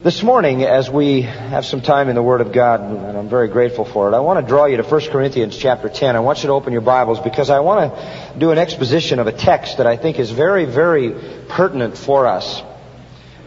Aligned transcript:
This 0.00 0.22
morning, 0.22 0.62
as 0.62 0.88
we 0.88 1.22
have 1.22 1.66
some 1.66 1.80
time 1.80 2.08
in 2.08 2.14
the 2.14 2.22
Word 2.22 2.40
of 2.40 2.52
God, 2.52 2.82
and 2.82 3.18
I'm 3.18 3.28
very 3.28 3.48
grateful 3.48 3.84
for 3.84 4.08
it, 4.08 4.14
I 4.14 4.20
want 4.20 4.38
to 4.38 4.46
draw 4.46 4.66
you 4.66 4.76
to 4.76 4.84
1 4.84 5.00
Corinthians 5.10 5.56
chapter 5.56 5.88
10. 5.88 6.14
I 6.14 6.20
want 6.20 6.44
you 6.44 6.46
to 6.46 6.52
open 6.52 6.72
your 6.72 6.82
Bibles 6.82 7.18
because 7.18 7.50
I 7.50 7.58
want 7.58 7.92
to 7.92 8.38
do 8.38 8.52
an 8.52 8.58
exposition 8.58 9.18
of 9.18 9.26
a 9.26 9.32
text 9.32 9.78
that 9.78 9.88
I 9.88 9.96
think 9.96 10.20
is 10.20 10.30
very, 10.30 10.66
very 10.66 11.16
pertinent 11.48 11.98
for 11.98 12.28
us. 12.28 12.62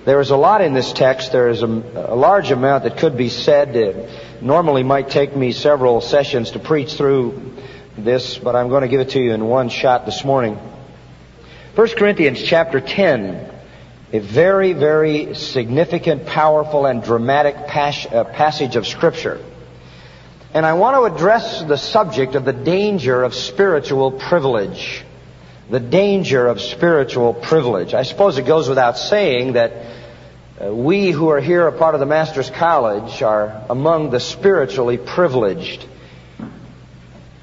There 0.04 0.20
is 0.20 0.32
a 0.32 0.36
lot 0.36 0.60
in 0.60 0.74
this 0.74 0.92
text. 0.92 1.32
There 1.32 1.48
is 1.48 1.64
a, 1.64 1.68
a 1.68 2.16
large 2.18 2.52
amount 2.52 2.84
that 2.84 2.98
could 2.98 3.16
be 3.16 3.30
said. 3.30 3.74
It 3.78 4.42
normally 4.42 4.84
might 4.84 5.10
take 5.10 5.34
me 5.34 5.54
several 5.54 6.02
sessions 6.02 6.52
to 6.52 6.60
preach 6.60 6.96
through 6.96 7.54
this, 7.98 8.38
but 8.38 8.58
I'm 8.58 8.68
going 8.68 8.82
to 8.82 8.90
give 8.90 9.00
it 9.00 9.12
to 9.12 9.22
you 9.22 9.32
in 9.32 9.46
one 9.46 9.70
shot 9.70 10.06
this 10.06 10.26
morning. 10.26 10.60
1 11.76 11.88
Corinthians 11.96 12.44
chapter 12.44 12.82
10 12.82 13.51
a 14.14 14.20
very, 14.20 14.74
very 14.74 15.36
significant, 15.36 16.26
powerful, 16.26 16.86
and 16.86 17.02
dramatic 17.02 17.68
pas- 17.68 18.06
uh, 18.08 18.26
passage 18.26 18.76
of 18.76 18.86
Scripture. 18.86 19.44
And 20.54 20.66
I 20.66 20.74
want 20.74 20.98
to 20.98 21.16
address 21.16 21.64
the 21.64 21.78
subject 21.78 22.36
of 22.36 22.44
the 22.44 22.52
danger 22.52 23.24
of 23.24 23.34
spiritual 23.34 24.12
privilege. 24.12 25.04
The 25.70 25.80
danger 25.80 26.46
of 26.48 26.60
spiritual 26.60 27.34
privilege. 27.34 27.94
I 27.94 28.04
suppose 28.04 28.38
it 28.38 28.46
goes 28.46 28.68
without 28.68 28.98
saying 28.98 29.54
that 29.54 29.72
uh, 30.62 30.76
we 30.76 31.12
who 31.12 31.30
are 31.30 31.40
here 31.40 31.66
a 31.68 31.72
part 31.72 31.94
of 31.96 32.02
the 32.02 32.06
Master's 32.06 32.50
College 32.50 33.22
are 33.22 33.64
among 33.70 34.10
the 34.10 34.20
spiritually 34.20 34.98
privileged. 34.98 35.86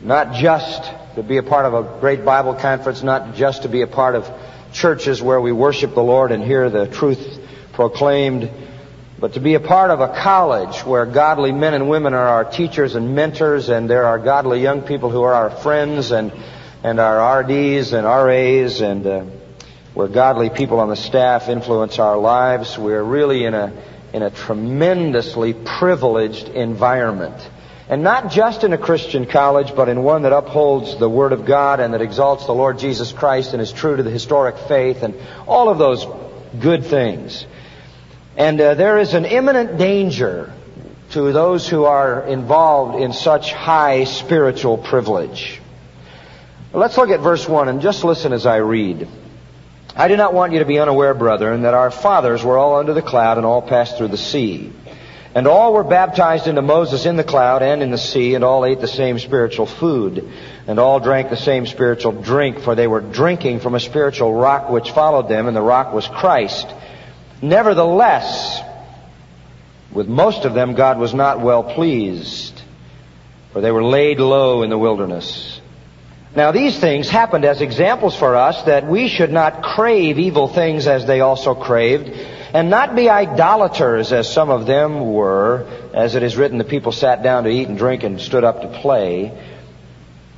Not 0.02 0.34
just 0.34 0.82
to 1.14 1.22
be 1.22 1.38
a 1.38 1.42
part 1.42 1.64
of 1.64 1.72
a 1.72 2.00
great 2.00 2.26
Bible 2.26 2.54
conference, 2.54 3.02
not 3.02 3.34
just 3.34 3.62
to 3.62 3.68
be 3.68 3.80
a 3.80 3.86
part 3.86 4.14
of 4.14 4.30
churches 4.78 5.20
where 5.20 5.40
we 5.40 5.52
worship 5.52 5.94
the 5.94 6.02
Lord 6.02 6.32
and 6.32 6.42
hear 6.42 6.70
the 6.70 6.86
truth 6.86 7.40
proclaimed, 7.72 8.50
but 9.18 9.34
to 9.34 9.40
be 9.40 9.54
a 9.54 9.60
part 9.60 9.90
of 9.90 10.00
a 10.00 10.08
college 10.08 10.84
where 10.84 11.04
godly 11.04 11.52
men 11.52 11.74
and 11.74 11.88
women 11.88 12.14
are 12.14 12.28
our 12.28 12.44
teachers 12.44 12.94
and 12.94 13.14
mentors, 13.14 13.68
and 13.68 13.90
there 13.90 14.04
are 14.04 14.18
godly 14.18 14.60
young 14.60 14.82
people 14.82 15.10
who 15.10 15.22
are 15.22 15.34
our 15.34 15.50
friends 15.50 16.12
and 16.12 16.32
and 16.84 17.00
our 17.00 17.40
RDs 17.40 17.92
and 17.92 18.06
RAs, 18.06 18.80
and 18.80 19.04
uh, 19.04 19.24
where 19.94 20.06
godly 20.06 20.48
people 20.48 20.78
on 20.78 20.88
the 20.88 20.96
staff 20.96 21.48
influence 21.48 21.98
our 21.98 22.16
lives. 22.16 22.78
We're 22.78 23.02
really 23.02 23.44
in 23.44 23.54
a 23.54 23.72
in 24.12 24.22
a 24.22 24.30
tremendously 24.30 25.54
privileged 25.54 26.48
environment. 26.48 27.34
And 27.88 28.02
not 28.02 28.30
just 28.30 28.64
in 28.64 28.74
a 28.74 28.78
Christian 28.78 29.24
college, 29.24 29.74
but 29.74 29.88
in 29.88 30.02
one 30.02 30.22
that 30.22 30.32
upholds 30.32 30.98
the 30.98 31.08
Word 31.08 31.32
of 31.32 31.46
God 31.46 31.80
and 31.80 31.94
that 31.94 32.02
exalts 32.02 32.44
the 32.44 32.52
Lord 32.52 32.78
Jesus 32.78 33.12
Christ 33.12 33.54
and 33.54 33.62
is 33.62 33.72
true 33.72 33.96
to 33.96 34.02
the 34.02 34.10
historic 34.10 34.58
faith 34.58 35.02
and 35.02 35.14
all 35.46 35.70
of 35.70 35.78
those 35.78 36.06
good 36.60 36.84
things. 36.84 37.46
And 38.36 38.60
uh, 38.60 38.74
there 38.74 38.98
is 38.98 39.14
an 39.14 39.24
imminent 39.24 39.78
danger 39.78 40.52
to 41.10 41.32
those 41.32 41.66
who 41.66 41.84
are 41.84 42.26
involved 42.26 43.00
in 43.00 43.14
such 43.14 43.52
high 43.54 44.04
spiritual 44.04 44.76
privilege. 44.76 45.60
Let's 46.74 46.98
look 46.98 47.08
at 47.08 47.20
verse 47.20 47.48
1 47.48 47.68
and 47.68 47.80
just 47.80 48.04
listen 48.04 48.34
as 48.34 48.44
I 48.44 48.56
read. 48.56 49.08
I 49.96 50.08
do 50.08 50.16
not 50.18 50.34
want 50.34 50.52
you 50.52 50.58
to 50.58 50.66
be 50.66 50.78
unaware, 50.78 51.14
brethren, 51.14 51.62
that 51.62 51.72
our 51.72 51.90
fathers 51.90 52.44
were 52.44 52.58
all 52.58 52.76
under 52.76 52.92
the 52.92 53.02
cloud 53.02 53.38
and 53.38 53.46
all 53.46 53.62
passed 53.62 53.96
through 53.96 54.08
the 54.08 54.18
sea. 54.18 54.70
And 55.38 55.46
all 55.46 55.72
were 55.72 55.84
baptized 55.84 56.48
into 56.48 56.62
Moses 56.62 57.06
in 57.06 57.14
the 57.14 57.22
cloud 57.22 57.62
and 57.62 57.80
in 57.80 57.92
the 57.92 57.96
sea, 57.96 58.34
and 58.34 58.42
all 58.42 58.64
ate 58.64 58.80
the 58.80 58.88
same 58.88 59.20
spiritual 59.20 59.66
food, 59.66 60.28
and 60.66 60.80
all 60.80 60.98
drank 60.98 61.30
the 61.30 61.36
same 61.36 61.64
spiritual 61.64 62.10
drink, 62.10 62.58
for 62.58 62.74
they 62.74 62.88
were 62.88 63.00
drinking 63.00 63.60
from 63.60 63.76
a 63.76 63.78
spiritual 63.78 64.34
rock 64.34 64.68
which 64.68 64.90
followed 64.90 65.28
them, 65.28 65.46
and 65.46 65.56
the 65.56 65.62
rock 65.62 65.94
was 65.94 66.08
Christ. 66.08 66.66
Nevertheless, 67.40 68.60
with 69.92 70.08
most 70.08 70.44
of 70.44 70.54
them 70.54 70.74
God 70.74 70.98
was 70.98 71.14
not 71.14 71.40
well 71.40 71.62
pleased, 71.62 72.60
for 73.52 73.60
they 73.60 73.70
were 73.70 73.84
laid 73.84 74.18
low 74.18 74.64
in 74.64 74.70
the 74.70 74.78
wilderness. 74.78 75.60
Now 76.34 76.50
these 76.50 76.76
things 76.76 77.08
happened 77.08 77.44
as 77.44 77.60
examples 77.60 78.16
for 78.16 78.34
us 78.34 78.60
that 78.64 78.88
we 78.88 79.06
should 79.06 79.30
not 79.30 79.62
crave 79.62 80.18
evil 80.18 80.48
things 80.48 80.88
as 80.88 81.06
they 81.06 81.20
also 81.20 81.54
craved, 81.54 82.08
and 82.52 82.70
not 82.70 82.96
be 82.96 83.10
idolaters 83.10 84.12
as 84.12 84.32
some 84.32 84.50
of 84.50 84.66
them 84.66 85.12
were, 85.12 85.66
as 85.92 86.14
it 86.14 86.22
is 86.22 86.36
written, 86.36 86.58
the 86.58 86.64
people 86.64 86.92
sat 86.92 87.22
down 87.22 87.44
to 87.44 87.50
eat 87.50 87.68
and 87.68 87.76
drink 87.76 88.02
and 88.02 88.20
stood 88.20 88.44
up 88.44 88.62
to 88.62 88.68
play. 88.68 89.32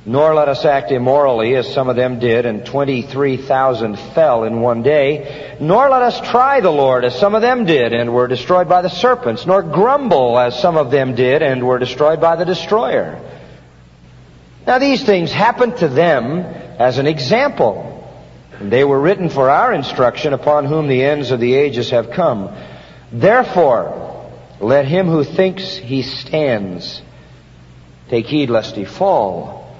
Nor 0.03 0.33
let 0.33 0.49
us 0.49 0.65
act 0.65 0.91
immorally 0.91 1.55
as 1.55 1.71
some 1.71 1.87
of 1.87 1.95
them 1.95 2.19
did, 2.19 2.47
and 2.47 2.65
23,000 2.65 3.99
fell 3.99 4.45
in 4.45 4.61
one 4.61 4.81
day. 4.81 5.55
Nor 5.59 5.89
let 5.89 6.01
us 6.01 6.19
try 6.21 6.59
the 6.59 6.71
Lord 6.71 7.05
as 7.05 7.17
some 7.19 7.35
of 7.35 7.43
them 7.43 7.65
did, 7.65 7.93
and 7.93 8.11
were 8.11 8.27
destroyed 8.27 8.67
by 8.67 8.81
the 8.81 8.89
serpents. 8.89 9.45
Nor 9.45 9.61
grumble 9.61 10.39
as 10.39 10.59
some 10.59 10.75
of 10.75 10.89
them 10.89 11.13
did, 11.13 11.43
and 11.43 11.63
were 11.63 11.77
destroyed 11.77 12.19
by 12.19 12.35
the 12.35 12.45
destroyer. 12.45 13.19
Now 14.65 14.79
these 14.79 15.03
things 15.03 15.31
happened 15.31 15.77
to 15.77 15.87
them 15.87 16.39
as 16.79 16.97
an 16.97 17.05
example 17.05 17.90
and 18.61 18.71
they 18.71 18.83
were 18.83 19.01
written 19.01 19.27
for 19.27 19.49
our 19.49 19.73
instruction 19.73 20.33
upon 20.33 20.65
whom 20.65 20.87
the 20.87 21.03
ends 21.03 21.31
of 21.31 21.39
the 21.39 21.55
ages 21.55 21.89
have 21.89 22.11
come. 22.11 22.55
Therefore, 23.11 24.29
let 24.59 24.85
him 24.85 25.07
who 25.07 25.23
thinks 25.23 25.75
he 25.75 26.03
stands 26.03 27.01
take 28.07 28.27
heed 28.27 28.51
lest 28.51 28.75
he 28.75 28.85
fall. 28.85 29.75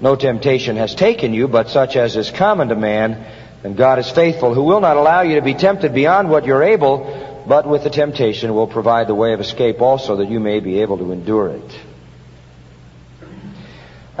No 0.00 0.14
temptation 0.14 0.76
has 0.76 0.94
taken 0.94 1.34
you, 1.34 1.48
but 1.48 1.70
such 1.70 1.96
as 1.96 2.14
is 2.14 2.30
common 2.30 2.68
to 2.68 2.76
man, 2.76 3.26
and 3.64 3.76
God 3.76 3.98
is 3.98 4.08
faithful, 4.08 4.54
who 4.54 4.62
will 4.62 4.80
not 4.80 4.96
allow 4.96 5.22
you 5.22 5.34
to 5.34 5.42
be 5.42 5.54
tempted 5.54 5.92
beyond 5.92 6.30
what 6.30 6.46
you're 6.46 6.62
able, 6.62 7.42
but 7.48 7.66
with 7.66 7.82
the 7.82 7.90
temptation 7.90 8.54
will 8.54 8.68
provide 8.68 9.08
the 9.08 9.14
way 9.16 9.32
of 9.32 9.40
escape 9.40 9.80
also 9.80 10.16
that 10.18 10.30
you 10.30 10.38
may 10.38 10.60
be 10.60 10.82
able 10.82 10.98
to 10.98 11.10
endure 11.10 11.48
it. 11.48 11.80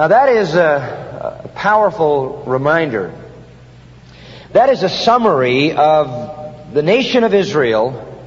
Now 0.00 0.08
that 0.08 0.30
is 0.30 0.54
a, 0.54 1.42
a 1.44 1.48
powerful 1.48 2.44
reminder 2.46 3.12
that 4.54 4.70
is 4.70 4.82
a 4.82 4.88
summary 4.88 5.72
of 5.72 6.72
the 6.72 6.80
nation 6.80 7.22
of 7.22 7.34
Israel 7.34 8.24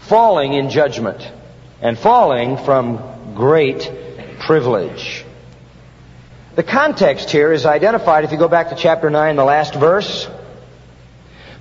falling 0.00 0.52
in 0.52 0.68
judgment 0.68 1.26
and 1.80 1.98
falling 1.98 2.58
from 2.58 3.32
great 3.34 3.90
privilege. 4.40 5.24
The 6.56 6.62
context 6.62 7.30
here 7.30 7.54
is 7.54 7.64
identified 7.64 8.24
if 8.24 8.32
you 8.32 8.36
go 8.36 8.48
back 8.48 8.68
to 8.68 8.76
chapter 8.76 9.08
9, 9.08 9.36
the 9.36 9.44
last 9.44 9.74
verse. 9.76 10.28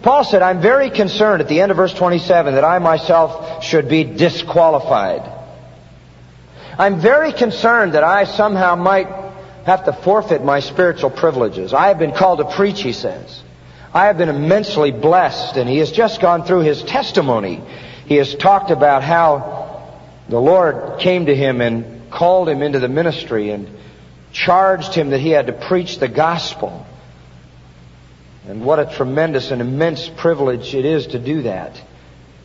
Paul 0.02 0.26
said, 0.26 0.42
I'm 0.42 0.60
very 0.60 0.90
concerned 0.90 1.42
at 1.42 1.48
the 1.48 1.62
end 1.62 1.72
of 1.72 1.78
verse 1.78 1.94
27 1.94 2.56
that 2.56 2.66
I 2.66 2.80
myself 2.80 3.64
should 3.64 3.88
be 3.88 4.04
disqualified. 4.04 5.22
I'm 6.78 7.00
very 7.00 7.32
concerned 7.32 7.94
that 7.94 8.04
I 8.04 8.26
somehow 8.26 8.76
might 8.76 9.27
have 9.68 9.84
to 9.84 9.92
forfeit 9.92 10.46
my 10.46 10.62
spiritual 10.62 11.10
privileges. 11.10 11.74
I 11.74 11.90
have 11.90 12.00
been 12.00 12.14
called 12.14 12.40
to 12.40 12.46
preach, 12.46 12.82
he 12.82 12.94
says. 12.94 13.44
I 13.94 14.06
have 14.06 14.18
been 14.18 14.30
immensely 14.30 14.92
blessed, 14.92 15.58
and 15.58 15.70
he 15.70 15.80
has 15.80 15.92
just 15.92 16.22
gone 16.22 16.46
through 16.46 16.62
his 16.62 16.82
testimony. 16.84 17.62
He 18.06 18.16
has 18.16 18.34
talked 18.34 18.72
about 18.72 19.04
how 19.04 19.92
the 20.30 20.40
Lord 20.40 21.00
came 21.00 21.26
to 21.26 21.36
him 21.36 21.60
and 21.60 22.10
called 22.10 22.48
him 22.48 22.62
into 22.62 22.80
the 22.80 22.88
ministry 22.88 23.50
and 23.50 23.68
charged 24.32 24.94
him 24.94 25.10
that 25.10 25.20
he 25.20 25.32
had 25.32 25.48
to 25.48 25.54
preach 25.54 26.00
the 26.00 26.08
gospel. 26.08 26.86
And 28.48 28.64
what 28.64 28.80
a 28.80 28.86
tremendous 28.86 29.52
and 29.52 29.60
immense 29.60 30.08
privilege 30.08 30.74
it 30.76 30.86
is 30.86 31.08
to 31.08 31.20
do 31.20 31.42
that. 31.42 31.82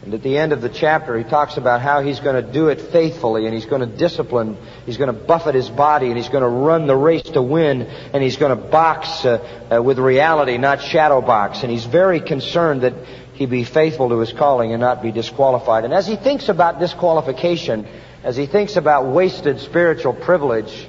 And 0.02 0.14
at 0.14 0.22
the 0.22 0.36
end 0.36 0.52
of 0.52 0.60
the 0.60 0.68
chapter, 0.68 1.16
he 1.16 1.22
talks 1.22 1.56
about 1.56 1.80
how 1.80 2.02
he's 2.02 2.18
going 2.18 2.34
to 2.34 2.52
do 2.52 2.68
it 2.68 2.80
faithfully 2.80 3.46
and 3.46 3.54
he's 3.54 3.66
going 3.66 3.88
to 3.88 3.96
discipline, 3.96 4.56
he's 4.84 4.96
going 4.96 5.14
to 5.14 5.18
buffet 5.18 5.54
his 5.54 5.70
body 5.70 6.08
and 6.08 6.16
he's 6.16 6.28
going 6.28 6.42
to 6.42 6.48
run 6.48 6.88
the 6.88 6.96
race 6.96 7.22
to 7.22 7.40
win 7.40 7.82
and 7.82 8.20
he's 8.20 8.36
going 8.36 8.50
to 8.50 8.60
box 8.68 9.24
uh, 9.24 9.38
uh, 9.72 9.80
with 9.80 10.00
reality, 10.00 10.58
not 10.58 10.82
shadow 10.82 11.20
box. 11.20 11.62
And 11.62 11.70
he's 11.70 11.84
very 11.84 12.20
concerned 12.20 12.80
that 12.80 12.94
he 13.34 13.46
be 13.46 13.62
faithful 13.62 14.08
to 14.08 14.18
his 14.18 14.32
calling 14.32 14.72
and 14.72 14.80
not 14.80 15.02
be 15.02 15.12
disqualified. 15.12 15.84
And 15.84 15.94
as 15.94 16.06
he 16.06 16.16
thinks 16.16 16.48
about 16.48 16.80
disqualification, 16.80 17.86
as 18.24 18.36
he 18.36 18.46
thinks 18.46 18.74
about 18.74 19.06
wasted 19.06 19.60
spiritual 19.60 20.14
privilege, 20.14 20.88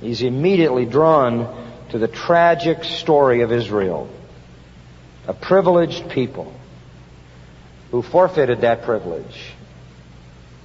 he's 0.00 0.22
immediately 0.22 0.86
drawn 0.86 1.66
to 1.90 1.98
the 1.98 2.08
tragic 2.08 2.84
story 2.84 3.42
of 3.42 3.52
Israel. 3.52 4.08
A 5.28 5.34
privileged 5.34 6.08
people 6.08 6.54
who 7.90 8.02
forfeited 8.02 8.62
that 8.62 8.82
privilege 8.82 9.52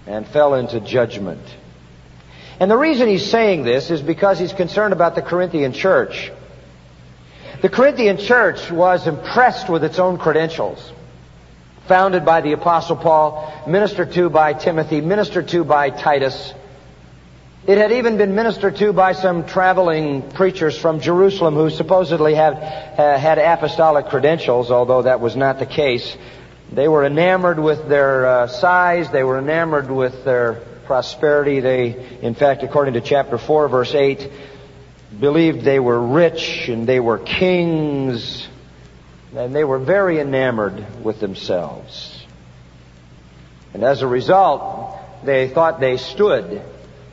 and 0.07 0.27
fell 0.27 0.56
into 0.56 0.79
judgment. 0.79 1.41
And 2.59 2.69
the 2.69 2.77
reason 2.77 3.07
he's 3.07 3.29
saying 3.29 3.63
this 3.63 3.89
is 3.89 4.01
because 4.01 4.38
he's 4.38 4.53
concerned 4.53 4.94
about 4.94 5.15
the 5.15 5.21
Corinthian 5.21 5.73
church. 5.73 6.31
The 7.62 7.69
Corinthian 7.69 8.18
church 8.18 8.71
was 8.71 9.07
impressed 9.07 9.69
with 9.69 9.83
its 9.83 10.00
own 10.00 10.18
credentials. 10.18 10.91
Founded 11.88 12.25
by 12.25 12.41
the 12.41 12.53
Apostle 12.53 12.95
Paul, 12.95 13.51
ministered 13.68 14.13
to 14.13 14.29
by 14.29 14.53
Timothy, 14.53 15.01
ministered 15.01 15.47
to 15.50 15.63
by 15.63 15.89
Titus. 15.89 16.53
It 17.68 17.77
had 17.77 17.91
even 17.91 18.18
been 18.18 18.33
ministered 18.33 18.77
to 18.77 18.94
by 18.94 19.13
some 19.13 19.45
traveling 19.45 20.23
preachers 20.31 20.77
from 20.77 21.00
Jerusalem 21.00 21.53
who 21.53 21.69
supposedly 21.69 22.33
had, 22.33 22.53
uh, 22.53 23.18
had 23.19 23.38
apostolic 23.38 24.07
credentials, 24.07 24.71
although 24.71 25.03
that 25.03 25.19
was 25.19 25.35
not 25.35 25.59
the 25.59 25.68
case. 25.68 26.18
They 26.71 26.88
were 26.88 27.06
enamored 27.06 27.59
with 27.59 27.89
their 27.89 28.25
uh, 28.25 28.47
size. 28.47 29.12
They 29.12 29.23
were 29.23 29.38
enamored 29.38 29.91
with 29.91 30.23
their 30.23 30.53
prosperity. 30.85 31.59
They, 31.59 32.19
in 32.21 32.33
fact, 32.33 32.63
according 32.63 32.94
to 32.94 33.01
chapter 33.01 33.38
4, 33.38 33.68
verse 33.68 33.94
8, 33.94 34.31
believed 35.19 35.63
they 35.63 35.79
were 35.79 36.01
rich 36.01 36.69
and 36.69 36.88
they 36.88 37.01
were 37.01 37.18
kings. 37.18 38.47
And 39.35 39.53
they 39.53 39.65
were 39.65 39.79
very 39.79 40.19
enamored 40.19 41.03
with 41.03 41.19
themselves. 41.19 42.25
And 43.73 43.83
as 43.83 44.01
a 44.01 44.07
result, 44.07 44.97
they 45.23 45.50
thought 45.50 45.79
they 45.79 45.97
stood 45.97 46.62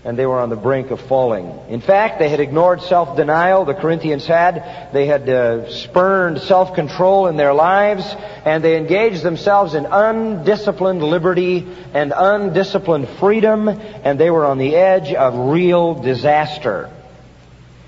and 0.08 0.18
they 0.18 0.24
were 0.24 0.40
on 0.40 0.48
the 0.48 0.56
brink 0.56 0.90
of 0.90 1.02
falling. 1.02 1.52
In 1.68 1.82
fact, 1.82 2.18
they 2.18 2.30
had 2.30 2.40
ignored 2.40 2.80
self-denial, 2.80 3.66
the 3.66 3.74
Corinthians 3.74 4.24
had. 4.24 4.90
They 4.90 5.04
had 5.04 5.28
uh, 5.28 5.70
spurned 5.70 6.40
self-control 6.40 7.26
in 7.26 7.36
their 7.36 7.52
lives, 7.52 8.06
and 8.46 8.64
they 8.64 8.78
engaged 8.78 9.22
themselves 9.22 9.74
in 9.74 9.84
undisciplined 9.84 11.02
liberty 11.02 11.68
and 11.92 12.14
undisciplined 12.16 13.06
freedom, 13.20 13.68
and 13.68 14.18
they 14.18 14.30
were 14.30 14.46
on 14.46 14.56
the 14.56 14.76
edge 14.76 15.12
of 15.12 15.52
real 15.52 15.92
disaster. 15.92 16.90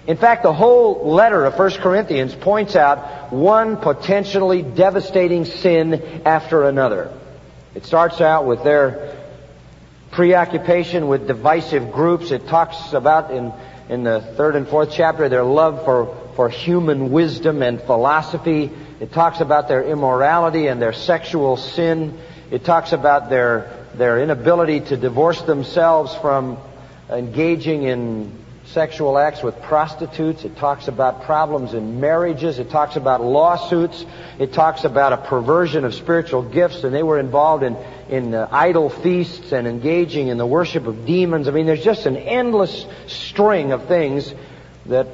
In 0.06 0.18
fact, 0.18 0.42
the 0.42 0.52
whole 0.52 1.10
letter 1.10 1.46
of 1.46 1.58
1 1.58 1.70
Corinthians 1.80 2.34
points 2.34 2.76
out 2.76 3.32
one 3.32 3.78
potentially 3.78 4.60
devastating 4.60 5.46
sin 5.46 6.20
after 6.26 6.64
another. 6.64 7.18
It 7.74 7.86
starts 7.86 8.20
out 8.20 8.44
with 8.44 8.62
their 8.62 9.19
preoccupation 10.20 11.08
with 11.08 11.26
divisive 11.26 11.92
groups. 11.92 12.30
It 12.30 12.46
talks 12.46 12.92
about 12.92 13.30
in, 13.30 13.54
in 13.88 14.02
the 14.02 14.20
third 14.20 14.54
and 14.54 14.68
fourth 14.68 14.92
chapter 14.92 15.30
their 15.30 15.42
love 15.42 15.82
for, 15.86 16.14
for 16.36 16.50
human 16.50 17.10
wisdom 17.10 17.62
and 17.62 17.80
philosophy. 17.80 18.70
It 19.00 19.14
talks 19.14 19.40
about 19.40 19.66
their 19.66 19.82
immorality 19.82 20.66
and 20.66 20.82
their 20.82 20.92
sexual 20.92 21.56
sin. 21.56 22.20
It 22.50 22.66
talks 22.66 22.92
about 22.92 23.30
their, 23.30 23.86
their 23.94 24.20
inability 24.22 24.80
to 24.80 24.96
divorce 24.98 25.40
themselves 25.40 26.14
from 26.16 26.58
engaging 27.08 27.84
in 27.84 28.44
sexual 28.72 29.18
acts 29.18 29.42
with 29.42 29.60
prostitutes. 29.62 30.44
It 30.44 30.56
talks 30.56 30.86
about 30.86 31.24
problems 31.24 31.74
in 31.74 32.00
marriages. 32.00 32.58
It 32.58 32.70
talks 32.70 32.96
about 32.96 33.22
lawsuits. 33.22 34.04
It 34.38 34.52
talks 34.52 34.84
about 34.84 35.12
a 35.12 35.16
perversion 35.16 35.84
of 35.84 35.94
spiritual 35.94 36.42
gifts, 36.42 36.84
and 36.84 36.94
they 36.94 37.02
were 37.02 37.18
involved 37.18 37.64
in, 37.64 37.76
in 38.08 38.34
uh, 38.34 38.48
idol 38.50 38.88
feasts 38.88 39.52
and 39.52 39.66
engaging 39.66 40.28
in 40.28 40.38
the 40.38 40.46
worship 40.46 40.86
of 40.86 41.04
demons. 41.04 41.48
I 41.48 41.50
mean, 41.50 41.66
there's 41.66 41.84
just 41.84 42.06
an 42.06 42.16
endless 42.16 42.86
string 43.06 43.72
of 43.72 43.86
things 43.86 44.32
that 44.86 45.08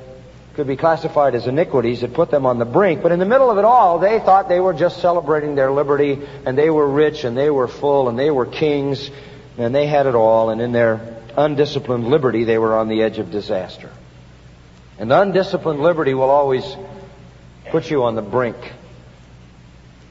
could 0.54 0.66
be 0.66 0.76
classified 0.76 1.34
as 1.34 1.46
iniquities 1.46 2.00
that 2.00 2.14
put 2.14 2.30
them 2.30 2.46
on 2.46 2.58
the 2.58 2.64
brink. 2.64 3.02
But 3.02 3.12
in 3.12 3.18
the 3.18 3.26
middle 3.26 3.50
of 3.50 3.58
it 3.58 3.64
all, 3.64 3.98
they 3.98 4.18
thought 4.18 4.48
they 4.48 4.60
were 4.60 4.74
just 4.74 5.00
celebrating 5.00 5.54
their 5.54 5.72
liberty, 5.72 6.26
and 6.44 6.58
they 6.58 6.70
were 6.70 6.88
rich, 6.88 7.24
and 7.24 7.36
they 7.36 7.50
were 7.50 7.68
full, 7.68 8.08
and 8.08 8.18
they 8.18 8.30
were 8.30 8.46
kings, 8.46 9.10
and 9.56 9.74
they 9.74 9.86
had 9.86 10.06
it 10.06 10.14
all, 10.14 10.50
and 10.50 10.60
in 10.60 10.72
their 10.72 11.15
undisciplined 11.36 12.08
liberty, 12.08 12.44
they 12.44 12.58
were 12.58 12.76
on 12.76 12.88
the 12.88 13.02
edge 13.02 13.18
of 13.18 13.30
disaster. 13.30 13.90
And 14.98 15.12
undisciplined 15.12 15.80
liberty 15.80 16.14
will 16.14 16.30
always 16.30 16.64
put 17.70 17.90
you 17.90 18.04
on 18.04 18.14
the 18.14 18.22
brink. 18.22 18.56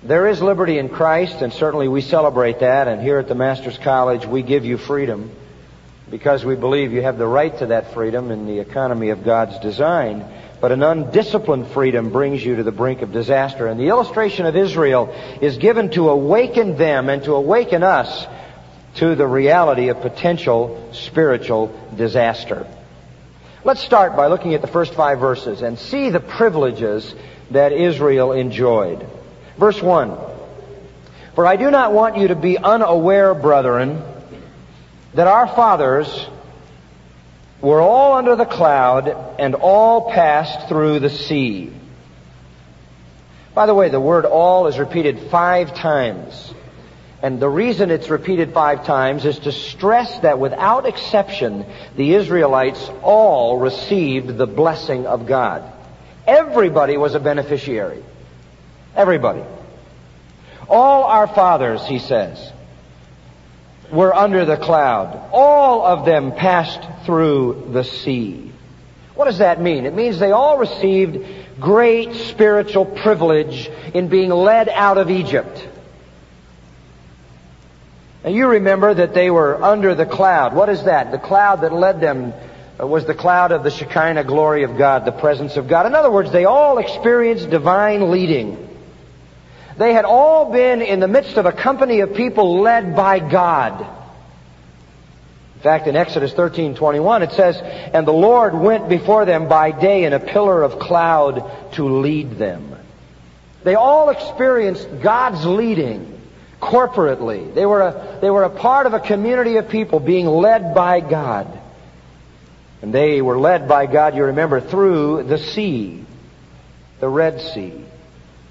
There 0.03 0.27
is 0.27 0.41
liberty 0.41 0.77
in 0.77 0.89
Christ, 0.89 1.41
and 1.41 1.51
certainly 1.51 1.87
we 1.87 2.01
celebrate 2.01 2.59
that, 2.59 2.87
and 2.87 3.01
here 3.01 3.17
at 3.17 3.27
the 3.27 3.33
Master's 3.33 3.77
College 3.77 4.25
we 4.25 4.43
give 4.43 4.63
you 4.63 4.77
freedom 4.77 5.31
because 6.11 6.45
we 6.45 6.55
believe 6.55 6.93
you 6.93 7.01
have 7.01 7.17
the 7.17 7.25
right 7.25 7.57
to 7.57 7.67
that 7.67 7.93
freedom 7.93 8.29
in 8.29 8.45
the 8.45 8.59
economy 8.59 9.09
of 9.09 9.23
God's 9.23 9.57
design. 9.59 10.23
But 10.61 10.71
an 10.71 10.83
undisciplined 10.83 11.67
freedom 11.67 12.11
brings 12.11 12.45
you 12.45 12.57
to 12.57 12.63
the 12.63 12.71
brink 12.71 13.01
of 13.01 13.11
disaster. 13.11 13.67
And 13.67 13.79
the 13.79 13.87
illustration 13.87 14.45
of 14.45 14.55
Israel 14.55 15.13
is 15.41 15.57
given 15.57 15.89
to 15.91 16.09
awaken 16.09 16.77
them 16.77 17.09
and 17.09 17.23
to 17.23 17.33
awaken 17.33 17.83
us 17.83 18.27
to 18.95 19.15
the 19.15 19.27
reality 19.27 19.89
of 19.89 20.01
potential 20.01 20.89
spiritual 20.93 21.77
disaster. 21.95 22.65
Let's 23.63 23.81
start 23.81 24.15
by 24.15 24.27
looking 24.27 24.53
at 24.53 24.61
the 24.61 24.67
first 24.67 24.93
five 24.93 25.19
verses 25.19 25.61
and 25.61 25.77
see 25.77 26.09
the 26.09 26.19
privileges 26.19 27.13
that 27.51 27.71
Israel 27.71 28.31
enjoyed. 28.31 29.05
Verse 29.57 29.81
1. 29.81 30.17
For 31.33 31.45
I 31.45 31.57
do 31.57 31.69
not 31.69 31.91
want 31.91 32.17
you 32.17 32.29
to 32.29 32.35
be 32.35 32.57
unaware, 32.57 33.33
brethren, 33.33 34.01
that 35.13 35.27
our 35.27 35.47
fathers 35.47 36.27
were 37.61 37.81
all 37.81 38.13
under 38.13 38.35
the 38.35 38.45
cloud 38.45 39.07
and 39.39 39.55
all 39.55 40.11
passed 40.11 40.69
through 40.69 40.99
the 40.99 41.09
sea. 41.09 41.73
By 43.53 43.65
the 43.65 43.73
way, 43.73 43.89
the 43.89 43.99
word 43.99 44.25
all 44.25 44.67
is 44.67 44.77
repeated 44.77 45.19
five 45.31 45.73
times 45.73 46.53
and 47.25 47.39
the 47.39 47.49
reason 47.49 47.89
it's 47.89 48.11
repeated 48.11 48.53
five 48.53 48.85
times 48.85 49.25
is 49.25 49.39
to 49.39 49.51
stress 49.51 50.19
that 50.19 50.37
without 50.37 50.85
exception, 50.85 51.65
the 51.95 52.13
Israelites 52.13 52.87
all 53.01 53.57
received 53.57 54.37
the 54.37 54.45
blessing 54.45 55.07
of 55.07 55.25
God. 55.25 55.63
Everybody 56.27 56.97
was 56.97 57.15
a 57.15 57.19
beneficiary. 57.19 58.03
Everybody. 58.95 59.41
All 60.69 61.05
our 61.05 61.25
fathers, 61.25 61.83
he 61.87 61.97
says, 61.97 62.51
were 63.91 64.13
under 64.13 64.45
the 64.45 64.57
cloud. 64.57 65.29
All 65.31 65.83
of 65.83 66.05
them 66.05 66.31
passed 66.31 67.07
through 67.07 67.69
the 67.71 67.83
sea. 67.83 68.51
What 69.15 69.25
does 69.25 69.39
that 69.39 69.59
mean? 69.59 69.87
It 69.87 69.95
means 69.95 70.19
they 70.19 70.31
all 70.31 70.59
received 70.59 71.25
great 71.59 72.13
spiritual 72.13 72.85
privilege 72.85 73.67
in 73.95 74.09
being 74.09 74.29
led 74.29 74.69
out 74.69 74.99
of 74.99 75.09
Egypt. 75.09 75.69
You 78.27 78.47
remember 78.47 78.93
that 78.93 79.13
they 79.13 79.29
were 79.29 79.63
under 79.63 79.93
the 79.93 80.05
cloud. 80.05 80.55
What 80.55 80.69
is 80.69 80.83
that? 80.85 81.11
The 81.11 81.19
cloud 81.19 81.61
that 81.61 81.71
led 81.71 82.01
them 82.01 82.33
uh, 82.79 82.87
was 82.87 83.05
the 83.05 83.13
cloud 83.13 83.51
of 83.51 83.63
the 83.63 83.69
Shekinah 83.69 84.23
glory 84.23 84.63
of 84.63 84.77
God, 84.77 85.05
the 85.05 85.11
presence 85.11 85.57
of 85.57 85.67
God. 85.67 85.85
In 85.85 85.93
other 85.93 86.09
words, 86.09 86.31
they 86.31 86.45
all 86.45 86.79
experienced 86.79 87.51
divine 87.51 88.09
leading. 88.09 88.67
They 89.77 89.93
had 89.93 90.05
all 90.05 90.51
been 90.51 90.81
in 90.81 90.99
the 90.99 91.07
midst 91.07 91.37
of 91.37 91.45
a 91.45 91.51
company 91.51 91.99
of 91.99 92.15
people 92.15 92.61
led 92.61 92.95
by 92.95 93.19
God. 93.19 93.81
In 95.55 95.61
fact, 95.61 95.87
in 95.87 95.95
Exodus 95.95 96.33
13:21 96.33 97.21
it 97.21 97.31
says, 97.33 97.61
"And 97.93 98.07
the 98.07 98.13
Lord 98.13 98.55
went 98.55 98.89
before 98.89 99.25
them 99.25 99.47
by 99.47 99.71
day 99.71 100.03
in 100.03 100.13
a 100.13 100.19
pillar 100.19 100.63
of 100.63 100.79
cloud 100.79 101.43
to 101.73 101.99
lead 101.99 102.39
them." 102.39 102.75
They 103.63 103.75
all 103.75 104.09
experienced 104.09 104.87
God's 105.01 105.45
leading 105.45 106.14
corporately. 106.65 107.53
They 107.53 107.65
were, 107.65 107.81
a, 107.81 108.17
they 108.21 108.29
were 108.29 108.43
a 108.43 108.49
part 108.49 108.87
of 108.87 108.93
a 108.93 108.99
community 108.99 109.57
of 109.57 109.69
people 109.69 109.99
being 109.99 110.25
led 110.25 110.73
by 110.73 110.99
God. 110.99 111.47
And 112.81 112.93
they 112.93 113.21
were 113.21 113.37
led 113.37 113.67
by 113.67 113.85
God, 113.85 114.15
you 114.15 114.25
remember, 114.25 114.59
through 114.59 115.23
the 115.23 115.37
sea, 115.37 116.03
the 116.99 117.07
Red 117.07 117.39
Sea. 117.41 117.73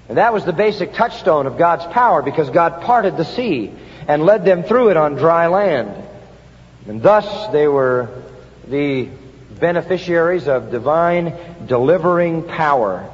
And 0.07 0.17
that 0.17 0.33
was 0.33 0.45
the 0.45 0.53
basic 0.53 0.93
touchstone 0.93 1.45
of 1.45 1.57
God's 1.57 1.85
power 1.87 2.21
because 2.21 2.49
God 2.49 2.81
parted 2.81 3.17
the 3.17 3.25
sea 3.25 3.71
and 4.07 4.23
led 4.23 4.45
them 4.45 4.63
through 4.63 4.89
it 4.89 4.97
on 4.97 5.15
dry 5.15 5.47
land. 5.47 6.03
And 6.87 7.01
thus 7.01 7.51
they 7.51 7.67
were 7.67 8.23
the 8.67 9.09
beneficiaries 9.59 10.47
of 10.47 10.71
divine 10.71 11.33
delivering 11.65 12.43
power 12.43 13.11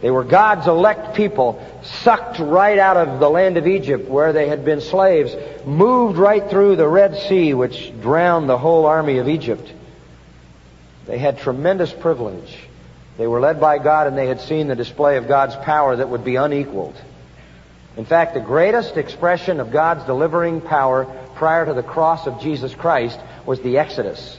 they 0.00 0.10
were 0.10 0.24
God's 0.24 0.66
elect 0.66 1.16
people, 1.16 1.64
sucked 1.82 2.38
right 2.38 2.78
out 2.78 2.96
of 2.96 3.18
the 3.18 3.28
land 3.28 3.56
of 3.56 3.66
Egypt 3.66 4.08
where 4.08 4.32
they 4.32 4.48
had 4.48 4.64
been 4.64 4.80
slaves, 4.80 5.34
moved 5.66 6.18
right 6.18 6.48
through 6.48 6.76
the 6.76 6.86
Red 6.86 7.16
Sea, 7.28 7.52
which 7.54 7.92
drowned 8.00 8.48
the 8.48 8.58
whole 8.58 8.86
army 8.86 9.18
of 9.18 9.28
Egypt. 9.28 9.72
They 11.06 11.18
had 11.18 11.38
tremendous 11.38 11.92
privilege. 11.92 12.56
They 13.16 13.26
were 13.26 13.40
led 13.40 13.60
by 13.60 13.78
God 13.78 14.06
and 14.06 14.16
they 14.16 14.28
had 14.28 14.40
seen 14.40 14.68
the 14.68 14.76
display 14.76 15.16
of 15.16 15.26
God's 15.26 15.56
power 15.56 15.96
that 15.96 16.08
would 16.08 16.24
be 16.24 16.36
unequaled. 16.36 16.94
In 17.96 18.04
fact, 18.04 18.34
the 18.34 18.40
greatest 18.40 18.96
expression 18.96 19.58
of 19.58 19.72
God's 19.72 20.04
delivering 20.04 20.60
power 20.60 21.04
prior 21.34 21.66
to 21.66 21.74
the 21.74 21.82
cross 21.82 22.28
of 22.28 22.40
Jesus 22.40 22.72
Christ 22.72 23.18
was 23.44 23.60
the 23.60 23.78
Exodus. 23.78 24.38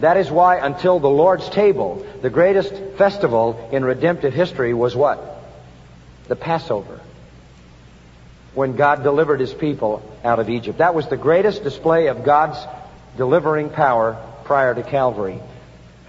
That 0.00 0.16
is 0.16 0.30
why 0.30 0.58
until 0.58 1.00
the 1.00 1.10
Lord's 1.10 1.48
table, 1.48 2.06
the 2.22 2.30
greatest 2.30 2.72
festival 2.96 3.68
in 3.72 3.84
redemptive 3.84 4.32
history 4.32 4.72
was 4.72 4.94
what? 4.94 5.42
The 6.28 6.36
Passover. 6.36 7.00
When 8.54 8.76
God 8.76 9.02
delivered 9.02 9.40
his 9.40 9.52
people 9.52 10.02
out 10.24 10.38
of 10.38 10.50
Egypt. 10.50 10.78
That 10.78 10.94
was 10.94 11.08
the 11.08 11.16
greatest 11.16 11.64
display 11.64 12.06
of 12.06 12.24
God's 12.24 12.58
delivering 13.16 13.70
power 13.70 14.22
prior 14.44 14.74
to 14.74 14.82
Calvary. 14.82 15.40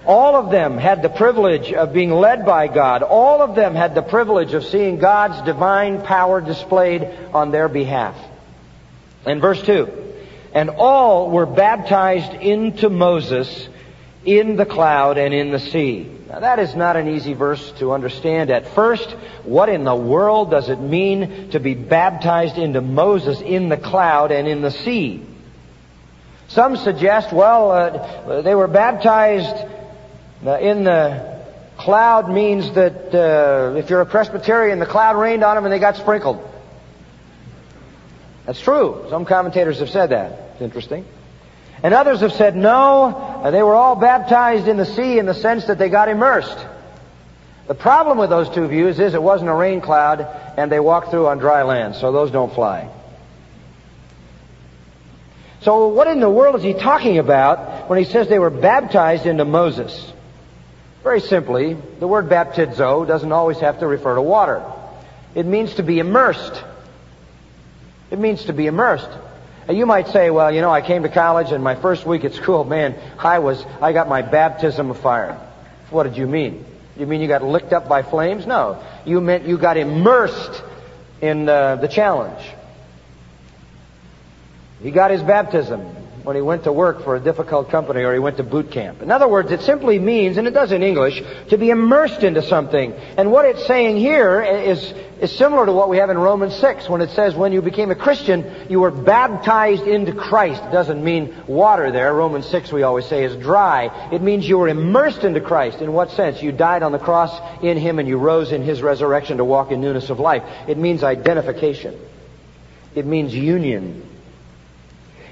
All 0.06 0.36
of 0.36 0.50
them 0.50 0.78
had 0.78 1.02
the 1.02 1.10
privilege 1.10 1.74
of 1.74 1.94
being 1.94 2.12
led 2.12 2.46
by 2.46 2.68
God. 2.68 3.04
All 3.04 3.42
of 3.42 3.56
them 3.56 3.76
had 3.76 3.96
the 3.96 4.02
privilege 4.02 4.54
of 4.54 4.64
seeing 4.64 4.98
God's 4.98 5.42
divine 5.46 6.02
power 6.02 6.42
displayed 6.42 7.08
on 7.34 7.52
their 7.52 7.68
behalf. 7.68 8.16
In 9.26 9.42
verse 9.42 9.62
2, 9.64 9.92
and 10.54 10.70
all 10.70 11.30
were 11.30 11.46
baptized 11.46 12.34
into 12.34 12.90
Moses 12.90 13.68
in 14.26 14.56
the 14.56 14.66
cloud 14.66 15.18
and 15.18 15.34
in 15.34 15.52
the 15.52 15.60
sea. 15.60 16.10
Now 16.28 16.42
that 16.42 16.60
is 16.60 16.76
not 16.76 16.96
an 16.96 17.08
easy 17.08 17.34
verse 17.34 17.72
to 17.80 17.94
understand 17.94 18.52
at 18.52 18.68
first. 18.76 19.10
What 19.44 19.70
in 19.70 19.84
the 19.84 19.96
world 19.96 20.52
does 20.52 20.70
it 20.70 20.80
mean 20.80 21.50
to 21.52 21.60
be 21.60 21.74
baptized 21.74 22.58
into 22.58 22.82
Moses 22.82 23.42
in 23.42 23.70
the 23.70 23.78
cloud 23.78 24.32
and 24.32 24.48
in 24.48 24.62
the 24.62 24.72
sea? 24.72 25.26
Some 26.50 26.78
suggest, 26.78 27.32
well, 27.32 27.72
uh, 27.72 28.42
they 28.42 28.56
were 28.56 28.68
baptized 28.68 29.56
uh, 30.46 30.58
in 30.60 30.84
the 30.84 31.40
cloud 31.78 32.30
means 32.30 32.72
that 32.74 33.14
uh, 33.14 33.76
if 33.78 33.90
you're 33.90 34.02
a 34.02 34.06
Presbyterian, 34.06 34.80
the 34.80 34.86
cloud 34.86 35.16
rained 35.16 35.44
on 35.44 35.56
them 35.56 35.66
and 35.66 35.74
they 35.74 35.80
got 35.80 35.96
sprinkled. 35.96 36.46
That's 38.46 38.60
true. 38.60 39.06
Some 39.10 39.26
commentators 39.26 39.80
have 39.80 39.90
said 39.90 40.08
that. 40.08 40.32
It's 40.54 40.62
interesting. 40.62 41.06
And 41.82 41.94
others 41.94 42.20
have 42.22 42.34
said 42.34 42.56
no, 42.56 43.42
they 43.52 43.64
were 43.64 43.76
all 43.76 43.96
baptized 43.96 44.68
in 44.68 44.78
the 44.78 44.86
sea 44.86 45.18
in 45.18 45.26
the 45.26 45.34
sense 45.34 45.66
that 45.66 45.78
they 45.78 45.90
got 45.90 46.10
immersed. 46.10 46.58
The 47.68 47.76
problem 47.76 48.18
with 48.18 48.30
those 48.30 48.50
two 48.50 48.68
views 48.68 49.00
is 49.00 49.14
it 49.14 49.22
wasn't 49.22 49.50
a 49.50 49.54
rain 49.54 49.80
cloud 49.80 50.22
and 50.58 50.72
they 50.72 50.80
walked 50.80 51.12
through 51.12 51.28
on 51.28 51.38
dry 51.38 51.64
land, 51.64 51.96
so 51.96 52.12
those 52.12 52.32
don't 52.32 52.54
fly. 52.54 52.90
So 55.62 55.90
what 55.90 56.08
in 56.08 56.20
the 56.20 56.30
world 56.30 56.56
is 56.56 56.64
he 56.64 56.74
talking 56.74 57.18
about 57.18 57.90
when 57.90 58.00
he 58.00 58.06
says 58.06 58.28
they 58.28 58.40
were 58.40 58.50
baptized 58.50 59.26
into 59.26 59.46
Moses? 59.46 60.14
Very 61.04 61.22
simply, 61.22 61.76
the 62.00 62.08
word 62.08 62.28
baptizo 62.30 63.08
doesn't 63.08 63.32
always 63.32 63.60
have 63.60 63.80
to 63.80 63.88
refer 63.88 64.16
to 64.16 64.22
water. 64.22 64.64
It 65.36 65.46
means 65.46 65.76
to 65.76 65.84
be 65.84 66.00
immersed. 66.00 66.64
It 68.10 68.20
means 68.20 68.46
to 68.46 68.54
be 68.54 68.68
immersed. 68.68 69.10
You 69.70 69.86
might 69.86 70.08
say, 70.08 70.32
well, 70.32 70.52
you 70.52 70.62
know, 70.62 70.72
I 70.72 70.82
came 70.82 71.04
to 71.04 71.10
college 71.10 71.52
and 71.52 71.64
my 71.64 71.76
first 71.76 72.06
week 72.06 72.26
at 72.26 72.34
school, 72.34 72.64
man, 72.64 72.96
I 73.20 73.38
was, 73.38 73.64
I 73.82 73.94
got 73.94 74.10
my 74.10 74.24
baptism 74.24 74.90
of 74.90 75.00
fire. 75.00 75.40
What 75.92 76.04
did 76.04 76.18
you 76.18 76.26
mean? 76.26 76.66
You 76.98 77.06
mean 77.06 77.22
you 77.22 77.28
got 77.28 77.44
licked 77.44 77.72
up 77.72 77.88
by 77.88 78.02
flames? 78.02 78.48
No. 78.48 78.84
You 79.06 79.22
meant 79.22 79.46
you 79.46 79.58
got 79.58 79.78
immersed 79.78 80.64
in 81.22 81.48
uh, 81.48 81.76
the 81.76 81.88
challenge. 81.88 82.44
He 84.82 84.92
got 84.92 85.12
his 85.12 85.22
baptism 85.22 85.99
when 86.24 86.36
he 86.36 86.42
went 86.42 86.66
to 86.66 86.72
work 86.72 87.04
for 87.04 87.16
a 87.16 87.20
difficult 87.20 87.70
company 87.70 88.04
or 88.04 88.14
he 88.14 88.20
went 88.20 88.38
to 88.38 88.44
boot 88.44 88.72
camp. 88.72 89.02
In 89.02 89.10
other 89.10 89.28
words, 89.28 89.52
it 89.52 89.62
simply 89.62 90.00
means, 90.00 90.38
and 90.38 90.48
it 90.48 90.54
does 90.54 90.72
in 90.72 90.84
English, 90.84 91.22
to 91.50 91.58
be 91.58 91.70
immersed 91.70 92.24
into 92.24 92.42
something. 92.42 92.94
And 93.18 93.32
what 93.32 93.46
it's 93.46 93.66
saying 93.66 93.98
here 93.98 94.42
is, 94.42 94.94
is 95.22 95.32
similar 95.32 95.66
to 95.66 95.72
what 95.72 95.90
we 95.90 95.98
have 95.98 96.10
in 96.10 96.18
Romans 96.18 96.56
6 96.56 96.90
when 96.90 97.02
it 97.02 97.12
says 97.12 97.36
when 97.36 97.54
you 97.54 97.62
became 97.62 97.90
a 97.92 97.96
Christian, 97.96 98.68
you 98.70 98.82
were 98.82 98.92
baptized 98.92 99.84
into 99.84 100.12
Christ. 100.12 100.62
It 100.64 100.72
doesn't 100.72 101.04
mean 101.04 101.36
water 101.48 101.92
there. 101.92 102.14
Romans 102.14 102.48
6 102.48 102.72
we 102.72 102.84
always 102.84 103.06
say 103.06 103.24
is 103.24 103.36
dry. 103.38 104.10
It 104.12 104.22
means 104.22 104.48
you 104.48 104.58
were 104.58 104.68
immersed 104.68 105.24
into 105.24 105.42
Christ. 105.42 105.80
In 105.80 105.94
what 105.94 106.12
sense? 106.12 106.42
You 106.42 106.52
died 106.52 106.84
on 106.84 106.92
the 106.92 107.00
cross 107.00 107.40
in 107.64 107.78
Him 107.78 108.00
and 108.00 108.08
you 108.08 108.18
rose 108.18 108.52
in 108.52 108.64
His 108.64 108.82
resurrection 108.82 109.38
to 109.38 109.46
walk 109.46 109.72
in 109.72 109.80
newness 109.80 110.10
of 110.10 110.20
life. 110.20 110.44
It 110.68 110.78
means 110.78 111.04
identification. 111.04 111.98
It 112.96 113.06
means 113.06 113.34
union. 113.34 114.09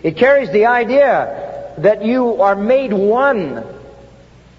It 0.08 0.16
carries 0.16 0.50
the 0.52 0.68
idea 0.68 1.74
that 1.80 2.06
you 2.06 2.42
are 2.42 2.56
made 2.56 2.94
one. 2.94 3.62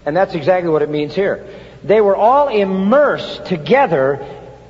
And 0.04 0.14
that's 0.14 0.34
exactly 0.34 0.68
what 0.70 0.82
it 0.82 0.90
means 0.90 1.14
here. 1.14 1.48
They 1.82 2.02
were 2.02 2.14
all 2.14 2.48
immersed 2.48 3.46
together 3.46 4.26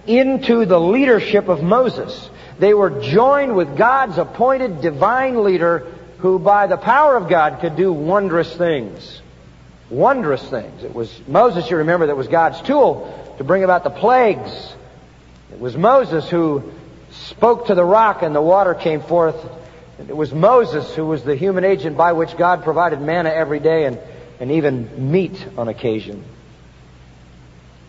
into 0.06 0.66
the 0.66 0.78
leadership 0.78 1.48
of 1.48 1.64
Moses. 1.64 2.30
They 2.60 2.74
were 2.74 3.02
joined 3.02 3.56
with 3.56 3.76
God's 3.76 4.18
appointed 4.18 4.80
divine 4.80 5.42
leader 5.42 5.92
who 6.18 6.38
by 6.38 6.68
the 6.68 6.76
power 6.76 7.16
of 7.16 7.28
God 7.28 7.58
could 7.60 7.74
do 7.74 7.92
wondrous 7.92 8.54
things. 8.54 9.20
Wondrous 9.90 10.48
things. 10.48 10.84
It 10.84 10.94
was 10.94 11.12
Moses, 11.26 11.68
you 11.68 11.78
remember, 11.78 12.06
that 12.06 12.16
was 12.16 12.28
God's 12.28 12.62
tool 12.62 13.34
to 13.38 13.42
bring 13.42 13.64
about 13.64 13.82
the 13.82 13.90
plagues. 13.90 14.52
It 15.50 15.58
was 15.58 15.76
Moses 15.76 16.30
who 16.30 16.70
spoke 17.10 17.66
to 17.66 17.74
the 17.74 17.84
rock 17.84 18.22
and 18.22 18.32
the 18.32 18.40
water 18.40 18.74
came 18.74 19.00
forth 19.00 19.34
it 19.98 20.16
was 20.16 20.32
Moses 20.32 20.94
who 20.94 21.06
was 21.06 21.24
the 21.24 21.34
human 21.34 21.64
agent 21.64 21.96
by 21.96 22.12
which 22.12 22.36
God 22.36 22.62
provided 22.62 23.00
manna 23.00 23.30
every 23.30 23.58
day 23.58 23.86
and, 23.86 23.98
and 24.38 24.52
even 24.52 25.10
meat 25.10 25.44
on 25.56 25.68
occasion. 25.68 26.24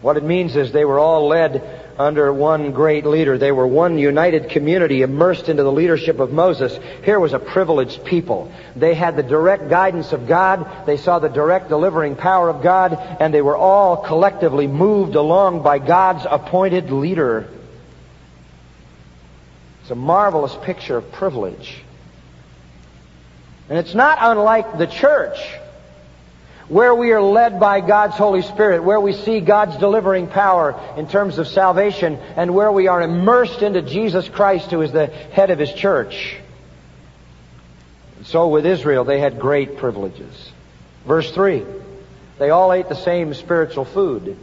What 0.01 0.17
it 0.17 0.23
means 0.23 0.55
is 0.55 0.71
they 0.71 0.85
were 0.85 0.97
all 0.97 1.27
led 1.27 1.61
under 1.99 2.31
one 2.31 2.71
great 2.71 3.05
leader. 3.05 3.37
They 3.37 3.51
were 3.51 3.67
one 3.67 3.97
united 3.97 4.49
community 4.49 5.01
immersed 5.01 5.49
into 5.49 5.63
the 5.63 5.71
leadership 5.71 6.19
of 6.19 6.31
Moses. 6.31 6.79
Here 7.03 7.19
was 7.19 7.33
a 7.33 7.39
privileged 7.39 8.05
people. 8.05 8.51
They 8.77 8.95
had 8.95 9.17
the 9.17 9.23
direct 9.23 9.69
guidance 9.69 10.13
of 10.13 10.25
God. 10.25 10.87
They 10.87 10.95
saw 10.95 11.19
the 11.19 11.27
direct 11.27 11.67
delivering 11.67 12.15
power 12.15 12.49
of 12.49 12.63
God 12.63 12.93
and 13.19 13.33
they 13.33 13.41
were 13.41 13.57
all 13.57 13.97
collectively 13.97 14.67
moved 14.67 15.15
along 15.15 15.61
by 15.61 15.77
God's 15.79 16.25
appointed 16.27 16.89
leader. 16.89 17.49
It's 19.81 19.91
a 19.91 19.95
marvelous 19.95 20.55
picture 20.63 20.97
of 20.97 21.11
privilege. 21.11 21.83
And 23.69 23.77
it's 23.77 23.93
not 23.93 24.17
unlike 24.19 24.79
the 24.79 24.88
church, 24.88 25.38
where 26.67 26.93
we 26.93 27.11
are 27.11 27.21
led 27.21 27.59
by 27.59 27.81
God's 27.81 28.15
Holy 28.15 28.41
Spirit, 28.41 28.83
where 28.83 28.99
we 28.99 29.13
see 29.13 29.39
God's 29.39 29.77
delivering 29.77 30.27
power 30.27 30.79
in 30.97 31.07
terms 31.07 31.38
of 31.38 31.47
salvation, 31.47 32.15
and 32.35 32.55
where 32.55 32.71
we 32.71 32.88
are 32.88 33.01
immersed 33.01 33.61
into 33.61 33.83
Jesus 33.83 34.27
Christ, 34.27 34.71
who 34.71 34.81
is 34.81 34.91
the 34.91 35.07
head 35.07 35.51
of 35.51 35.59
His 35.59 35.71
church. 35.73 36.38
so 38.23 38.49
with 38.49 38.65
Israel, 38.65 39.03
they 39.03 39.19
had 39.19 39.39
great 39.39 39.77
privileges. 39.77 40.51
Verse 41.05 41.31
3. 41.31 41.63
They 42.39 42.49
all 42.49 42.73
ate 42.73 42.89
the 42.89 42.95
same 42.95 43.33
spiritual 43.33 43.85
food. 43.85 44.38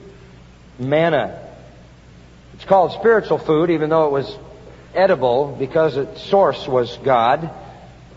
Manna. 0.79 1.43
It's 2.55 2.65
called 2.65 2.93
spiritual 2.93 3.39
food, 3.39 3.71
even 3.71 3.91
though 3.91 4.07
it 4.07 4.13
was 4.13 4.37
edible, 4.95 5.55
because 5.59 5.97
its 5.97 6.23
source 6.23 6.67
was 6.69 6.97
God. 6.99 7.51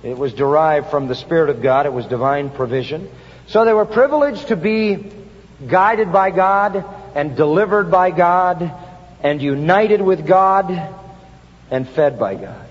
It 0.04 0.18
was 0.18 0.34
derived 0.34 0.90
from 0.90 1.08
the 1.08 1.16
Spirit 1.16 1.50
of 1.50 1.62
God. 1.62 1.86
It 1.86 1.94
was 1.94 2.06
divine 2.06 2.50
provision. 2.50 3.10
So 3.48 3.66
they 3.66 3.74
were 3.74 3.86
privileged 3.86 4.48
to 4.50 4.56
be 4.56 5.12
guided 5.68 6.12
by 6.14 6.32
God 6.32 6.86
and 7.16 7.36
delivered 7.36 7.92
by 7.92 8.12
God 8.12 8.72
and 9.22 9.42
united 9.42 10.02
with 10.02 10.26
God 10.26 10.96
and 11.70 11.88
fed 11.88 12.18
by 12.18 12.36
God. 12.36 12.66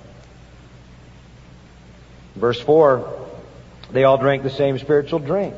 Verse 2.34 2.60
4, 2.60 3.28
they 3.90 4.04
all 4.04 4.18
drank 4.18 4.42
the 4.42 4.50
same 4.50 4.78
spiritual 4.78 5.18
drink. 5.18 5.56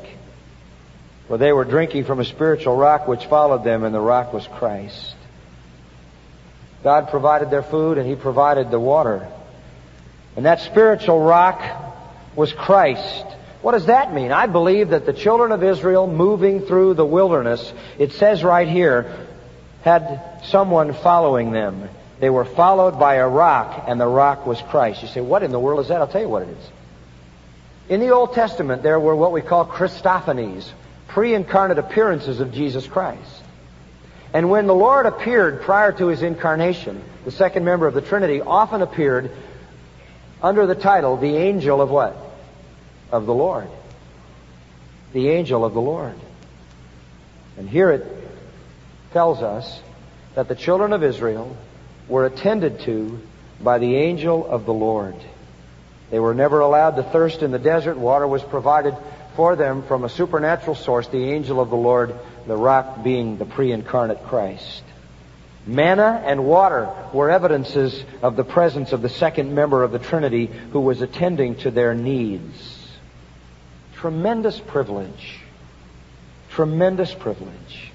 For 1.27 1.37
they 1.37 1.53
were 1.53 1.63
drinking 1.63 2.05
from 2.05 2.19
a 2.19 2.25
spiritual 2.25 2.75
rock 2.75 3.07
which 3.07 3.25
followed 3.25 3.63
them, 3.63 3.83
and 3.83 3.95
the 3.95 4.01
rock 4.01 4.33
was 4.33 4.45
Christ. 4.47 5.15
God 6.83 7.09
provided 7.09 7.49
their 7.49 7.63
food, 7.63 7.97
and 7.97 8.07
He 8.07 8.15
provided 8.15 8.71
the 8.71 8.79
water. 8.79 9.31
And 10.35 10.45
that 10.45 10.61
spiritual 10.61 11.19
rock 11.19 11.61
was 12.35 12.53
Christ. 12.53 13.25
What 13.61 13.73
does 13.73 13.87
that 13.87 14.13
mean? 14.13 14.31
I 14.31 14.47
believe 14.47 14.89
that 14.89 15.05
the 15.05 15.13
children 15.13 15.51
of 15.51 15.63
Israel 15.63 16.07
moving 16.07 16.61
through 16.61 16.95
the 16.95 17.05
wilderness, 17.05 17.73
it 17.99 18.13
says 18.13 18.43
right 18.43 18.67
here, 18.67 19.27
had 19.83 20.41
someone 20.45 20.93
following 20.93 21.51
them. 21.51 21.89
They 22.19 22.29
were 22.29 22.45
followed 22.45 22.99
by 22.99 23.15
a 23.15 23.27
rock, 23.27 23.85
and 23.87 23.99
the 23.99 24.07
rock 24.07 24.45
was 24.45 24.61
Christ. 24.61 25.01
You 25.01 25.07
say, 25.07 25.21
what 25.21 25.43
in 25.43 25.51
the 25.51 25.59
world 25.59 25.79
is 25.81 25.87
that? 25.89 26.01
I'll 26.01 26.07
tell 26.07 26.21
you 26.21 26.29
what 26.29 26.43
it 26.43 26.49
is. 26.49 26.69
In 27.89 27.99
the 27.99 28.11
Old 28.11 28.33
Testament, 28.33 28.83
there 28.83 28.99
were 28.99 29.15
what 29.15 29.31
we 29.31 29.41
call 29.41 29.65
Christophanies, 29.65 30.69
pre-incarnate 31.07 31.77
appearances 31.77 32.39
of 32.39 32.53
Jesus 32.53 32.87
Christ. 32.87 33.43
And 34.33 34.49
when 34.49 34.65
the 34.65 34.75
Lord 34.75 35.07
appeared 35.07 35.61
prior 35.61 35.91
to 35.93 36.07
his 36.07 36.21
incarnation, 36.21 37.03
the 37.25 37.31
second 37.31 37.65
member 37.65 37.85
of 37.85 37.93
the 37.93 38.01
Trinity 38.01 38.39
often 38.39 38.81
appeared 38.81 39.31
under 40.41 40.65
the 40.65 40.75
title, 40.75 41.17
The 41.17 41.35
Angel 41.35 41.81
of 41.81 41.89
what? 41.89 42.17
Of 43.11 43.25
the 43.25 43.33
Lord. 43.33 43.69
The 45.13 45.29
Angel 45.29 45.65
of 45.65 45.73
the 45.73 45.81
Lord. 45.81 46.15
And 47.57 47.69
here 47.69 47.91
it 47.91 48.05
tells 49.13 49.41
us 49.41 49.81
that 50.35 50.47
the 50.47 50.55
children 50.55 50.93
of 50.93 51.03
Israel 51.03 51.55
were 52.07 52.25
attended 52.25 52.79
to 52.81 53.19
by 53.59 53.77
the 53.77 53.95
angel 53.95 54.47
of 54.47 54.65
the 54.65 54.73
Lord. 54.73 55.15
They 56.09 56.19
were 56.19 56.33
never 56.33 56.59
allowed 56.59 56.95
to 56.95 57.03
thirst 57.03 57.41
in 57.41 57.51
the 57.51 57.59
desert. 57.59 57.97
Water 57.97 58.27
was 58.27 58.41
provided 58.43 58.95
for 59.35 59.55
them 59.55 59.83
from 59.83 60.03
a 60.03 60.09
supernatural 60.09 60.75
source, 60.75 61.07
the 61.07 61.31
angel 61.31 61.59
of 61.59 61.69
the 61.69 61.75
Lord, 61.75 62.15
the 62.47 62.55
rock 62.55 63.03
being 63.03 63.37
the 63.37 63.45
pre-incarnate 63.45 64.23
Christ. 64.25 64.83
Manna 65.65 66.23
and 66.25 66.45
water 66.45 66.89
were 67.13 67.29
evidences 67.29 68.03
of 68.21 68.35
the 68.35 68.43
presence 68.43 68.93
of 68.93 69.01
the 69.01 69.09
second 69.09 69.53
member 69.53 69.83
of 69.83 69.91
the 69.91 69.99
Trinity 69.99 70.47
who 70.71 70.79
was 70.79 71.01
attending 71.01 71.55
to 71.57 71.71
their 71.71 71.93
needs. 71.93 72.87
Tremendous 73.95 74.59
privilege. 74.59 75.39
Tremendous 76.49 77.13
privilege. 77.13 77.91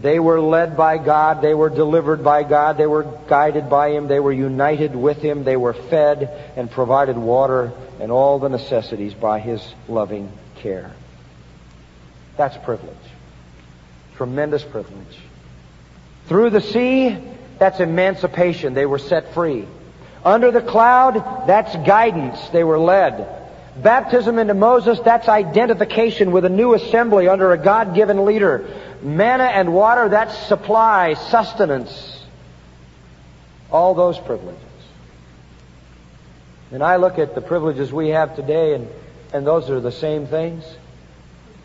They 0.00 0.18
were 0.18 0.40
led 0.40 0.76
by 0.76 0.98
God. 0.98 1.42
They 1.42 1.54
were 1.54 1.70
delivered 1.70 2.22
by 2.22 2.42
God. 2.44 2.78
They 2.78 2.86
were 2.86 3.04
guided 3.26 3.68
by 3.68 3.90
Him. 3.90 4.08
They 4.08 4.20
were 4.20 4.32
united 4.32 4.94
with 4.94 5.18
Him. 5.18 5.44
They 5.44 5.56
were 5.56 5.74
fed 5.74 6.52
and 6.56 6.70
provided 6.70 7.16
water 7.16 7.72
and 8.00 8.10
all 8.10 8.38
the 8.38 8.48
necessities 8.48 9.14
by 9.14 9.40
His 9.40 9.62
loving 9.88 10.30
care. 10.56 10.92
That's 12.36 12.56
privilege. 12.58 12.96
Tremendous 14.16 14.62
privilege. 14.62 15.18
Through 16.32 16.48
the 16.48 16.62
sea, 16.62 17.18
that's 17.58 17.78
emancipation. 17.78 18.72
They 18.72 18.86
were 18.86 18.98
set 18.98 19.34
free. 19.34 19.68
Under 20.24 20.50
the 20.50 20.62
cloud, 20.62 21.46
that's 21.46 21.76
guidance. 21.86 22.38
They 22.48 22.64
were 22.64 22.78
led. 22.78 23.28
Baptism 23.76 24.38
into 24.38 24.54
Moses, 24.54 24.98
that's 25.00 25.28
identification 25.28 26.32
with 26.32 26.46
a 26.46 26.48
new 26.48 26.72
assembly 26.72 27.28
under 27.28 27.52
a 27.52 27.58
God-given 27.58 28.24
leader. 28.24 28.66
Manna 29.02 29.44
and 29.44 29.74
water, 29.74 30.08
that's 30.08 30.34
supply, 30.48 31.12
sustenance. 31.12 32.24
All 33.70 33.92
those 33.92 34.18
privileges. 34.18 34.62
And 36.70 36.82
I 36.82 36.96
look 36.96 37.18
at 37.18 37.34
the 37.34 37.42
privileges 37.42 37.92
we 37.92 38.08
have 38.08 38.36
today 38.36 38.72
and, 38.72 38.88
and 39.34 39.46
those 39.46 39.68
are 39.68 39.80
the 39.80 39.92
same 39.92 40.26
things. 40.26 40.64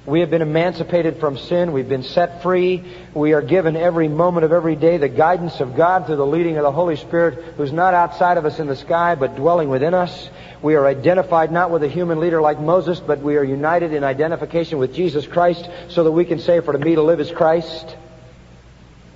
We 0.07 0.21
have 0.21 0.29
been 0.29 0.41
emancipated 0.41 1.19
from 1.19 1.37
sin. 1.37 1.73
We've 1.73 1.89
been 1.89 2.01
set 2.01 2.41
free. 2.41 2.81
We 3.13 3.33
are 3.33 3.41
given 3.41 3.75
every 3.75 4.07
moment 4.07 4.45
of 4.45 4.53
every 4.53 4.77
day 4.77 4.95
the 4.95 5.09
guidance 5.09 5.59
of 5.59 5.75
God 5.75 6.05
through 6.05 6.15
the 6.15 6.25
leading 6.25 6.55
of 6.55 6.63
the 6.63 6.71
Holy 6.71 6.95
Spirit 6.95 7.43
who's 7.57 7.73
not 7.73 7.93
outside 7.93 8.37
of 8.37 8.45
us 8.45 8.57
in 8.59 8.67
the 8.67 8.75
sky 8.77 9.15
but 9.15 9.35
dwelling 9.35 9.67
within 9.67 9.93
us. 9.93 10.29
We 10.61 10.75
are 10.75 10.87
identified 10.87 11.51
not 11.51 11.71
with 11.71 11.83
a 11.83 11.89
human 11.89 12.21
leader 12.21 12.41
like 12.41 12.57
Moses, 12.57 13.01
but 13.01 13.19
we 13.19 13.35
are 13.35 13.43
united 13.43 13.91
in 13.91 14.05
identification 14.05 14.77
with 14.77 14.95
Jesus 14.95 15.27
Christ 15.27 15.67
so 15.89 16.05
that 16.05 16.11
we 16.13 16.23
can 16.23 16.39
say, 16.39 16.61
for 16.61 16.71
to 16.71 16.79
me 16.79 16.95
to 16.95 17.01
live 17.01 17.19
is 17.19 17.29
Christ. 17.29 17.97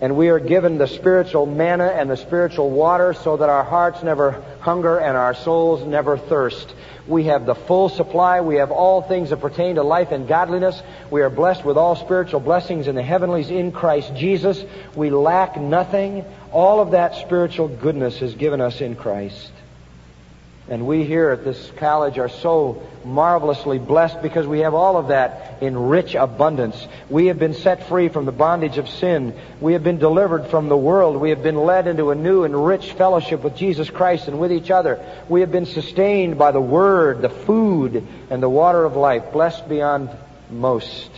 And 0.01 0.17
we 0.17 0.29
are 0.29 0.39
given 0.39 0.79
the 0.79 0.87
spiritual 0.87 1.45
manna 1.45 1.85
and 1.85 2.09
the 2.09 2.17
spiritual 2.17 2.71
water 2.71 3.13
so 3.13 3.37
that 3.37 3.49
our 3.49 3.63
hearts 3.63 4.01
never 4.01 4.43
hunger 4.59 4.97
and 4.97 5.15
our 5.15 5.35
souls 5.35 5.85
never 5.87 6.17
thirst. 6.17 6.73
We 7.07 7.25
have 7.25 7.45
the 7.45 7.53
full 7.53 7.87
supply. 7.87 8.41
We 8.41 8.55
have 8.55 8.71
all 8.71 9.03
things 9.03 9.29
that 9.29 9.37
pertain 9.37 9.75
to 9.75 9.83
life 9.83 10.11
and 10.11 10.27
godliness. 10.27 10.81
We 11.11 11.21
are 11.21 11.29
blessed 11.29 11.63
with 11.63 11.77
all 11.77 11.95
spiritual 11.95 12.39
blessings 12.39 12.87
in 12.87 12.95
the 12.95 13.03
heavenlies 13.03 13.51
in 13.51 13.71
Christ 13.71 14.15
Jesus. 14.15 14.63
We 14.95 15.11
lack 15.11 15.59
nothing. 15.59 16.25
All 16.51 16.79
of 16.79 16.91
that 16.91 17.15
spiritual 17.15 17.67
goodness 17.67 18.23
is 18.23 18.33
given 18.33 18.59
us 18.59 18.81
in 18.81 18.95
Christ. 18.95 19.51
And 20.69 20.85
we 20.85 21.03
here 21.03 21.31
at 21.31 21.43
this 21.43 21.71
college 21.77 22.17
are 22.19 22.29
so 22.29 22.83
marvelously 23.03 23.79
blessed 23.79 24.21
because 24.21 24.45
we 24.45 24.59
have 24.59 24.73
all 24.73 24.95
of 24.95 25.07
that 25.07 25.61
in 25.61 25.75
rich 25.75 26.13
abundance. 26.13 26.87
We 27.09 27.27
have 27.27 27.39
been 27.39 27.55
set 27.55 27.87
free 27.87 28.09
from 28.09 28.25
the 28.25 28.31
bondage 28.31 28.77
of 28.77 28.87
sin. 28.87 29.33
We 29.59 29.73
have 29.73 29.83
been 29.83 29.97
delivered 29.97 30.47
from 30.47 30.69
the 30.69 30.77
world. 30.77 31.17
We 31.17 31.31
have 31.31 31.41
been 31.41 31.57
led 31.57 31.87
into 31.87 32.11
a 32.11 32.15
new 32.15 32.43
and 32.43 32.65
rich 32.65 32.93
fellowship 32.93 33.43
with 33.43 33.55
Jesus 33.55 33.89
Christ 33.89 34.27
and 34.27 34.39
with 34.39 34.51
each 34.51 34.69
other. 34.69 35.03
We 35.27 35.41
have 35.41 35.51
been 35.51 35.65
sustained 35.65 36.37
by 36.37 36.51
the 36.51 36.61
Word, 36.61 37.21
the 37.21 37.29
food, 37.29 38.07
and 38.29 38.41
the 38.41 38.49
water 38.49 38.85
of 38.85 38.95
life, 38.95 39.33
blessed 39.33 39.67
beyond 39.67 40.09
most. 40.51 41.09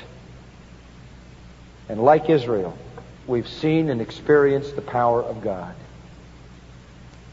And 1.90 2.02
like 2.02 2.30
Israel, 2.30 2.78
we've 3.28 3.48
seen 3.48 3.90
and 3.90 4.00
experienced 4.00 4.76
the 4.76 4.82
power 4.82 5.22
of 5.22 5.42
God. 5.42 5.76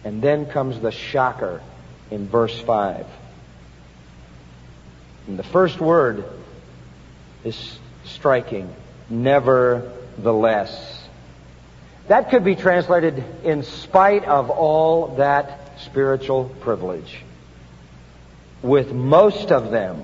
And 0.02 0.20
then 0.20 0.46
comes 0.46 0.80
the 0.80 0.90
shocker 0.90 1.62
in 2.10 2.28
verse 2.28 2.58
5. 2.60 3.06
And 5.28 5.38
the 5.38 5.44
first 5.44 5.80
word 5.80 6.24
is 7.44 7.78
striking. 8.04 8.74
Nevertheless. 9.08 11.04
That 12.08 12.30
could 12.30 12.44
be 12.44 12.56
translated 12.56 13.22
in 13.44 13.62
spite 13.62 14.24
of 14.24 14.50
all 14.50 15.16
that 15.16 15.80
spiritual 15.80 16.44
privilege. 16.60 17.18
With 18.62 18.92
most 18.92 19.52
of 19.52 19.70
them, 19.70 20.02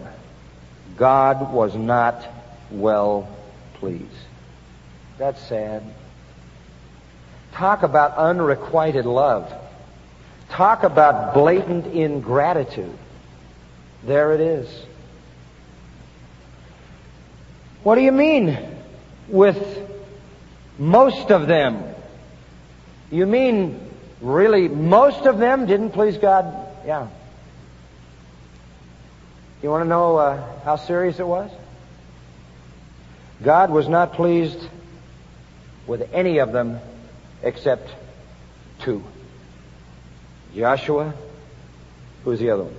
God 0.96 1.52
was 1.52 1.74
not 1.74 2.26
well 2.70 3.28
pleased. 3.74 4.04
That's 5.18 5.40
sad. 5.48 5.82
Talk 7.52 7.82
about 7.82 8.16
unrequited 8.16 9.06
love. 9.06 9.52
Talk 10.56 10.84
about 10.84 11.34
blatant 11.34 11.84
ingratitude. 11.86 12.96
There 14.04 14.32
it 14.32 14.40
is. 14.40 14.86
What 17.82 17.96
do 17.96 18.00
you 18.00 18.10
mean 18.10 18.56
with 19.28 19.58
most 20.78 21.30
of 21.30 21.46
them? 21.46 21.84
You 23.10 23.26
mean 23.26 23.78
really 24.22 24.66
most 24.66 25.26
of 25.26 25.36
them 25.36 25.66
didn't 25.66 25.90
please 25.90 26.16
God? 26.16 26.46
Yeah. 26.86 27.08
You 29.62 29.68
want 29.68 29.84
to 29.84 29.88
know 29.90 30.16
uh, 30.16 30.62
how 30.64 30.76
serious 30.76 31.20
it 31.20 31.26
was? 31.26 31.50
God 33.44 33.68
was 33.68 33.88
not 33.88 34.14
pleased 34.14 34.66
with 35.86 36.08
any 36.14 36.38
of 36.38 36.52
them 36.52 36.80
except 37.42 37.90
two. 38.78 39.04
Joshua. 40.56 41.12
Who's 42.24 42.40
the 42.40 42.50
other 42.50 42.64
one? 42.64 42.74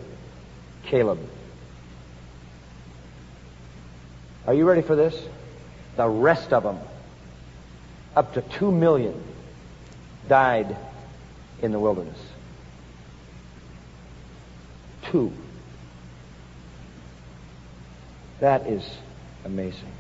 Caleb. 0.86 1.20
Are 4.48 4.54
you 4.54 4.66
ready 4.66 4.82
for 4.82 4.96
this? 4.96 5.22
The 5.96 6.08
rest 6.08 6.54
of 6.54 6.63
them, 6.63 6.80
up 8.16 8.34
to 8.34 8.42
two 8.42 8.72
million, 8.72 9.22
died 10.28 10.76
in 11.62 11.72
the 11.72 11.80
wilderness. 11.80 12.20
Two. 15.06 15.32
That 18.40 18.68
is 18.68 18.84
amazing. 19.46 19.92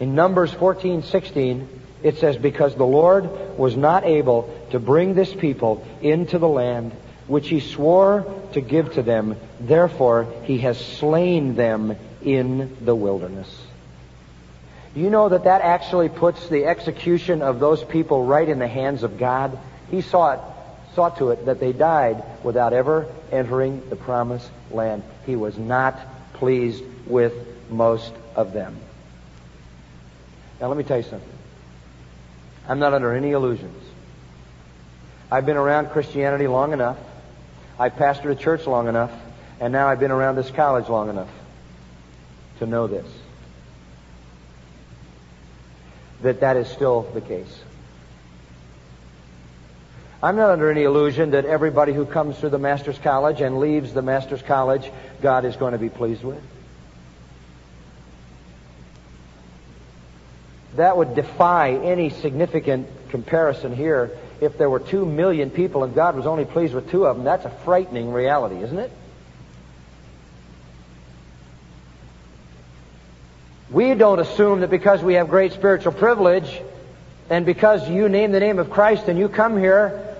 In 0.00 0.14
Numbers 0.14 0.52
14, 0.52 1.02
16, 1.02 1.68
it 2.02 2.18
says, 2.18 2.36
Because 2.36 2.74
the 2.74 2.86
Lord 2.86 3.58
was 3.58 3.76
not 3.76 4.04
able 4.04 4.54
to 4.70 4.78
bring 4.78 5.14
this 5.14 5.32
people 5.32 5.86
into 6.00 6.38
the 6.38 6.48
land 6.48 6.92
which 7.26 7.48
he 7.48 7.60
swore 7.60 8.26
to 8.52 8.60
give 8.60 8.94
to 8.94 9.02
them, 9.02 9.36
therefore 9.60 10.32
he 10.44 10.58
has 10.58 10.78
slain 10.78 11.54
them 11.54 11.96
in 12.22 12.76
the 12.84 12.94
wilderness. 12.94 13.48
Do 14.94 15.00
you 15.00 15.10
know 15.10 15.28
that 15.28 15.44
that 15.44 15.60
actually 15.60 16.08
puts 16.08 16.48
the 16.48 16.64
execution 16.64 17.42
of 17.42 17.60
those 17.60 17.84
people 17.84 18.24
right 18.24 18.48
in 18.48 18.58
the 18.58 18.68
hands 18.68 19.02
of 19.02 19.18
God? 19.18 19.58
He 19.90 20.00
saw 20.00 20.32
it, 20.32 20.40
saw 20.94 21.10
to 21.10 21.30
it 21.30 21.46
that 21.46 21.60
they 21.60 21.72
died 21.72 22.22
without 22.42 22.72
ever 22.72 23.06
entering 23.30 23.88
the 23.90 23.96
promised 23.96 24.50
land. 24.70 25.02
He 25.26 25.36
was 25.36 25.58
not 25.58 25.98
pleased 26.34 26.82
with 27.06 27.34
most 27.68 28.12
of 28.34 28.52
them. 28.52 28.76
Now 30.60 30.68
let 30.68 30.76
me 30.76 30.84
tell 30.84 30.96
you 30.96 31.04
something. 31.04 31.37
I'm 32.68 32.78
not 32.78 32.92
under 32.92 33.14
any 33.14 33.30
illusions. 33.30 33.82
I've 35.30 35.46
been 35.46 35.56
around 35.56 35.90
Christianity 35.90 36.46
long 36.46 36.72
enough. 36.72 36.98
I 37.78 37.88
pastored 37.88 38.30
a 38.30 38.34
church 38.34 38.66
long 38.66 38.88
enough. 38.88 39.10
And 39.60 39.72
now 39.72 39.88
I've 39.88 40.00
been 40.00 40.10
around 40.10 40.36
this 40.36 40.50
college 40.50 40.88
long 40.88 41.08
enough 41.08 41.30
to 42.58 42.66
know 42.66 42.86
this. 42.86 43.06
That 46.22 46.40
that 46.40 46.56
is 46.56 46.68
still 46.68 47.02
the 47.14 47.20
case. 47.20 47.62
I'm 50.22 50.36
not 50.36 50.50
under 50.50 50.70
any 50.70 50.82
illusion 50.82 51.30
that 51.30 51.44
everybody 51.44 51.92
who 51.92 52.04
comes 52.04 52.36
through 52.38 52.50
the 52.50 52.58
Master's 52.58 52.98
College 52.98 53.40
and 53.40 53.58
leaves 53.58 53.94
the 53.94 54.02
Master's 54.02 54.42
College, 54.42 54.90
God 55.22 55.44
is 55.44 55.54
going 55.56 55.72
to 55.72 55.78
be 55.78 55.88
pleased 55.88 56.24
with. 56.24 56.42
That 60.78 60.96
would 60.96 61.14
defy 61.14 61.72
any 61.72 62.10
significant 62.10 62.88
comparison 63.10 63.74
here. 63.74 64.16
If 64.40 64.56
there 64.56 64.70
were 64.70 64.80
two 64.80 65.04
million 65.04 65.50
people 65.50 65.84
and 65.84 65.94
God 65.94 66.16
was 66.16 66.26
only 66.26 66.44
pleased 66.44 66.74
with 66.74 66.90
two 66.90 67.06
of 67.06 67.16
them, 67.16 67.24
that's 67.24 67.44
a 67.44 67.50
frightening 67.50 68.12
reality, 68.12 68.62
isn't 68.62 68.78
it? 68.78 68.92
We 73.70 73.94
don't 73.94 74.18
assume 74.18 74.60
that 74.60 74.70
because 74.70 75.02
we 75.02 75.14
have 75.14 75.28
great 75.28 75.52
spiritual 75.52 75.92
privilege 75.92 76.60
and 77.28 77.44
because 77.44 77.88
you 77.88 78.08
name 78.08 78.32
the 78.32 78.40
name 78.40 78.58
of 78.58 78.70
Christ 78.70 79.08
and 79.08 79.18
you 79.18 79.28
come 79.28 79.58
here, 79.58 80.16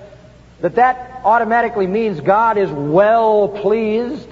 that 0.61 0.75
that 0.75 1.23
automatically 1.25 1.87
means 1.87 2.21
God 2.21 2.59
is 2.59 2.71
well 2.71 3.49
pleased. 3.49 4.29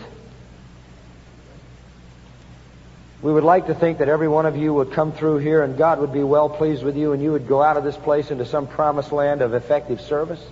We 3.23 3.33
would 3.33 3.45
like 3.45 3.67
to 3.67 3.75
think 3.75 3.99
that 3.99 4.09
every 4.09 4.29
one 4.29 4.45
of 4.45 4.57
you 4.57 4.75
would 4.75 4.93
come 4.93 5.13
through 5.13 5.39
here 5.39 5.63
and 5.63 5.79
God 5.79 6.01
would 6.01 6.13
be 6.13 6.23
well 6.23 6.51
pleased 6.51 6.83
with 6.83 6.97
you 6.97 7.13
and 7.13 7.23
you 7.23 7.33
would 7.33 7.49
go 7.49 7.63
out 7.63 7.77
of 7.77 7.85
this 7.85 7.97
place 7.97 8.31
into 8.31 8.45
some 8.45 8.67
promised 8.67 9.11
land 9.11 9.41
of 9.41 9.55
effective 9.55 10.01
service, 10.03 10.45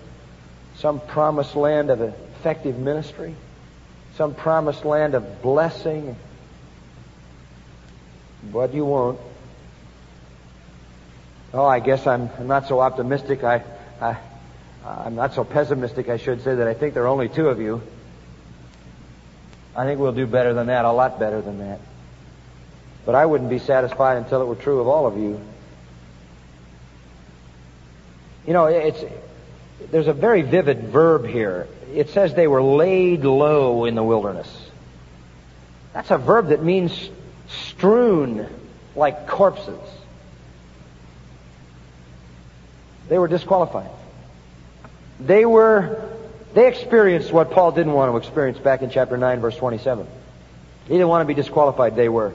some 0.77 0.99
promised 1.01 1.57
land 1.57 1.91
of 1.91 2.01
effective 2.01 2.79
ministry, 2.79 3.35
some 4.17 4.35
promised 4.35 4.85
land 4.85 5.15
of 5.15 5.43
blessing. 5.43 6.17
But 8.51 8.73
you 8.73 8.87
won't. 8.87 9.21
Oh, 11.53 11.67
I 11.67 11.81
guess 11.81 12.07
I'm, 12.07 12.31
I'm 12.39 12.47
not 12.47 12.67
so 12.67 12.81
optimistic. 12.81 13.45
I, 13.45 13.63
I, 14.01 14.17
I'm 14.85 15.15
not 15.15 15.35
so 15.35 15.45
pessimistic, 15.45 16.09
I 16.09 16.17
should 16.17 16.43
say, 16.43 16.55
that 16.55 16.67
I 16.67 16.75
think 16.75 16.95
there 16.95 17.05
are 17.05 17.09
only 17.09 17.29
two 17.29 17.49
of 17.49 17.61
you. 17.61 17.83
I 19.77 19.85
think 19.85 20.01
we'll 20.01 20.13
do 20.13 20.27
better 20.27 20.55
than 20.55 20.69
that, 20.69 20.85
a 20.85 20.93
lot 20.93 21.19
better 21.19 21.41
than 21.41 21.59
that. 21.59 21.81
But 23.07 23.15
I 23.15 23.27
wouldn't 23.27 23.51
be 23.51 23.59
satisfied 23.59 24.17
until 24.17 24.43
it 24.43 24.47
were 24.47 24.55
true 24.55 24.81
of 24.81 24.89
all 24.89 25.07
of 25.07 25.17
you. 25.17 25.41
You 28.47 28.53
know, 28.53 28.67
it's, 28.67 29.03
there's 29.91 30.07
a 30.07 30.13
very 30.13 30.43
vivid 30.43 30.85
verb 30.85 31.27
here. 31.27 31.67
It 31.93 32.11
says 32.11 32.35
they 32.35 32.47
were 32.47 32.63
laid 32.63 33.25
low 33.25 33.85
in 33.85 33.95
the 33.95 34.03
wilderness. 34.03 34.49
That's 35.93 36.11
a 36.11 36.19
verb 36.19 36.49
that 36.49 36.63
means 36.63 37.11
strewn 37.49 38.49
like 38.97 39.27
corpses. 39.27 39.81
They 43.09 43.19
were 43.19 43.29
disqualified. 43.29 43.91
They 45.21 45.45
were, 45.45 46.09
they 46.55 46.69
experienced 46.69 47.33
what 47.33 47.51
Paul 47.51 47.73
didn't 47.73 47.93
want 47.93 48.13
to 48.13 48.17
experience 48.17 48.59
back 48.59 48.83
in 48.83 48.91
chapter 48.91 49.17
9 49.17 49.41
verse 49.41 49.57
27. 49.57 50.07
He 50.87 50.95
didn't 50.95 51.09
want 51.09 51.23
to 51.23 51.27
be 51.27 51.35
disqualified. 51.35 51.97
They 51.97 52.09
were 52.09 52.35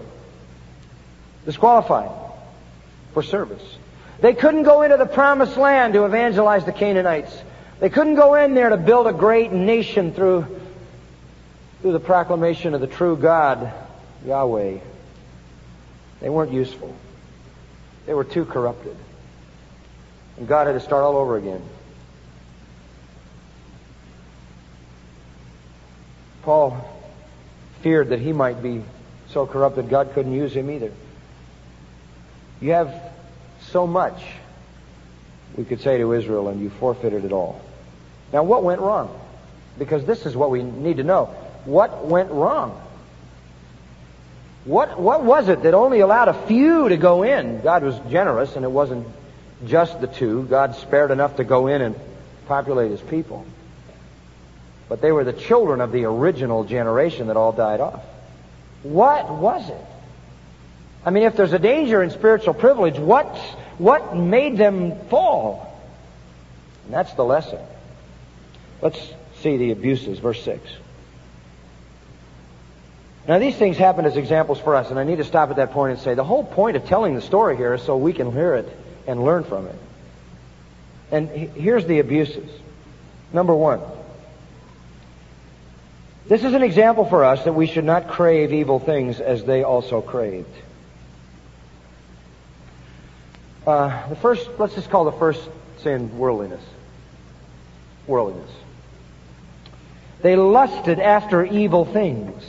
disqualified 1.50 2.12
for 3.16 3.24
service. 3.24 3.64
They 4.20 4.36
couldn't 4.36 4.64
go 4.64 4.84
into 4.84 4.98
the 4.98 5.08
promised 5.08 5.58
land 5.58 5.96
to 5.96 6.06
evangelize 6.06 6.64
the 6.64 6.72
Canaanites. 6.72 7.36
They 7.80 7.90
couldn't 7.90 8.14
go 8.14 8.36
in 8.36 8.54
there 8.54 8.70
to 8.70 8.78
build 8.78 9.08
a 9.08 9.14
great 9.14 9.52
nation 9.52 10.14
through, 10.14 10.46
through 11.82 11.94
the 11.94 12.00
proclamation 12.00 12.76
of 12.76 12.82
the 12.82 12.88
true 12.88 13.18
God, 13.18 13.74
Yahweh. 14.28 14.78
They 16.22 16.30
weren't 16.30 16.54
useful. 16.54 16.96
They 18.06 18.14
were 18.14 18.26
too 18.26 18.46
corrupted. 18.46 18.96
And 20.38 20.48
God 20.48 20.68
had 20.68 20.74
to 20.74 20.80
start 20.80 21.04
all 21.04 21.18
over 21.18 21.36
again. 21.36 21.64
Paul 26.44 26.78
feared 27.82 28.10
that 28.10 28.20
he 28.20 28.34
might 28.34 28.62
be 28.62 28.84
so 29.30 29.48
corrupted 29.48 29.90
God 29.90 30.12
couldn't 30.14 30.34
use 30.34 30.54
him 30.54 30.70
either. 30.70 30.92
You 32.62 32.72
have 32.72 32.94
so 33.72 33.88
much, 33.88 34.22
we 35.56 35.64
could 35.64 35.82
say 35.82 35.98
to 35.98 36.14
Israel, 36.14 36.50
and 36.50 36.62
you 36.62 36.70
forfeited 36.70 37.26
it 37.26 37.32
all. 37.32 37.62
Now, 38.34 38.44
what 38.44 38.64
went 38.64 38.82
wrong? 38.82 39.18
Because 39.78 40.06
this 40.06 40.26
is 40.26 40.36
what 40.36 40.52
we 40.52 40.64
need 40.64 40.98
to 40.98 41.04
know. 41.04 41.26
What 41.66 42.06
went 42.06 42.32
wrong? 42.32 42.80
What, 44.66 45.00
what 45.00 45.24
was 45.24 45.48
it 45.48 45.64
that 45.64 45.74
only 45.74 46.02
allowed 46.02 46.28
a 46.28 46.48
few 46.48 46.90
to 46.90 46.98
go 46.98 47.24
in? 47.24 47.62
God 47.62 47.84
was 47.84 47.98
generous, 48.10 48.56
and 48.56 48.66
it 48.66 48.72
wasn't 48.72 49.08
just 49.66 50.00
the 50.02 50.08
two. 50.08 50.44
God 50.44 50.76
spared 50.76 51.12
enough 51.12 51.38
to 51.38 51.44
go 51.44 51.68
in 51.68 51.82
and 51.82 51.96
populate 52.48 52.92
his 52.92 53.02
people. 53.02 53.46
But 54.90 55.02
they 55.02 55.12
were 55.12 55.24
the 55.24 55.34
children 55.34 55.82
of 55.82 55.92
the 55.92 56.06
original 56.06 56.64
generation 56.66 57.28
that 57.28 57.38
all 57.38 57.52
died 57.52 57.80
off. 57.80 58.04
What 58.84 59.30
was 59.30 59.70
it? 59.70 59.86
I 61.06 61.12
mean, 61.12 61.24
if 61.24 61.36
there's 61.36 61.54
a 61.54 61.60
danger 61.60 62.04
in 62.04 62.12
spiritual 62.12 62.54
privilege, 62.54 62.98
what, 62.98 63.36
what 63.78 64.16
made 64.16 64.58
them 64.58 65.00
fall? 65.08 65.82
And 66.86 66.94
that's 66.94 67.14
the 67.14 67.24
lesson. 67.24 67.60
Let's 68.82 69.00
see 69.42 69.58
the 69.58 69.72
abuses, 69.72 70.20
verse 70.20 70.44
6. 70.44 70.62
Now, 73.28 73.38
these 73.38 73.56
things 73.56 73.78
happen 73.78 74.06
as 74.06 74.18
examples 74.18 74.60
for 74.60 74.76
us, 74.76 74.90
and 74.90 75.00
I 75.00 75.04
need 75.04 75.18
to 75.18 75.24
stop 75.24 75.52
at 75.52 75.58
that 75.58 75.72
point 75.72 75.94
and 75.94 76.02
say 76.02 76.16
the 76.16 76.24
whole 76.24 76.44
point 76.44 76.76
of 76.76 76.86
telling 76.86 77.16
the 77.16 77.22
story 77.22 77.56
here 77.56 77.76
is 77.76 77.84
so 77.84 77.96
we 77.96 78.12
can 78.12 78.32
hear 78.32 78.56
it 78.56 78.68
and 79.08 79.24
learn 79.24 79.44
from 79.44 79.68
it. 79.68 79.76
And 81.12 81.30
here's 81.30 81.86
the 81.86 82.00
abuses. 82.00 82.50
Number 83.32 83.54
one, 83.54 83.82
this 86.28 86.44
is 86.44 86.54
an 86.54 86.64
example 86.64 87.06
for 87.06 87.24
us 87.24 87.44
that 87.44 87.54
we 87.54 87.68
should 87.68 87.86
not 87.86 88.08
crave 88.08 88.54
evil 88.54 88.80
things 88.80 89.20
as 89.20 89.44
they 89.44 89.64
also 89.64 90.02
craved. 90.02 90.48
Uh, 93.70 94.10
the 94.10 94.16
first, 94.16 94.50
let's 94.58 94.74
just 94.74 94.90
call 94.90 95.06
the 95.06 95.12
first 95.12 95.48
sin 95.84 96.18
worldliness. 96.18 96.64
Worldliness. 98.08 98.50
They 100.24 100.36
lusted 100.36 101.00
after 101.00 101.46
evil 101.46 101.86
things. 101.86 102.44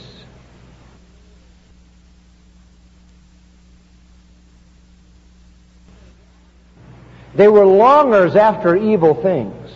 They 7.35 7.47
were 7.47 7.67
longers 7.67 8.35
after 8.35 8.75
evil 8.75 9.13
things. 9.13 9.71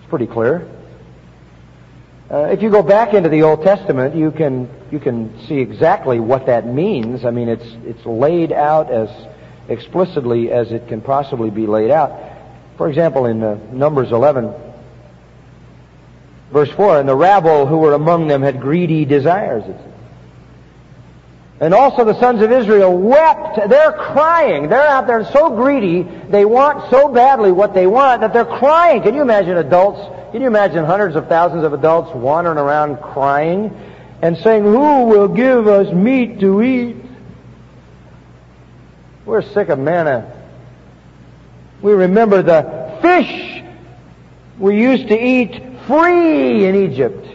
It's 0.00 0.10
pretty 0.10 0.26
clear. 0.26 0.68
Uh, 2.30 2.50
if 2.52 2.60
you 2.60 2.68
go 2.68 2.82
back 2.82 3.14
into 3.14 3.30
the 3.30 3.44
Old 3.44 3.62
Testament, 3.62 4.14
you 4.14 4.30
can 4.30 4.68
you 4.90 5.00
can 5.00 5.40
see 5.46 5.56
exactly 5.56 6.20
what 6.20 6.44
that 6.44 6.66
means. 6.66 7.24
I 7.24 7.30
mean, 7.30 7.48
it's 7.48 7.76
it's 7.86 8.04
laid 8.04 8.52
out 8.52 8.90
as 8.90 9.08
explicitly 9.68 10.50
as 10.50 10.72
it 10.72 10.88
can 10.88 11.00
possibly 11.00 11.50
be 11.50 11.66
laid 11.66 11.90
out. 11.90 12.12
For 12.76 12.88
example, 12.88 13.26
in 13.26 13.42
uh, 13.42 13.58
Numbers 13.72 14.12
11, 14.12 14.52
verse 16.52 16.70
4, 16.70 17.00
and 17.00 17.08
the 17.08 17.16
rabble 17.16 17.66
who 17.66 17.78
were 17.78 17.94
among 17.94 18.28
them 18.28 18.42
had 18.42 18.60
greedy 18.60 19.04
desires. 19.04 19.64
And 21.60 21.74
also 21.74 22.04
the 22.04 22.18
sons 22.20 22.40
of 22.40 22.52
Israel 22.52 22.96
wept. 22.96 23.68
They're 23.68 23.92
crying. 23.92 24.68
They're 24.68 24.86
out 24.86 25.08
there 25.08 25.24
so 25.32 25.50
greedy. 25.50 26.02
They 26.02 26.44
want 26.44 26.88
so 26.88 27.08
badly 27.08 27.50
what 27.50 27.74
they 27.74 27.86
want 27.86 28.20
that 28.20 28.32
they're 28.32 28.44
crying. 28.44 29.02
Can 29.02 29.14
you 29.14 29.22
imagine 29.22 29.56
adults? 29.56 30.00
Can 30.30 30.40
you 30.40 30.46
imagine 30.46 30.84
hundreds 30.84 31.16
of 31.16 31.26
thousands 31.28 31.64
of 31.64 31.72
adults 31.72 32.14
wandering 32.14 32.58
around 32.58 32.98
crying 32.98 33.76
and 34.22 34.36
saying, 34.38 34.62
Who 34.62 35.06
will 35.06 35.26
give 35.26 35.66
us 35.66 35.92
meat 35.92 36.38
to 36.40 36.62
eat? 36.62 36.96
We're 39.28 39.42
sick 39.42 39.68
of 39.68 39.78
manna. 39.78 40.32
We 41.82 41.92
remember 41.92 42.42
the 42.42 42.98
fish 43.02 43.62
we 44.58 44.80
used 44.80 45.08
to 45.08 45.22
eat 45.22 45.62
free 45.86 46.64
in 46.64 46.74
Egypt 46.74 47.26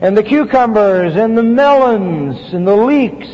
and 0.00 0.16
the 0.16 0.22
cucumbers 0.22 1.14
and 1.14 1.36
the 1.36 1.42
melons 1.42 2.54
and 2.54 2.66
the 2.66 2.74
leeks 2.74 3.28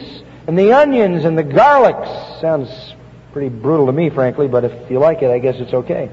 and 0.49 0.59
the 0.59 0.73
onions 0.73 1.25
and 1.25 1.39
the 1.39 1.45
garlics. 1.45 2.41
Sounds 2.41 2.69
pretty 3.33 3.51
brutal 3.51 3.87
to 3.87 3.93
me, 3.93 4.11
frankly, 4.11 4.49
but 4.49 4.65
if 4.65 4.91
you 4.91 4.99
like 4.99 5.23
it, 5.23 5.31
I 5.31 5.39
guess 5.39 5.55
it's 5.61 5.75
okay. 5.75 6.11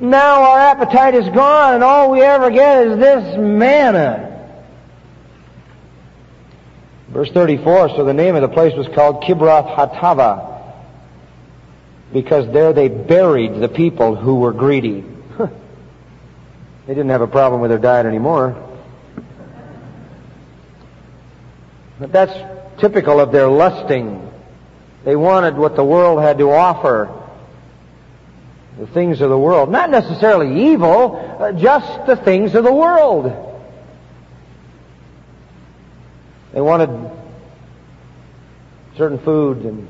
Now 0.00 0.44
our 0.44 0.58
appetite 0.60 1.14
is 1.14 1.28
gone 1.28 1.74
and 1.74 1.84
all 1.84 2.10
we 2.10 2.22
ever 2.22 2.50
get 2.50 2.86
is 2.86 2.98
this 2.98 3.36
manna. 3.36 4.31
Verse 7.12 7.30
34, 7.30 7.90
so 7.90 8.04
the 8.06 8.14
name 8.14 8.36
of 8.36 8.42
the 8.42 8.48
place 8.48 8.74
was 8.74 8.88
called 8.88 9.22
Kibroth 9.22 9.76
Hattaavah 9.76 10.52
because 12.10 12.50
there 12.52 12.72
they 12.72 12.88
buried 12.88 13.60
the 13.60 13.68
people 13.68 14.16
who 14.16 14.36
were 14.36 14.52
greedy. 14.52 15.04
they 15.38 16.94
didn't 16.94 17.10
have 17.10 17.20
a 17.20 17.26
problem 17.26 17.60
with 17.60 17.70
their 17.70 17.78
diet 17.78 18.06
anymore. 18.06 18.56
But 22.00 22.12
that's 22.12 22.80
typical 22.80 23.20
of 23.20 23.30
their 23.30 23.48
lusting. 23.48 24.30
They 25.04 25.16
wanted 25.16 25.56
what 25.56 25.76
the 25.76 25.84
world 25.84 26.22
had 26.22 26.38
to 26.38 26.50
offer. 26.50 27.18
The 28.78 28.86
things 28.86 29.20
of 29.20 29.28
the 29.28 29.38
world. 29.38 29.70
Not 29.70 29.90
necessarily 29.90 30.72
evil, 30.72 31.36
uh, 31.38 31.52
just 31.52 32.06
the 32.06 32.16
things 32.16 32.54
of 32.54 32.64
the 32.64 32.72
world. 32.72 33.51
They 36.62 36.68
wanted 36.68 37.10
certain 38.96 39.18
food 39.18 39.64
and 39.64 39.88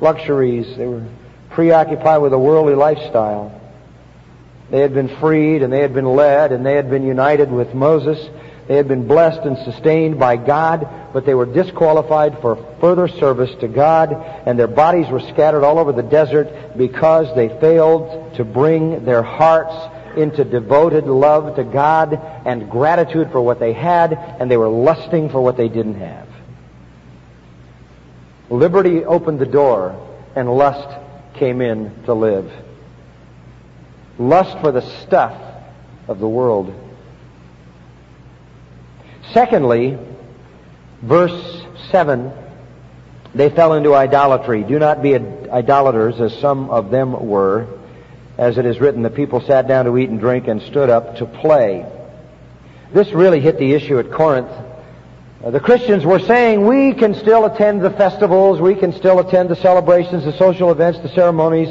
luxuries. 0.00 0.74
They 0.74 0.86
were 0.86 1.06
preoccupied 1.50 2.22
with 2.22 2.32
a 2.32 2.38
worldly 2.38 2.74
lifestyle. 2.74 3.60
They 4.70 4.80
had 4.80 4.94
been 4.94 5.14
freed 5.18 5.62
and 5.62 5.70
they 5.70 5.80
had 5.80 5.92
been 5.92 6.06
led 6.06 6.50
and 6.52 6.64
they 6.64 6.76
had 6.76 6.88
been 6.88 7.04
united 7.06 7.52
with 7.52 7.74
Moses 7.74 8.26
they 8.66 8.76
had 8.76 8.88
been 8.88 9.06
blessed 9.06 9.40
and 9.40 9.58
sustained 9.58 10.18
by 10.18 10.36
God, 10.36 10.88
but 11.12 11.26
they 11.26 11.34
were 11.34 11.44
disqualified 11.44 12.40
for 12.40 12.56
further 12.80 13.08
service 13.08 13.54
to 13.60 13.68
God, 13.68 14.14
and 14.46 14.58
their 14.58 14.66
bodies 14.68 15.08
were 15.10 15.20
scattered 15.20 15.64
all 15.64 15.78
over 15.78 15.92
the 15.92 16.02
desert 16.02 16.48
because 16.76 17.34
they 17.36 17.48
failed 17.60 18.34
to 18.36 18.44
bring 18.44 19.04
their 19.04 19.22
hearts 19.22 19.74
into 20.16 20.44
devoted 20.44 21.04
love 21.06 21.56
to 21.56 21.64
God 21.64 22.14
and 22.44 22.70
gratitude 22.70 23.30
for 23.30 23.40
what 23.40 23.60
they 23.60 23.72
had, 23.72 24.12
and 24.12 24.50
they 24.50 24.56
were 24.56 24.68
lusting 24.68 25.30
for 25.30 25.40
what 25.40 25.56
they 25.56 25.68
didn't 25.68 26.00
have. 26.00 26.28
Liberty 28.50 29.04
opened 29.04 29.38
the 29.38 29.46
door, 29.46 30.00
and 30.36 30.48
lust 30.50 30.88
came 31.34 31.60
in 31.60 32.04
to 32.04 32.14
live. 32.14 32.52
Lust 34.18 34.58
for 34.60 34.70
the 34.70 34.82
stuff 35.02 35.40
of 36.06 36.18
the 36.20 36.28
world 36.28 36.72
Secondly, 39.32 39.98
verse 41.02 41.62
7, 41.90 42.32
they 43.34 43.50
fell 43.50 43.72
into 43.72 43.94
idolatry. 43.94 44.62
Do 44.62 44.78
not 44.78 45.02
be 45.02 45.16
idolaters 45.16 46.20
as 46.20 46.38
some 46.38 46.70
of 46.70 46.90
them 46.90 47.26
were. 47.26 47.66
As 48.36 48.58
it 48.58 48.66
is 48.66 48.80
written, 48.80 49.02
the 49.02 49.10
people 49.10 49.40
sat 49.40 49.68
down 49.68 49.84
to 49.84 49.96
eat 49.96 50.10
and 50.10 50.18
drink 50.18 50.48
and 50.48 50.60
stood 50.62 50.90
up 50.90 51.16
to 51.16 51.26
play. 51.26 51.86
This 52.92 53.12
really 53.12 53.40
hit 53.40 53.58
the 53.58 53.72
issue 53.72 53.98
at 53.98 54.10
Corinth. 54.10 54.50
Uh, 55.44 55.50
the 55.50 55.60
Christians 55.60 56.04
were 56.04 56.18
saying 56.18 56.66
we 56.66 56.94
can 56.94 57.14
still 57.14 57.44
attend 57.44 57.82
the 57.82 57.90
festivals, 57.90 58.60
we 58.60 58.74
can 58.74 58.92
still 58.92 59.20
attend 59.20 59.50
the 59.50 59.56
celebrations, 59.56 60.24
the 60.24 60.36
social 60.36 60.70
events, 60.72 60.98
the 61.00 61.08
ceremonies 61.08 61.68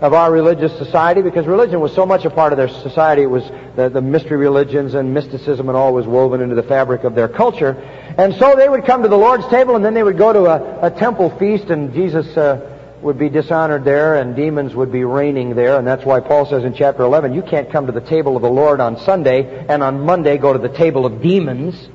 of 0.00 0.12
our 0.12 0.30
religious 0.30 0.76
society 0.78 1.22
because 1.22 1.44
religion 1.46 1.80
was 1.80 1.92
so 1.92 2.06
much 2.06 2.24
a 2.24 2.30
part 2.30 2.52
of 2.52 2.56
their 2.56 2.68
society. 2.68 3.22
It 3.22 3.30
was 3.30 3.42
the, 3.76 3.88
the 3.88 4.00
mystery 4.00 4.36
religions 4.36 4.94
and 4.94 5.12
mysticism 5.12 5.68
and 5.68 5.76
all 5.76 5.92
was 5.92 6.06
woven 6.06 6.40
into 6.40 6.54
the 6.54 6.62
fabric 6.62 7.04
of 7.04 7.14
their 7.14 7.28
culture. 7.28 7.72
And 8.16 8.34
so 8.36 8.54
they 8.54 8.68
would 8.68 8.84
come 8.84 9.02
to 9.02 9.08
the 9.08 9.18
Lord's 9.18 9.46
table 9.48 9.74
and 9.74 9.84
then 9.84 9.94
they 9.94 10.04
would 10.04 10.16
go 10.16 10.32
to 10.32 10.46
a, 10.46 10.86
a 10.86 10.90
temple 10.90 11.36
feast 11.38 11.64
and 11.70 11.92
Jesus 11.92 12.36
uh, 12.36 12.77
would 13.02 13.18
be 13.18 13.28
dishonored 13.28 13.84
there 13.84 14.16
and 14.16 14.34
demons 14.34 14.74
would 14.74 14.90
be 14.90 15.04
reigning 15.04 15.54
there. 15.54 15.78
And 15.78 15.86
that's 15.86 16.04
why 16.04 16.20
Paul 16.20 16.46
says 16.46 16.64
in 16.64 16.74
chapter 16.74 17.02
11, 17.02 17.34
you 17.34 17.42
can't 17.42 17.70
come 17.70 17.86
to 17.86 17.92
the 17.92 18.00
table 18.00 18.36
of 18.36 18.42
the 18.42 18.50
Lord 18.50 18.80
on 18.80 18.98
Sunday 19.00 19.66
and 19.68 19.82
on 19.82 20.00
Monday 20.00 20.38
go 20.38 20.52
to 20.52 20.58
the 20.58 20.68
table 20.68 21.06
of 21.06 21.22
demons. 21.22 21.88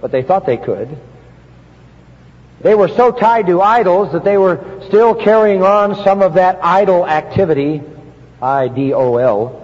But 0.00 0.12
they 0.12 0.22
thought 0.22 0.46
they 0.46 0.56
could. 0.56 0.98
They 2.60 2.74
were 2.74 2.88
so 2.88 3.12
tied 3.12 3.46
to 3.46 3.60
idols 3.60 4.12
that 4.12 4.24
they 4.24 4.38
were 4.38 4.82
still 4.86 5.14
carrying 5.14 5.62
on 5.62 6.02
some 6.04 6.22
of 6.22 6.34
that 6.34 6.58
idol 6.62 7.06
activity, 7.06 7.82
I-D-O-L. 8.40 9.62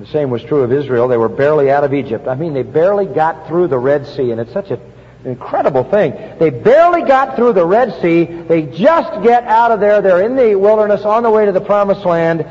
The 0.00 0.06
same 0.06 0.30
was 0.30 0.42
true 0.42 0.62
of 0.62 0.72
Israel. 0.72 1.08
They 1.08 1.16
were 1.16 1.28
barely 1.28 1.70
out 1.70 1.84
of 1.84 1.94
Egypt. 1.94 2.26
I 2.26 2.34
mean, 2.34 2.54
they 2.54 2.62
barely 2.62 3.06
got 3.06 3.48
through 3.48 3.68
the 3.68 3.78
Red 3.78 4.06
Sea, 4.06 4.30
and 4.30 4.40
it's 4.40 4.52
such 4.52 4.70
a, 4.70 4.80
incredible 5.26 5.84
thing. 5.84 6.12
They 6.38 6.50
barely 6.50 7.02
got 7.02 7.36
through 7.36 7.52
the 7.54 7.66
Red 7.66 8.00
Sea. 8.00 8.24
They 8.24 8.62
just 8.62 9.22
get 9.22 9.44
out 9.44 9.72
of 9.72 9.80
there. 9.80 10.00
They're 10.00 10.22
in 10.22 10.36
the 10.36 10.54
wilderness 10.54 11.02
on 11.02 11.22
the 11.22 11.30
way 11.30 11.46
to 11.46 11.52
the 11.52 11.60
Promised 11.60 12.04
Land, 12.06 12.46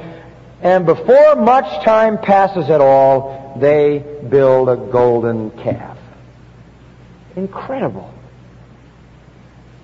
and 0.61 0.85
before 0.85 1.35
much 1.35 1.83
time 1.83 2.17
passes 2.17 2.69
at 2.69 2.81
all, 2.81 3.57
they 3.59 3.99
build 4.29 4.69
a 4.69 4.75
golden 4.75 5.51
calf. 5.51 5.97
Incredible. 7.35 8.13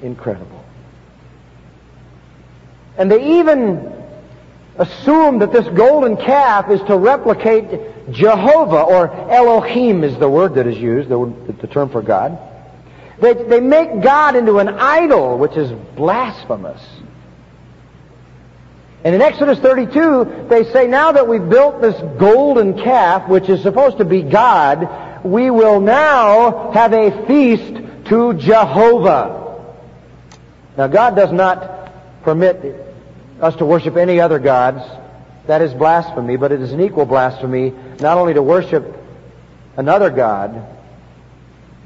Incredible. 0.01 0.65
And 2.97 3.09
they 3.09 3.39
even 3.39 3.93
assume 4.77 5.39
that 5.39 5.51
this 5.51 5.67
golden 5.69 6.17
calf 6.17 6.69
is 6.69 6.81
to 6.83 6.97
replicate 6.97 8.11
Jehovah, 8.11 8.81
or 8.81 9.11
Elohim 9.31 10.03
is 10.03 10.17
the 10.17 10.29
word 10.29 10.55
that 10.55 10.67
is 10.67 10.77
used, 10.77 11.09
the, 11.09 11.67
term 11.67 11.89
for 11.89 12.01
God. 12.01 12.39
They, 13.21 13.33
they 13.33 13.59
make 13.59 14.01
God 14.01 14.35
into 14.35 14.57
an 14.57 14.67
idol, 14.67 15.37
which 15.37 15.55
is 15.55 15.71
blasphemous. 15.95 16.81
And 19.03 19.13
in 19.13 19.21
Exodus 19.21 19.59
32, 19.59 20.47
they 20.49 20.63
say, 20.71 20.87
now 20.87 21.11
that 21.11 21.27
we've 21.27 21.47
built 21.47 21.81
this 21.81 21.99
golden 22.19 22.73
calf, 22.81 23.29
which 23.29 23.47
is 23.47 23.61
supposed 23.61 23.99
to 23.99 24.05
be 24.05 24.23
God, 24.23 25.23
we 25.23 25.51
will 25.51 25.79
now 25.79 26.71
have 26.71 26.93
a 26.93 27.25
feast 27.27 27.81
to 28.05 28.33
Jehovah. 28.33 29.39
Now, 30.77 30.87
God 30.87 31.15
does 31.15 31.31
not 31.31 31.91
permit 32.23 32.75
us 33.39 33.55
to 33.57 33.65
worship 33.65 33.97
any 33.97 34.19
other 34.19 34.39
gods. 34.39 34.81
That 35.45 35.61
is 35.61 35.73
blasphemy, 35.73 36.37
but 36.37 36.51
it 36.51 36.61
is 36.61 36.71
an 36.71 36.81
equal 36.81 37.05
blasphemy 37.05 37.73
not 37.99 38.17
only 38.17 38.33
to 38.33 38.41
worship 38.41 38.95
another 39.77 40.09
God, 40.09 40.80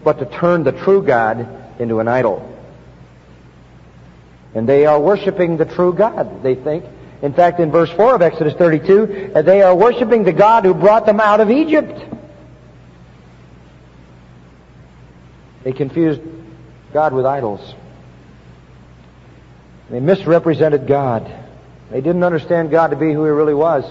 but 0.05 0.19
to 0.19 0.25
turn 0.25 0.63
the 0.63 0.71
true 0.71 1.03
God 1.03 1.45
into 1.79 1.99
an 1.99 2.07
idol. 2.07 2.49
And 4.53 4.69
they 4.69 4.85
are 4.85 4.99
worshiping 4.99 5.57
the 5.57 5.65
true 5.65 5.93
God, 5.93 6.43
they 6.43 6.55
think. 6.55 6.85
In 7.21 7.33
fact, 7.33 7.59
in 7.59 7.71
verse 7.71 7.89
4 7.91 8.15
of 8.15 8.21
Exodus 8.21 8.53
32, 8.53 9.31
they 9.43 9.61
are 9.61 9.75
worshiping 9.75 10.23
the 10.23 10.31
God 10.31 10.63
who 10.63 10.73
brought 10.73 11.05
them 11.05 11.19
out 11.19 11.41
of 11.41 11.49
Egypt. 11.49 11.99
They 15.63 15.73
confused 15.73 16.21
God 16.93 17.11
with 17.11 17.25
idols. 17.25 17.73
They 19.89 19.99
misrepresented 19.99 20.87
God. 20.87 21.29
They 21.89 22.01
didn't 22.01 22.23
understand 22.23 22.69
God 22.69 22.91
to 22.91 22.95
be 22.95 23.11
who 23.11 23.23
He 23.25 23.31
really 23.31 23.53
was. 23.53 23.83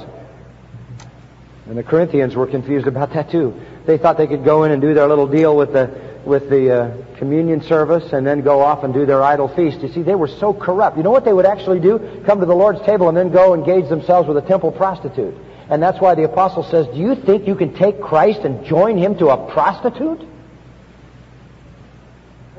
And 1.66 1.76
the 1.76 1.82
Corinthians 1.82 2.36
were 2.36 2.46
confused 2.46 2.86
about 2.86 3.12
that 3.14 3.30
too. 3.30 3.60
They 3.86 3.98
thought 3.98 4.16
they 4.16 4.26
could 4.26 4.44
go 4.44 4.64
in 4.64 4.72
and 4.72 4.80
do 4.80 4.94
their 4.94 5.06
little 5.06 5.26
deal 5.26 5.56
with 5.56 5.72
the 5.72 5.90
with 6.24 6.48
the 6.48 6.70
uh, 6.70 7.16
communion 7.18 7.60
service 7.62 8.12
and 8.12 8.26
then 8.26 8.40
go 8.40 8.60
off 8.60 8.82
and 8.82 8.94
do 8.94 9.04
their 9.04 9.22
idol 9.22 9.48
feast. 9.48 9.80
You 9.80 9.92
see, 9.92 10.02
they 10.02 10.14
were 10.14 10.28
so 10.28 10.54
corrupt. 10.54 10.96
You 10.96 11.02
know 11.02 11.10
what 11.10 11.26
they 11.26 11.32
would 11.34 11.44
actually 11.44 11.80
do? 11.80 12.22
Come 12.24 12.40
to 12.40 12.46
the 12.46 12.54
Lord's 12.54 12.80
table 12.86 13.08
and 13.08 13.16
then 13.16 13.30
go 13.30 13.52
engage 13.52 13.90
themselves 13.90 14.26
with 14.26 14.38
a 14.38 14.42
temple 14.42 14.72
prostitute. 14.72 15.34
And 15.68 15.82
that's 15.82 16.00
why 16.00 16.14
the 16.14 16.24
apostle 16.24 16.62
says, 16.62 16.86
"Do 16.88 16.98
you 16.98 17.14
think 17.14 17.46
you 17.46 17.54
can 17.54 17.74
take 17.74 18.00
Christ 18.00 18.40
and 18.40 18.64
join 18.64 18.96
him 18.96 19.16
to 19.18 19.28
a 19.28 19.52
prostitute?" 19.52 20.26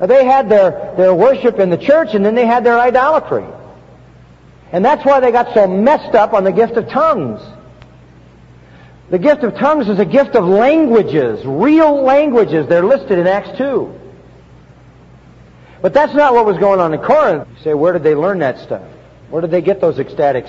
They 0.00 0.24
had 0.24 0.48
their, 0.48 0.94
their 0.96 1.14
worship 1.14 1.58
in 1.58 1.70
the 1.70 1.78
church 1.78 2.14
and 2.14 2.24
then 2.24 2.34
they 2.34 2.46
had 2.46 2.64
their 2.64 2.78
idolatry. 2.78 3.46
And 4.70 4.84
that's 4.84 5.04
why 5.04 5.20
they 5.20 5.32
got 5.32 5.54
so 5.54 5.66
messed 5.66 6.14
up 6.14 6.34
on 6.34 6.44
the 6.44 6.52
gift 6.52 6.74
of 6.74 6.88
tongues. 6.88 7.40
The 9.10 9.18
gift 9.18 9.44
of 9.44 9.54
tongues 9.54 9.88
is 9.88 9.98
a 10.00 10.04
gift 10.04 10.34
of 10.34 10.44
languages, 10.44 11.44
real 11.44 12.02
languages. 12.02 12.66
They're 12.68 12.84
listed 12.84 13.18
in 13.18 13.26
Acts 13.26 13.56
2. 13.56 14.00
But 15.80 15.94
that's 15.94 16.14
not 16.14 16.34
what 16.34 16.44
was 16.44 16.58
going 16.58 16.80
on 16.80 16.92
in 16.92 17.00
Corinth. 17.00 17.46
You 17.58 17.62
say, 17.62 17.74
where 17.74 17.92
did 17.92 18.02
they 18.02 18.16
learn 18.16 18.40
that 18.40 18.58
stuff? 18.58 18.82
Where 19.30 19.42
did 19.42 19.52
they 19.52 19.62
get 19.62 19.80
those 19.80 19.98
ecstatic 19.98 20.46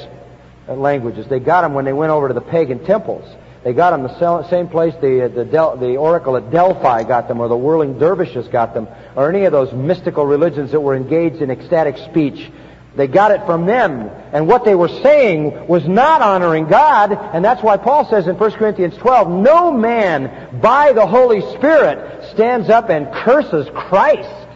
uh, 0.68 0.74
languages? 0.74 1.28
They 1.28 1.40
got 1.40 1.62
them 1.62 1.76
when 1.76 1.86
they 1.86 1.94
went 1.94 2.12
over 2.12 2.28
to 2.28 2.34
the 2.34 2.42
pagan 2.42 2.84
temples. 2.84 3.24
They 3.64 3.74
got 3.74 3.92
them 3.92 4.04
the 4.04 4.50
same 4.50 4.70
place 4.70 4.94
the, 5.02 5.26
uh, 5.26 5.28
the, 5.28 5.46
Del, 5.46 5.78
the 5.78 5.98
oracle 5.98 6.38
at 6.38 6.50
Delphi 6.50 7.04
got 7.04 7.28
them, 7.28 7.40
or 7.40 7.48
the 7.48 7.58
whirling 7.58 8.00
dervishes 8.00 8.48
got 8.48 8.74
them, 8.74 8.88
or 9.16 9.30
any 9.30 9.46
of 9.46 9.52
those 9.52 9.72
mystical 9.74 10.26
religions 10.26 10.72
that 10.72 10.80
were 10.80 10.96
engaged 10.96 11.42
in 11.42 11.52
ecstatic 11.52 11.98
speech. 11.98 12.50
They 12.98 13.08
got 13.08 13.32
it 13.32 13.46
from 13.46 13.66
them. 13.68 14.10
And 14.34 14.48
what 14.48 14.66
they 14.66 14.76
were 14.76 14.90
saying 14.90 15.68
was 15.68 15.88
not 15.88 16.22
honoring 16.22 16.68
God, 16.68 17.14
and 17.14 17.46
that's 17.46 17.62
why 17.62 17.78
Paul 17.78 18.10
says 18.10 18.28
in 18.28 18.38
1 18.38 18.52
Corinthians 18.54 18.98
12, 18.98 19.30
no 19.30 19.72
man 19.72 20.60
by 20.60 20.94
the 20.94 21.06
Holy 21.06 21.42
Spirit 21.56 22.32
stands 22.32 22.70
up 22.70 22.90
and 22.90 23.14
curses 23.14 23.68
Christ. 23.74 24.48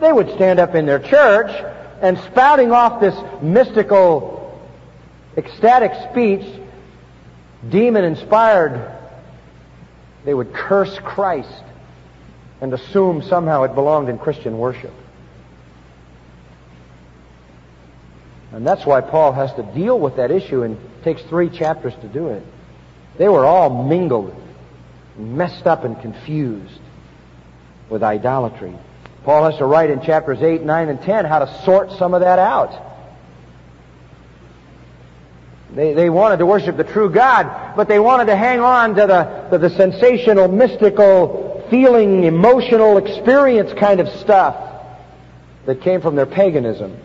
They 0.00 0.12
would 0.12 0.30
stand 0.34 0.60
up 0.60 0.74
in 0.74 0.86
their 0.86 1.00
church 1.00 1.50
and 2.00 2.16
spouting 2.18 2.70
off 2.70 3.00
this 3.00 3.14
mystical, 3.42 4.60
ecstatic 5.36 5.92
speech 6.10 6.46
demon 7.68 8.04
inspired, 8.04 8.92
they 10.24 10.34
would 10.34 10.52
curse 10.52 10.98
Christ 11.00 11.62
and 12.60 12.72
assume 12.72 13.22
somehow 13.22 13.64
it 13.64 13.74
belonged 13.74 14.08
in 14.08 14.18
Christian 14.18 14.58
worship. 14.58 14.92
And 18.52 18.66
that's 18.66 18.86
why 18.86 19.00
Paul 19.00 19.32
has 19.32 19.52
to 19.54 19.62
deal 19.62 19.98
with 19.98 20.16
that 20.16 20.30
issue 20.30 20.62
and 20.62 20.78
takes 21.02 21.22
three 21.22 21.50
chapters 21.50 21.94
to 22.00 22.08
do 22.08 22.28
it. 22.28 22.42
They 23.18 23.28
were 23.28 23.44
all 23.44 23.84
mingled, 23.84 24.34
messed 25.16 25.66
up 25.66 25.84
and 25.84 26.00
confused 26.00 26.80
with 27.88 28.02
idolatry. 28.02 28.74
Paul 29.24 29.44
has 29.50 29.58
to 29.58 29.66
write 29.66 29.90
in 29.90 30.02
chapters 30.02 30.40
8, 30.40 30.62
9, 30.62 30.88
and 30.88 31.02
10 31.02 31.24
how 31.24 31.40
to 31.40 31.62
sort 31.64 31.92
some 31.92 32.14
of 32.14 32.20
that 32.20 32.38
out. 32.38 32.82
They, 35.74 35.94
they 35.94 36.08
wanted 36.08 36.38
to 36.38 36.46
worship 36.46 36.76
the 36.76 36.84
true 36.84 37.10
God, 37.10 37.74
but 37.76 37.88
they 37.88 37.98
wanted 37.98 38.26
to 38.26 38.36
hang 38.36 38.60
on 38.60 38.94
to 38.94 39.06
the, 39.06 39.48
to 39.50 39.58
the 39.58 39.70
sensational, 39.70 40.48
mystical, 40.48 41.66
feeling, 41.68 42.24
emotional 42.24 42.98
experience 42.98 43.72
kind 43.72 44.00
of 44.00 44.08
stuff 44.20 44.56
that 45.66 45.80
came 45.82 46.00
from 46.00 46.14
their 46.14 46.26
paganism. 46.26 46.96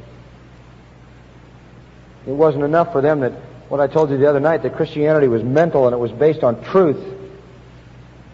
It 2.31 2.35
wasn't 2.35 2.63
enough 2.63 2.93
for 2.93 3.01
them 3.01 3.19
that, 3.19 3.33
what 3.67 3.81
I 3.81 3.87
told 3.87 4.09
you 4.09 4.17
the 4.17 4.29
other 4.29 4.39
night, 4.39 4.63
that 4.63 4.75
Christianity 4.75 5.27
was 5.27 5.43
mental 5.43 5.85
and 5.85 5.93
it 5.93 5.99
was 5.99 6.11
based 6.13 6.43
on 6.43 6.63
truth. 6.63 6.97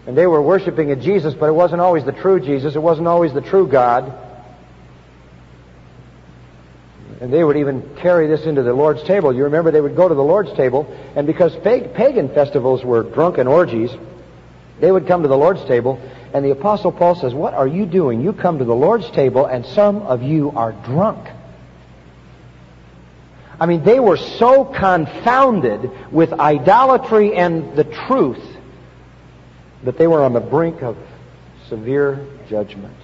And 0.06 0.16
they 0.16 0.26
were 0.26 0.40
worshiping 0.40 0.92
a 0.92 0.96
Jesus, 0.96 1.34
but 1.34 1.46
it 1.46 1.52
wasn't 1.52 1.80
always 1.80 2.04
the 2.04 2.12
true 2.12 2.38
Jesus. 2.38 2.76
It 2.76 2.82
wasn't 2.82 3.08
always 3.08 3.34
the 3.34 3.40
true 3.40 3.66
God. 3.66 4.16
And 7.20 7.32
they 7.32 7.42
would 7.42 7.56
even 7.56 7.96
carry 7.96 8.28
this 8.28 8.46
into 8.46 8.62
the 8.62 8.72
Lord's 8.72 9.02
table. 9.02 9.34
You 9.34 9.44
remember 9.44 9.72
they 9.72 9.80
would 9.80 9.96
go 9.96 10.08
to 10.08 10.14
the 10.14 10.22
Lord's 10.22 10.52
table, 10.52 10.86
and 11.16 11.26
because 11.26 11.56
pagan 11.56 12.28
festivals 12.28 12.84
were 12.84 13.02
drunken 13.02 13.48
orgies, 13.48 13.90
they 14.80 14.92
would 14.92 15.08
come 15.08 15.22
to 15.22 15.28
the 15.28 15.36
Lord's 15.36 15.64
table, 15.64 16.00
and 16.32 16.44
the 16.44 16.52
Apostle 16.52 16.92
Paul 16.92 17.16
says, 17.16 17.34
What 17.34 17.54
are 17.54 17.66
you 17.66 17.84
doing? 17.84 18.20
You 18.20 18.32
come 18.32 18.60
to 18.60 18.64
the 18.64 18.76
Lord's 18.76 19.10
table, 19.10 19.46
and 19.46 19.66
some 19.66 20.02
of 20.02 20.22
you 20.22 20.52
are 20.52 20.70
drunk. 20.70 21.28
I 23.60 23.66
mean, 23.66 23.82
they 23.82 23.98
were 23.98 24.16
so 24.16 24.64
confounded 24.64 25.90
with 26.12 26.32
idolatry 26.32 27.34
and 27.34 27.76
the 27.76 27.84
truth 27.84 28.42
that 29.84 29.98
they 29.98 30.06
were 30.06 30.22
on 30.22 30.32
the 30.32 30.40
brink 30.40 30.82
of 30.82 30.96
severe 31.68 32.24
judgment. 32.48 32.96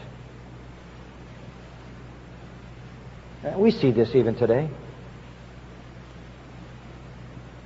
We 3.57 3.73
see 3.73 3.91
this 3.91 4.15
even 4.15 4.37
today. 4.37 4.71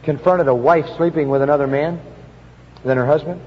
Confronted 0.03 0.49
a 0.49 0.55
wife 0.55 0.87
sleeping 0.97 1.29
with 1.29 1.43
another 1.43 1.67
man 1.67 2.01
than 2.85 2.97
her 2.97 3.07
husband. 3.07 3.41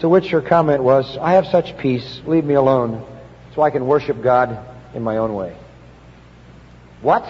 To 0.00 0.08
which 0.08 0.28
her 0.30 0.40
comment 0.40 0.82
was, 0.82 1.16
I 1.18 1.32
have 1.32 1.46
such 1.46 1.76
peace, 1.78 2.20
leave 2.26 2.44
me 2.44 2.54
alone, 2.54 3.06
so 3.54 3.62
I 3.62 3.70
can 3.70 3.86
worship 3.86 4.22
God 4.22 4.58
in 4.94 5.02
my 5.02 5.16
own 5.16 5.34
way. 5.34 5.56
What? 7.02 7.26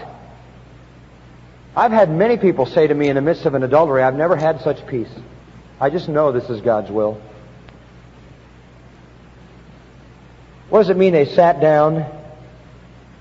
I've 1.77 1.93
had 1.93 2.11
many 2.11 2.37
people 2.37 2.67
say 2.67 2.87
to 2.87 2.95
me 2.95 3.09
in 3.09 3.15
the 3.15 3.23
midst 3.23 3.47
of 3.47 3.55
an 3.55 3.63
adultery, 3.63 4.03
I've 4.03 4.17
never 4.17 4.37
had 4.37 4.61
such 4.63 4.87
peace. 4.87 5.11
I 5.81 5.91
just 5.91 6.09
know 6.09 6.33
this 6.33 6.51
is 6.51 6.61
God's 6.61 6.91
will. 6.91 7.21
What 10.69 10.81
does 10.81 10.91
it 10.91 10.97
mean 10.97 11.13
they 11.13 11.27
sat 11.27 11.61
down 11.61 12.07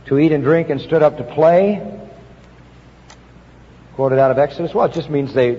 to 0.06 0.20
eat 0.20 0.32
and 0.32 0.44
drink 0.44 0.70
and 0.70 0.82
stood 0.82 1.02
up 1.02 1.18
to 1.18 1.24
play? 1.24 2.00
Quoted 3.96 4.20
out 4.20 4.32
of 4.32 4.38
Exodus. 4.38 4.74
Well, 4.74 4.86
it 4.86 4.94
just 4.94 5.10
means 5.10 5.34
they 5.34 5.58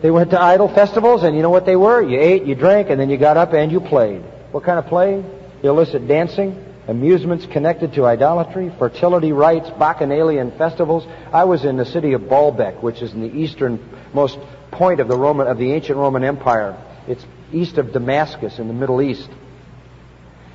they 0.00 0.10
went 0.10 0.30
to 0.32 0.40
idol 0.40 0.68
festivals, 0.68 1.22
and 1.22 1.34
you 1.34 1.40
know 1.40 1.50
what 1.50 1.64
they 1.64 1.76
were? 1.76 2.02
You 2.02 2.20
ate, 2.20 2.44
you 2.44 2.54
drank, 2.54 2.90
and 2.90 3.00
then 3.00 3.08
you 3.08 3.16
got 3.16 3.36
up 3.36 3.54
and 3.54 3.72
you 3.72 3.80
played. 3.80 4.22
What 4.52 4.64
kind 4.64 4.78
of 4.78 4.86
play? 4.86 5.24
Illicit 5.62 6.06
dancing, 6.06 6.62
amusements 6.86 7.46
connected 7.46 7.94
to 7.94 8.04
idolatry, 8.04 8.72
fertility 8.78 9.32
rites, 9.32 9.70
bacchanalian 9.78 10.52
festivals. 10.52 11.06
I 11.32 11.44
was 11.44 11.64
in 11.64 11.76
the 11.76 11.84
city 11.84 12.12
of 12.12 12.22
Baalbek, 12.22 12.82
which 12.82 13.02
is 13.02 13.12
in 13.12 13.20
the 13.20 13.34
easternmost 13.34 14.38
point 14.70 15.00
of 15.00 15.08
the 15.08 15.16
Roman 15.16 15.46
of 15.46 15.58
the 15.58 15.72
ancient 15.72 15.98
Roman 15.98 16.24
Empire. 16.24 16.76
It's 17.08 17.24
east 17.52 17.78
of 17.78 17.92
Damascus 17.92 18.58
in 18.58 18.68
the 18.68 18.74
Middle 18.74 19.00
East. 19.00 19.30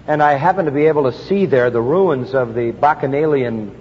And 0.08 0.24
I 0.24 0.34
happened 0.34 0.66
to 0.66 0.72
be 0.72 0.88
able 0.88 1.12
to 1.12 1.18
see 1.26 1.46
there 1.46 1.70
the 1.70 1.82
ruins 1.82 2.34
of 2.34 2.54
the 2.54 2.72
Bacchanalian 2.72 3.76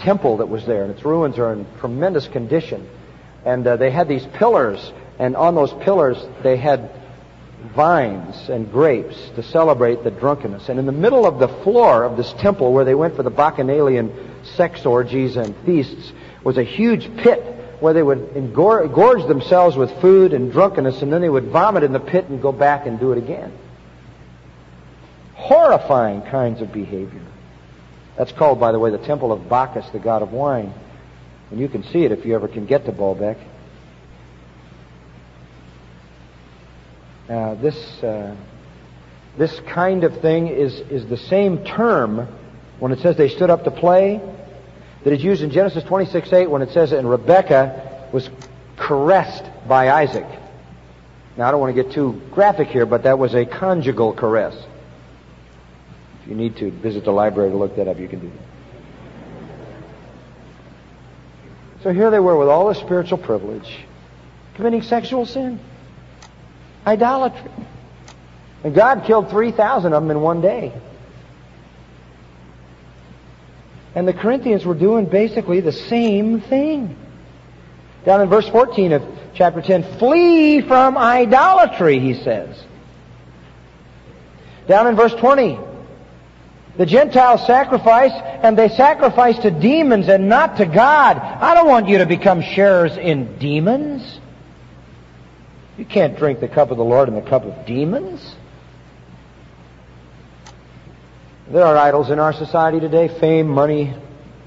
temple 0.00 0.38
that 0.38 0.48
was 0.48 0.66
there. 0.66 0.84
And 0.84 0.94
its 0.94 1.04
ruins 1.04 1.38
are 1.38 1.52
in 1.52 1.66
tremendous 1.78 2.28
condition. 2.28 2.88
And 3.44 3.66
uh, 3.66 3.76
they 3.76 3.90
had 3.90 4.08
these 4.08 4.26
pillars, 4.34 4.92
and 5.18 5.36
on 5.36 5.54
those 5.54 5.72
pillars 5.84 6.18
they 6.42 6.56
had 6.56 6.90
vines 7.74 8.48
and 8.48 8.70
grapes 8.70 9.16
to 9.36 9.42
celebrate 9.42 10.04
the 10.04 10.10
drunkenness. 10.10 10.68
And 10.68 10.78
in 10.78 10.86
the 10.86 10.92
middle 10.92 11.26
of 11.26 11.38
the 11.38 11.48
floor 11.48 12.04
of 12.04 12.16
this 12.16 12.32
temple 12.34 12.72
where 12.72 12.84
they 12.84 12.94
went 12.94 13.16
for 13.16 13.22
the 13.22 13.30
Bacchanalian 13.30 14.12
sex 14.56 14.86
orgies 14.86 15.36
and 15.36 15.54
feasts 15.64 16.12
was 16.44 16.56
a 16.56 16.62
huge 16.62 17.14
pit 17.18 17.42
where 17.80 17.92
they 17.92 18.02
would 18.02 18.34
engorge 18.34 19.26
themselves 19.28 19.76
with 19.76 20.00
food 20.00 20.32
and 20.32 20.50
drunkenness, 20.50 21.02
and 21.02 21.12
then 21.12 21.20
they 21.20 21.28
would 21.28 21.44
vomit 21.44 21.84
in 21.84 21.92
the 21.92 22.00
pit 22.00 22.24
and 22.28 22.42
go 22.42 22.50
back 22.50 22.86
and 22.86 22.98
do 22.98 23.12
it 23.12 23.18
again 23.18 23.52
horrifying 25.38 26.20
kinds 26.22 26.60
of 26.60 26.72
behavior. 26.72 27.22
That's 28.16 28.32
called, 28.32 28.58
by 28.58 28.72
the 28.72 28.78
way, 28.78 28.90
the 28.90 28.98
temple 28.98 29.32
of 29.32 29.48
Bacchus, 29.48 29.88
the 29.90 29.98
god 29.98 30.20
of 30.22 30.32
wine. 30.32 30.74
And 31.50 31.60
you 31.60 31.68
can 31.68 31.84
see 31.84 32.04
it 32.04 32.12
if 32.12 32.26
you 32.26 32.34
ever 32.34 32.48
can 32.48 32.66
get 32.66 32.84
to 32.86 32.92
Baalbek. 32.92 33.38
Now, 37.28 37.54
this, 37.54 37.76
uh, 38.02 38.34
this 39.36 39.60
kind 39.60 40.04
of 40.04 40.20
thing 40.20 40.48
is, 40.48 40.74
is 40.74 41.06
the 41.06 41.16
same 41.16 41.64
term 41.64 42.26
when 42.78 42.92
it 42.92 43.00
says 43.00 43.16
they 43.16 43.28
stood 43.28 43.50
up 43.50 43.64
to 43.64 43.70
play 43.70 44.20
that 45.04 45.12
is 45.12 45.22
used 45.22 45.42
in 45.42 45.50
Genesis 45.50 45.84
26 45.84 46.32
8 46.32 46.50
when 46.50 46.62
it 46.62 46.70
says 46.70 46.90
that 46.90 47.04
Rebekah 47.04 48.08
was 48.12 48.30
caressed 48.76 49.44
by 49.68 49.90
Isaac. 49.90 50.26
Now, 51.36 51.48
I 51.48 51.50
don't 51.50 51.60
want 51.60 51.76
to 51.76 51.82
get 51.82 51.92
too 51.92 52.20
graphic 52.32 52.68
here, 52.68 52.86
but 52.86 53.02
that 53.04 53.18
was 53.18 53.34
a 53.34 53.44
conjugal 53.44 54.12
caress 54.12 54.56
If 56.22 56.28
you 56.28 56.34
need 56.34 56.56
to 56.56 56.70
visit 56.70 57.04
the 57.04 57.12
library 57.12 57.50
to 57.50 57.56
look 57.56 57.76
that 57.76 57.86
up, 57.86 57.98
you 57.98 58.08
can 58.08 58.20
do 58.20 58.28
that. 58.28 58.44
So 61.84 61.92
here 61.92 62.10
they 62.10 62.18
were 62.18 62.36
with 62.36 62.48
all 62.48 62.68
this 62.68 62.78
spiritual 62.78 63.18
privilege, 63.18 63.84
committing 64.54 64.82
sexual 64.82 65.26
sin, 65.26 65.60
idolatry. 66.88 67.50
And 68.64 68.74
God 68.74 69.04
killed 69.04 69.30
3,000 69.30 69.92
of 69.92 70.02
them 70.02 70.10
in 70.10 70.20
one 70.20 70.40
day. 70.40 70.72
And 73.94 74.06
the 74.06 74.12
Corinthians 74.12 74.64
were 74.64 74.74
doing 74.74 75.06
basically 75.06 75.60
the 75.60 75.72
same 75.72 76.40
thing. 76.40 76.96
Down 78.04 78.20
in 78.20 78.28
verse 78.28 78.48
14 78.48 78.92
of 78.92 79.02
chapter 79.34 79.60
10, 79.60 79.98
flee 79.98 80.60
from 80.62 80.96
idolatry, 80.96 81.98
he 82.00 82.14
says. 82.14 82.64
Down 84.66 84.86
in 84.86 84.96
verse 84.96 85.14
20, 85.14 85.58
the 86.76 86.86
Gentiles 86.86 87.46
sacrifice, 87.46 88.12
and 88.12 88.56
they 88.56 88.68
sacrifice 88.68 89.38
to 89.40 89.50
demons 89.50 90.08
and 90.08 90.28
not 90.28 90.58
to 90.58 90.66
God. 90.66 91.18
I 91.18 91.54
don't 91.54 91.68
want 91.68 91.88
you 91.88 91.98
to 91.98 92.06
become 92.06 92.40
sharers 92.40 92.96
in 92.96 93.38
demons. 93.38 94.20
You 95.78 95.84
can't 95.84 96.18
drink 96.18 96.40
the 96.40 96.48
cup 96.48 96.72
of 96.72 96.76
the 96.76 96.84
Lord 96.84 97.08
and 97.08 97.16
the 97.16 97.28
cup 97.30 97.44
of 97.44 97.64
demons. 97.64 98.34
There 101.48 101.64
are 101.64 101.76
idols 101.76 102.10
in 102.10 102.18
our 102.18 102.32
society 102.32 102.80
today 102.80 103.06
fame, 103.20 103.48
money, 103.48 103.94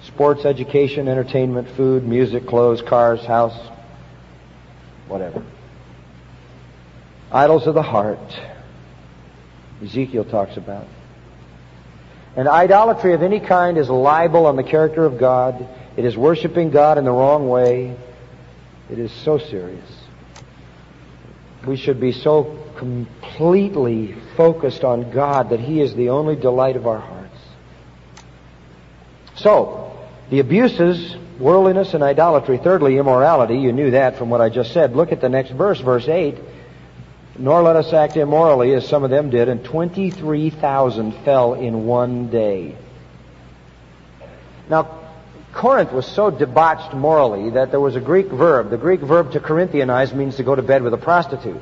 sports, 0.03 0.43
education, 0.43 1.07
entertainment, 1.07 1.69
food, 1.69 2.05
music, 2.05 2.45
clothes, 2.45 2.81
cars, 2.81 3.25
house, 3.25 3.57
whatever. 5.07 5.43
Idols 7.31 7.65
of 7.65 7.75
the 7.75 7.81
heart. 7.81 8.19
Ezekiel 9.81 10.25
talks 10.25 10.57
about. 10.57 10.85
And 12.35 12.47
idolatry 12.47 13.13
of 13.13 13.23
any 13.23 13.39
kind 13.39 13.77
is 13.77 13.87
a 13.87 13.93
libel 13.93 14.45
on 14.45 14.57
the 14.57 14.63
character 14.63 15.05
of 15.05 15.17
God. 15.17 15.67
It 15.95 16.03
is 16.03 16.17
worshiping 16.17 16.71
God 16.71 16.97
in 16.97 17.05
the 17.05 17.11
wrong 17.11 17.47
way. 17.47 17.95
It 18.89 18.99
is 18.99 19.11
so 19.11 19.37
serious. 19.37 20.00
We 21.65 21.77
should 21.77 21.99
be 21.99 22.11
so 22.11 22.57
completely 22.77 24.15
focused 24.35 24.83
on 24.83 25.11
God 25.11 25.51
that 25.51 25.59
He 25.59 25.81
is 25.81 25.93
the 25.93 26.09
only 26.09 26.35
delight 26.35 26.75
of 26.75 26.87
our 26.87 26.99
hearts. 26.99 27.37
So, 29.35 29.97
the 30.29 30.39
abuses, 30.39 31.15
worldliness 31.39 31.93
and 31.93 32.03
idolatry. 32.03 32.57
Thirdly, 32.57 32.97
immorality. 32.97 33.57
You 33.57 33.73
knew 33.73 33.91
that 33.91 34.17
from 34.17 34.29
what 34.29 34.41
I 34.41 34.49
just 34.49 34.73
said. 34.73 34.95
Look 34.95 35.11
at 35.11 35.21
the 35.21 35.29
next 35.29 35.51
verse, 35.51 35.79
verse 35.79 36.07
8. 36.07 36.37
Nor 37.37 37.61
let 37.61 37.75
us 37.75 37.91
act 37.93 38.17
immorally 38.17 38.73
as 38.73 38.87
some 38.87 39.03
of 39.03 39.09
them 39.09 39.29
did, 39.29 39.49
and 39.49 39.63
23,000 39.63 41.11
fell 41.23 41.53
in 41.53 41.85
one 41.85 42.29
day. 42.29 42.75
Now, 44.69 45.00
Corinth 45.53 45.91
was 45.91 46.05
so 46.05 46.31
debauched 46.31 46.93
morally 46.93 47.51
that 47.51 47.71
there 47.71 47.79
was 47.79 47.95
a 47.95 48.01
Greek 48.01 48.27
verb. 48.27 48.69
The 48.69 48.77
Greek 48.77 49.01
verb 49.01 49.33
to 49.33 49.39
Corinthianize 49.39 50.13
means 50.13 50.37
to 50.37 50.43
go 50.43 50.55
to 50.55 50.61
bed 50.61 50.81
with 50.81 50.93
a 50.93 50.97
prostitute. 50.97 51.61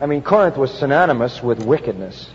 I 0.00 0.06
mean, 0.06 0.22
Corinth 0.22 0.56
was 0.56 0.72
synonymous 0.72 1.42
with 1.42 1.64
wickedness. 1.64 2.30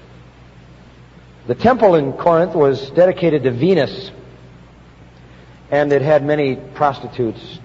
The 1.47 1.55
temple 1.55 1.95
in 1.95 2.13
Corinth 2.13 2.55
was 2.55 2.89
dedicated 2.91 3.43
to 3.43 3.51
Venus, 3.51 4.11
and 5.69 5.93
it 5.93 6.01
had 6.01 6.25
many 6.25 6.55
prostitutes 6.55 7.59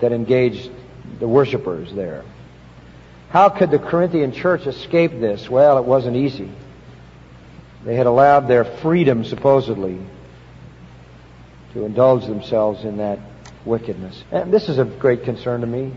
that 0.00 0.12
engaged 0.12 0.70
the 1.18 1.28
worshippers 1.28 1.92
there. 1.94 2.24
How 3.30 3.48
could 3.48 3.70
the 3.70 3.78
Corinthian 3.78 4.32
church 4.32 4.66
escape 4.66 5.12
this? 5.12 5.48
Well, 5.48 5.78
it 5.78 5.84
wasn't 5.84 6.16
easy. 6.16 6.50
They 7.84 7.96
had 7.96 8.06
allowed 8.06 8.46
their 8.46 8.64
freedom, 8.64 9.24
supposedly, 9.24 9.98
to 11.74 11.84
indulge 11.84 12.26
themselves 12.26 12.84
in 12.84 12.96
that 12.96 13.18
wickedness. 13.64 14.22
And 14.30 14.52
this 14.52 14.68
is 14.68 14.78
of 14.78 14.98
great 14.98 15.24
concern 15.24 15.60
to 15.60 15.66
me 15.66 15.92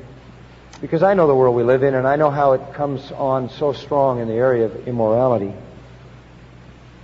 because 0.81 1.03
I 1.03 1.13
know 1.13 1.27
the 1.27 1.35
world 1.35 1.55
we 1.55 1.63
live 1.63 1.83
in 1.83 1.95
and 1.95 2.07
I 2.07 2.15
know 2.15 2.29
how 2.29 2.53
it 2.53 2.73
comes 2.73 3.11
on 3.11 3.49
so 3.49 3.73
strong 3.73 4.19
in 4.19 4.27
the 4.27 4.35
area 4.35 4.65
of 4.65 4.87
immorality. 4.87 5.53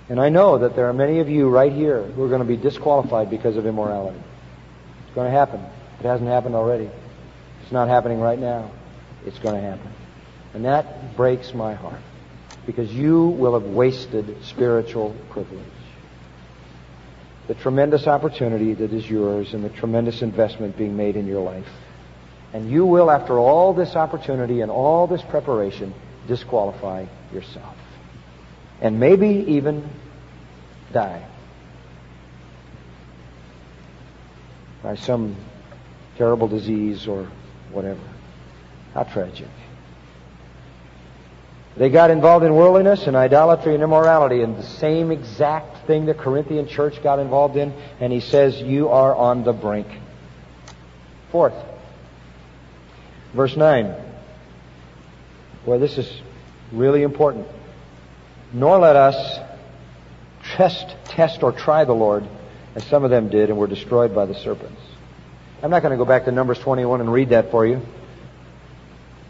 And 0.08 0.20
I 0.20 0.28
know 0.28 0.58
that 0.58 0.76
there 0.76 0.88
are 0.88 0.92
many 0.92 1.20
of 1.20 1.28
you 1.28 1.48
right 1.48 1.72
here 1.72 2.02
who 2.02 2.24
are 2.24 2.28
going 2.28 2.42
to 2.42 2.46
be 2.46 2.56
disqualified 2.56 3.30
because 3.30 3.56
of 3.56 3.66
immorality. 3.66 4.20
It's 5.06 5.14
going 5.14 5.30
to 5.30 5.36
happen. 5.36 5.60
It 6.00 6.06
hasn't 6.06 6.28
happened 6.28 6.54
already. 6.54 6.90
It's 7.62 7.72
not 7.72 7.88
happening 7.88 8.20
right 8.20 8.38
now. 8.38 8.70
It's 9.24 9.38
going 9.38 9.54
to 9.54 9.66
happen. 9.66 9.90
And 10.52 10.66
that 10.66 11.16
breaks 11.16 11.54
my 11.54 11.74
heart 11.74 12.00
because 12.66 12.92
you 12.92 13.28
will 13.28 13.58
have 13.58 13.70
wasted 13.70 14.44
spiritual 14.44 15.16
privilege. 15.30 15.64
The 17.46 17.54
tremendous 17.54 18.06
opportunity 18.06 18.72
that 18.74 18.92
is 18.92 19.08
yours 19.08 19.52
and 19.52 19.64
the 19.64 19.68
tremendous 19.68 20.22
investment 20.22 20.76
being 20.76 20.96
made 20.96 21.16
in 21.16 21.26
your 21.26 21.42
life. 21.42 21.68
And 22.52 22.70
you 22.70 22.86
will, 22.86 23.10
after 23.10 23.38
all 23.38 23.74
this 23.74 23.96
opportunity 23.96 24.60
and 24.60 24.70
all 24.70 25.06
this 25.06 25.22
preparation, 25.22 25.92
disqualify 26.26 27.06
yourself. 27.32 27.76
And 28.80 28.98
maybe 29.00 29.28
even 29.48 29.88
die 30.92 31.26
by 34.82 34.94
some 34.94 35.34
terrible 36.16 36.46
disease 36.46 37.08
or 37.08 37.28
whatever. 37.72 38.00
How 38.92 39.02
tragic. 39.02 39.48
They 41.76 41.90
got 41.90 42.10
involved 42.10 42.44
in 42.44 42.54
worldliness 42.54 43.06
and 43.06 43.16
idolatry 43.16 43.74
and 43.74 43.82
immorality 43.82 44.42
and 44.42 44.56
the 44.56 44.62
same 44.62 45.10
exact 45.10 45.86
thing 45.86 46.06
the 46.06 46.14
Corinthian 46.14 46.68
church 46.68 47.02
got 47.02 47.18
involved 47.18 47.56
in, 47.56 47.72
and 48.00 48.12
he 48.12 48.20
says, 48.20 48.60
You 48.60 48.90
are 48.90 49.14
on 49.14 49.42
the 49.44 49.52
brink. 49.52 49.88
Fourth, 51.32 51.54
verse 53.34 53.56
9. 53.56 53.94
Well, 55.66 55.80
this 55.80 55.98
is 55.98 56.22
Really 56.74 57.02
important. 57.02 57.46
Nor 58.52 58.78
let 58.78 58.96
us 58.96 59.38
test, 60.56 60.96
test 61.04 61.42
or 61.42 61.52
try 61.52 61.84
the 61.84 61.92
Lord 61.92 62.24
as 62.74 62.84
some 62.86 63.04
of 63.04 63.10
them 63.10 63.28
did 63.28 63.50
and 63.50 63.58
were 63.58 63.66
destroyed 63.66 64.14
by 64.14 64.26
the 64.26 64.34
serpents. 64.34 64.80
I'm 65.62 65.70
not 65.70 65.82
going 65.82 65.92
to 65.92 65.96
go 65.96 66.04
back 66.04 66.24
to 66.24 66.32
Numbers 66.32 66.58
21 66.58 67.00
and 67.00 67.12
read 67.12 67.30
that 67.30 67.50
for 67.50 67.64
you. 67.64 67.80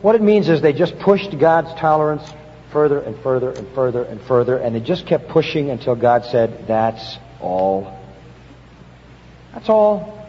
What 0.04 0.14
it 0.14 0.20
means 0.20 0.50
is 0.50 0.60
they 0.60 0.74
just 0.74 0.98
pushed 0.98 1.38
God's 1.38 1.72
tolerance 1.80 2.30
further 2.72 2.98
and 2.98 3.18
further 3.20 3.52
and 3.52 3.66
further 3.74 4.02
and 4.02 4.20
further, 4.20 4.58
and 4.58 4.76
they 4.76 4.80
just 4.80 5.06
kept 5.06 5.28
pushing 5.28 5.70
until 5.70 5.94
God 5.94 6.26
said, 6.26 6.66
That's 6.68 7.16
all. 7.40 7.98
That's 9.54 9.70
all. 9.70 10.28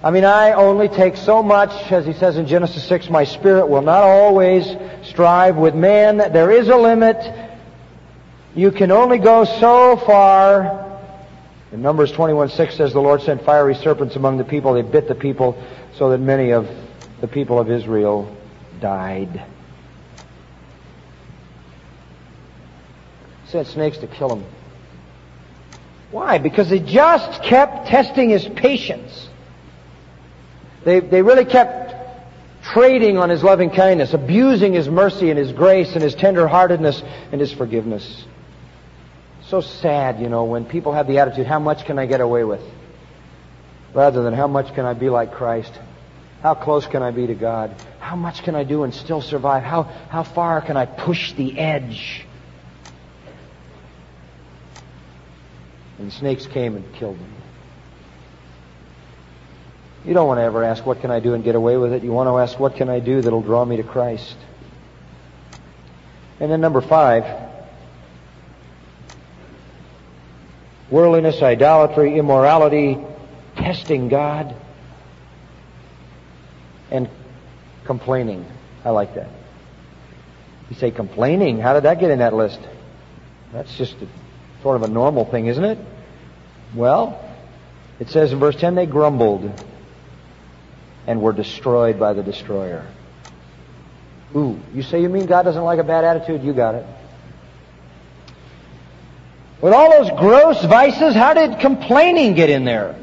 I 0.00 0.12
mean, 0.12 0.24
I 0.24 0.52
only 0.52 0.86
take 0.86 1.16
so 1.16 1.42
much, 1.42 1.90
as 1.90 2.06
he 2.06 2.12
says 2.12 2.36
in 2.36 2.46
Genesis 2.46 2.84
6, 2.84 3.10
my 3.10 3.24
spirit 3.24 3.66
will 3.66 3.82
not 3.82 4.04
always 4.04 4.64
strive 5.08 5.56
with 5.56 5.74
man. 5.74 6.18
There 6.18 6.52
is 6.52 6.68
a 6.68 6.76
limit. 6.76 7.16
You 8.54 8.70
can 8.70 8.92
only 8.92 9.18
go 9.18 9.42
so 9.42 9.96
far. 9.96 11.00
In 11.72 11.82
Numbers 11.82 12.12
21 12.12 12.50
6 12.50 12.76
says, 12.76 12.92
The 12.92 13.00
Lord 13.00 13.22
sent 13.22 13.44
fiery 13.44 13.74
serpents 13.74 14.14
among 14.14 14.38
the 14.38 14.44
people. 14.44 14.74
They 14.74 14.82
bit 14.82 15.08
the 15.08 15.16
people 15.16 15.60
so 15.96 16.10
that 16.10 16.18
many 16.18 16.52
of 16.52 16.68
the 17.20 17.26
people 17.26 17.58
of 17.58 17.72
Israel 17.72 18.36
died. 18.80 19.44
Sent 23.48 23.66
snakes 23.66 23.98
to 23.98 24.06
kill 24.06 24.36
him. 24.36 24.44
Why? 26.10 26.38
Because 26.38 26.70
they 26.70 26.78
just 26.80 27.42
kept 27.42 27.88
testing 27.88 28.30
his 28.30 28.46
patience. 28.46 29.28
They, 30.84 31.00
they 31.00 31.22
really 31.22 31.44
kept 31.44 31.94
trading 32.62 33.18
on 33.18 33.30
his 33.30 33.42
loving 33.42 33.70
kindness, 33.70 34.14
abusing 34.14 34.72
his 34.72 34.88
mercy 34.88 35.30
and 35.30 35.38
his 35.38 35.52
grace 35.52 35.92
and 35.94 36.02
his 36.02 36.14
tenderheartedness 36.14 37.02
and 37.32 37.40
his 37.40 37.52
forgiveness. 37.52 38.24
So 39.48 39.60
sad, 39.60 40.20
you 40.20 40.28
know, 40.28 40.44
when 40.44 40.66
people 40.66 40.92
have 40.92 41.06
the 41.06 41.18
attitude, 41.18 41.46
how 41.46 41.58
much 41.58 41.84
can 41.86 41.98
I 41.98 42.06
get 42.06 42.20
away 42.20 42.44
with? 42.44 42.60
Rather 43.94 44.22
than 44.22 44.34
how 44.34 44.46
much 44.46 44.74
can 44.74 44.84
I 44.84 44.92
be 44.92 45.08
like 45.08 45.32
Christ? 45.32 45.72
How 46.42 46.54
close 46.54 46.86
can 46.86 47.02
I 47.02 47.10
be 47.10 47.26
to 47.26 47.34
God? 47.34 47.74
How 47.98 48.16
much 48.16 48.42
can 48.42 48.54
I 48.54 48.64
do 48.64 48.84
and 48.84 48.94
still 48.94 49.20
survive? 49.20 49.64
How, 49.64 49.82
how 49.82 50.22
far 50.22 50.60
can 50.60 50.76
I 50.76 50.86
push 50.86 51.32
the 51.32 51.58
edge? 51.58 52.24
And 55.98 56.12
snakes 56.12 56.46
came 56.46 56.76
and 56.76 56.94
killed 56.94 57.18
them. 57.18 57.32
You 60.04 60.14
don't 60.14 60.28
want 60.28 60.38
to 60.38 60.44
ever 60.44 60.62
ask, 60.62 60.86
what 60.86 61.00
can 61.00 61.10
I 61.10 61.18
do 61.18 61.34
and 61.34 61.42
get 61.42 61.56
away 61.56 61.76
with 61.76 61.92
it? 61.92 62.04
You 62.04 62.12
want 62.12 62.28
to 62.28 62.38
ask, 62.38 62.58
what 62.58 62.76
can 62.76 62.88
I 62.88 63.00
do 63.00 63.20
that'll 63.20 63.42
draw 63.42 63.64
me 63.64 63.76
to 63.78 63.82
Christ? 63.82 64.36
And 66.38 66.50
then 66.52 66.60
number 66.60 66.80
five, 66.80 67.24
worldliness, 70.88 71.42
idolatry, 71.42 72.16
immorality, 72.16 72.98
testing 73.56 74.08
God, 74.08 74.54
and 76.90 77.08
complaining. 77.84 78.46
I 78.84 78.90
like 78.90 79.14
that. 79.14 79.28
You 80.70 80.76
say 80.76 80.90
complaining. 80.90 81.58
How 81.58 81.74
did 81.74 81.84
that 81.84 82.00
get 82.00 82.10
in 82.10 82.18
that 82.18 82.34
list? 82.34 82.60
That's 83.52 83.76
just 83.76 83.94
a, 84.02 84.06
sort 84.62 84.76
of 84.76 84.82
a 84.82 84.88
normal 84.88 85.24
thing, 85.24 85.46
isn't 85.46 85.64
it? 85.64 85.78
Well, 86.74 87.24
it 87.98 88.10
says 88.10 88.32
in 88.32 88.38
verse 88.38 88.56
10 88.56 88.74
they 88.74 88.86
grumbled 88.86 89.50
and 91.06 91.22
were 91.22 91.32
destroyed 91.32 91.98
by 91.98 92.12
the 92.12 92.22
destroyer. 92.22 92.86
Ooh, 94.36 94.60
you 94.74 94.82
say 94.82 95.00
you 95.00 95.08
mean 95.08 95.26
God 95.26 95.42
doesn't 95.44 95.62
like 95.62 95.78
a 95.78 95.84
bad 95.84 96.04
attitude? 96.04 96.44
You 96.44 96.52
got 96.52 96.74
it. 96.74 96.86
With 99.62 99.72
all 99.72 99.90
those 99.90 100.10
gross 100.18 100.62
vices, 100.64 101.14
how 101.14 101.34
did 101.34 101.58
complaining 101.60 102.34
get 102.34 102.50
in 102.50 102.64
there? 102.64 102.94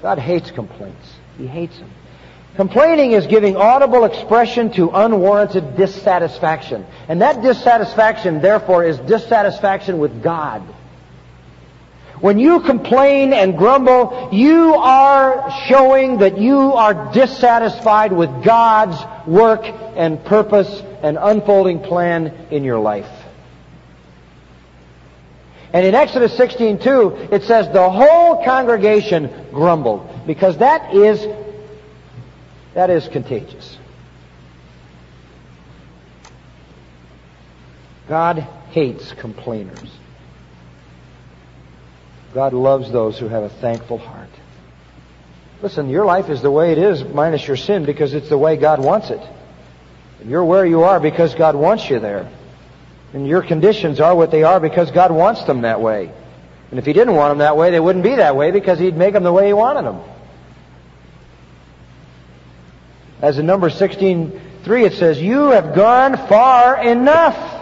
God 0.00 0.18
hates 0.18 0.50
complaints. 0.50 1.14
He 1.38 1.46
hates 1.46 1.78
them. 1.78 1.90
Complaining 2.56 3.12
is 3.12 3.26
giving 3.26 3.56
audible 3.56 4.04
expression 4.04 4.70
to 4.72 4.90
unwarranted 4.90 5.76
dissatisfaction. 5.76 6.84
And 7.08 7.22
that 7.22 7.40
dissatisfaction, 7.40 8.42
therefore, 8.42 8.84
is 8.84 8.98
dissatisfaction 8.98 9.98
with 9.98 10.22
God. 10.22 10.62
When 12.20 12.38
you 12.38 12.60
complain 12.60 13.32
and 13.32 13.56
grumble, 13.56 14.28
you 14.32 14.74
are 14.74 15.50
showing 15.66 16.18
that 16.18 16.38
you 16.38 16.74
are 16.74 17.10
dissatisfied 17.12 18.12
with 18.12 18.44
God's 18.44 18.96
work 19.26 19.64
and 19.96 20.22
purpose 20.24 20.82
and 21.02 21.18
unfolding 21.20 21.80
plan 21.80 22.46
in 22.50 22.64
your 22.64 22.78
life. 22.78 23.10
And 25.72 25.86
in 25.86 25.94
Exodus 25.94 26.36
16:2, 26.36 27.32
it 27.32 27.44
says 27.44 27.68
the 27.72 27.88
whole 27.88 28.44
congregation 28.44 29.30
grumbled 29.50 30.11
because 30.26 30.58
that 30.58 30.94
is 30.94 31.26
that 32.74 32.90
is 32.90 33.08
contagious. 33.08 33.78
God 38.08 38.38
hates 38.70 39.12
complainers. 39.12 39.90
God 42.34 42.54
loves 42.54 42.90
those 42.90 43.18
who 43.18 43.28
have 43.28 43.42
a 43.42 43.48
thankful 43.48 43.98
heart. 43.98 44.28
Listen, 45.60 45.88
your 45.90 46.04
life 46.04 46.28
is 46.28 46.42
the 46.42 46.50
way 46.50 46.72
it 46.72 46.78
is 46.78 47.04
minus 47.04 47.46
your 47.46 47.56
sin 47.56 47.84
because 47.84 48.14
it's 48.14 48.28
the 48.28 48.38
way 48.38 48.56
God 48.56 48.82
wants 48.82 49.10
it. 49.10 49.20
You're 50.24 50.44
where 50.44 50.66
you 50.66 50.82
are 50.82 50.98
because 50.98 51.34
God 51.34 51.54
wants 51.54 51.88
you 51.88 52.00
there. 52.00 52.30
And 53.12 53.26
your 53.26 53.42
conditions 53.42 54.00
are 54.00 54.14
what 54.14 54.30
they 54.30 54.42
are 54.42 54.60
because 54.60 54.90
God 54.90 55.12
wants 55.12 55.44
them 55.44 55.62
that 55.62 55.80
way. 55.80 56.10
And 56.70 56.78
if 56.78 56.86
He 56.86 56.92
didn't 56.92 57.14
want 57.14 57.32
them 57.32 57.38
that 57.38 57.56
way, 57.56 57.70
they 57.70 57.80
wouldn't 57.80 58.02
be 58.02 58.16
that 58.16 58.34
way 58.34 58.50
because 58.50 58.78
He'd 58.78 58.96
make 58.96 59.12
them 59.12 59.24
the 59.24 59.32
way 59.32 59.48
He 59.48 59.52
wanted 59.52 59.84
them. 59.84 60.00
As 63.22 63.38
in 63.38 63.46
number 63.46 63.70
16, 63.70 64.40
3, 64.64 64.84
it 64.84 64.94
says, 64.94 65.22
You 65.22 65.50
have 65.50 65.74
gone 65.74 66.16
far 66.28 66.82
enough. 66.82 67.60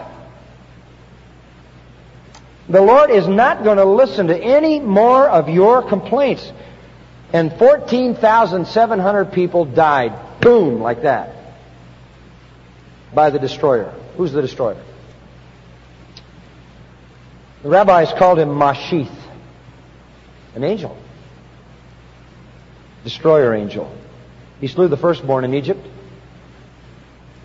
The 2.67 2.81
Lord 2.81 3.11
is 3.11 3.27
not 3.27 3.63
going 3.63 3.77
to 3.77 3.85
listen 3.85 4.27
to 4.27 4.37
any 4.37 4.79
more 4.79 5.29
of 5.29 5.49
your 5.49 5.87
complaints. 5.87 6.51
And 7.31 7.53
14,700 7.57 9.31
people 9.31 9.65
died. 9.65 10.41
Boom, 10.41 10.81
like 10.81 11.03
that. 11.03 11.35
By 13.13 13.29
the 13.29 13.39
destroyer. 13.39 13.93
Who's 14.17 14.31
the 14.31 14.41
destroyer? 14.41 14.81
The 17.61 17.69
rabbis 17.69 18.11
called 18.13 18.39
him 18.39 18.49
Mashith, 18.49 19.15
an 20.55 20.63
angel, 20.63 20.97
destroyer 23.03 23.53
angel. 23.53 23.95
He 24.61 24.67
slew 24.67 24.87
the 24.87 24.97
firstborn 24.97 25.43
in 25.43 25.55
Egypt. 25.55 25.85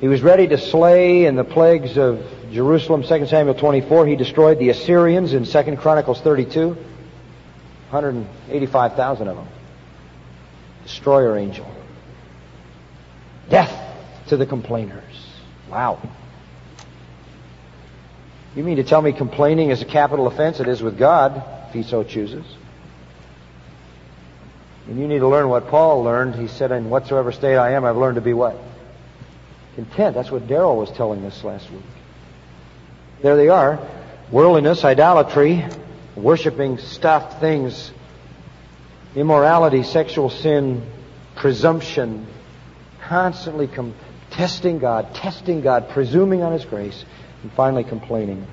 He 0.00 0.06
was 0.06 0.22
ready 0.22 0.46
to 0.48 0.58
slay 0.58 1.24
in 1.24 1.34
the 1.34 1.44
plagues 1.44 1.96
of 1.96 2.22
Jerusalem, 2.52 3.02
2 3.02 3.26
Samuel 3.26 3.54
24. 3.54 4.06
He 4.06 4.16
destroyed 4.16 4.58
the 4.58 4.68
Assyrians 4.68 5.32
in 5.32 5.46
2 5.46 5.76
Chronicles 5.76 6.20
32. 6.20 6.68
185,000 6.68 9.28
of 9.28 9.36
them. 9.36 9.48
Destroyer 10.84 11.38
angel. 11.38 11.66
Death 13.48 13.72
to 14.28 14.36
the 14.36 14.44
complainers. 14.44 15.26
Wow. 15.70 15.98
You 18.54 18.62
mean 18.62 18.76
to 18.76 18.84
tell 18.84 19.00
me 19.00 19.12
complaining 19.12 19.70
is 19.70 19.80
a 19.80 19.86
capital 19.86 20.26
offense? 20.26 20.60
It 20.60 20.68
is 20.68 20.82
with 20.82 20.98
God, 20.98 21.42
if 21.68 21.74
he 21.74 21.82
so 21.82 22.04
chooses. 22.04 22.44
And 24.88 25.00
you 25.00 25.08
need 25.08 25.18
to 25.18 25.28
learn 25.28 25.48
what 25.48 25.68
Paul 25.68 26.04
learned. 26.04 26.36
He 26.36 26.48
said, 26.48 26.70
In 26.70 26.90
whatsoever 26.90 27.32
state 27.32 27.56
I 27.56 27.72
am, 27.72 27.84
I've 27.84 27.96
learned 27.96 28.16
to 28.16 28.20
be 28.20 28.34
what? 28.34 28.56
Content. 29.74 30.14
That's 30.14 30.30
what 30.30 30.46
Darrell 30.46 30.76
was 30.76 30.90
telling 30.92 31.24
us 31.24 31.42
last 31.42 31.70
week. 31.70 31.82
There 33.22 33.36
they 33.36 33.48
are. 33.48 33.80
Worldliness, 34.30 34.84
idolatry, 34.84 35.64
worshiping 36.14 36.78
stuff, 36.78 37.40
things, 37.40 37.90
immorality, 39.14 39.82
sexual 39.82 40.30
sin, 40.30 40.86
presumption, 41.34 42.26
constantly 43.02 43.66
com- 43.66 43.94
testing 44.30 44.78
God, 44.78 45.14
testing 45.14 45.60
God, 45.60 45.90
presuming 45.90 46.42
on 46.42 46.52
His 46.52 46.64
grace, 46.64 47.04
and 47.42 47.52
finally 47.52 47.84
complaining. 47.84 48.46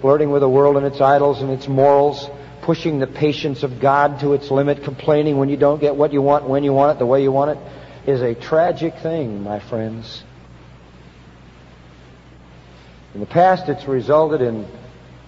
Flirting 0.00 0.30
with 0.30 0.42
the 0.42 0.48
world 0.48 0.76
and 0.76 0.86
its 0.86 1.00
idols 1.00 1.42
and 1.42 1.50
its 1.50 1.66
morals, 1.66 2.28
pushing 2.68 2.98
the 2.98 3.06
patience 3.06 3.62
of 3.62 3.80
God 3.80 4.20
to 4.20 4.34
its 4.34 4.50
limit, 4.50 4.84
complaining 4.84 5.38
when 5.38 5.48
you 5.48 5.56
don't 5.56 5.80
get 5.80 5.96
what 5.96 6.12
you 6.12 6.20
want, 6.20 6.46
when 6.46 6.62
you 6.62 6.70
want 6.70 6.94
it, 6.94 6.98
the 6.98 7.06
way 7.06 7.22
you 7.22 7.32
want 7.32 7.50
it, 7.50 7.58
is 8.06 8.20
a 8.20 8.34
tragic 8.34 8.94
thing, 8.98 9.42
my 9.42 9.58
friends. 9.58 10.22
In 13.14 13.20
the 13.20 13.26
past, 13.26 13.70
it's 13.70 13.86
resulted 13.86 14.42
in 14.42 14.68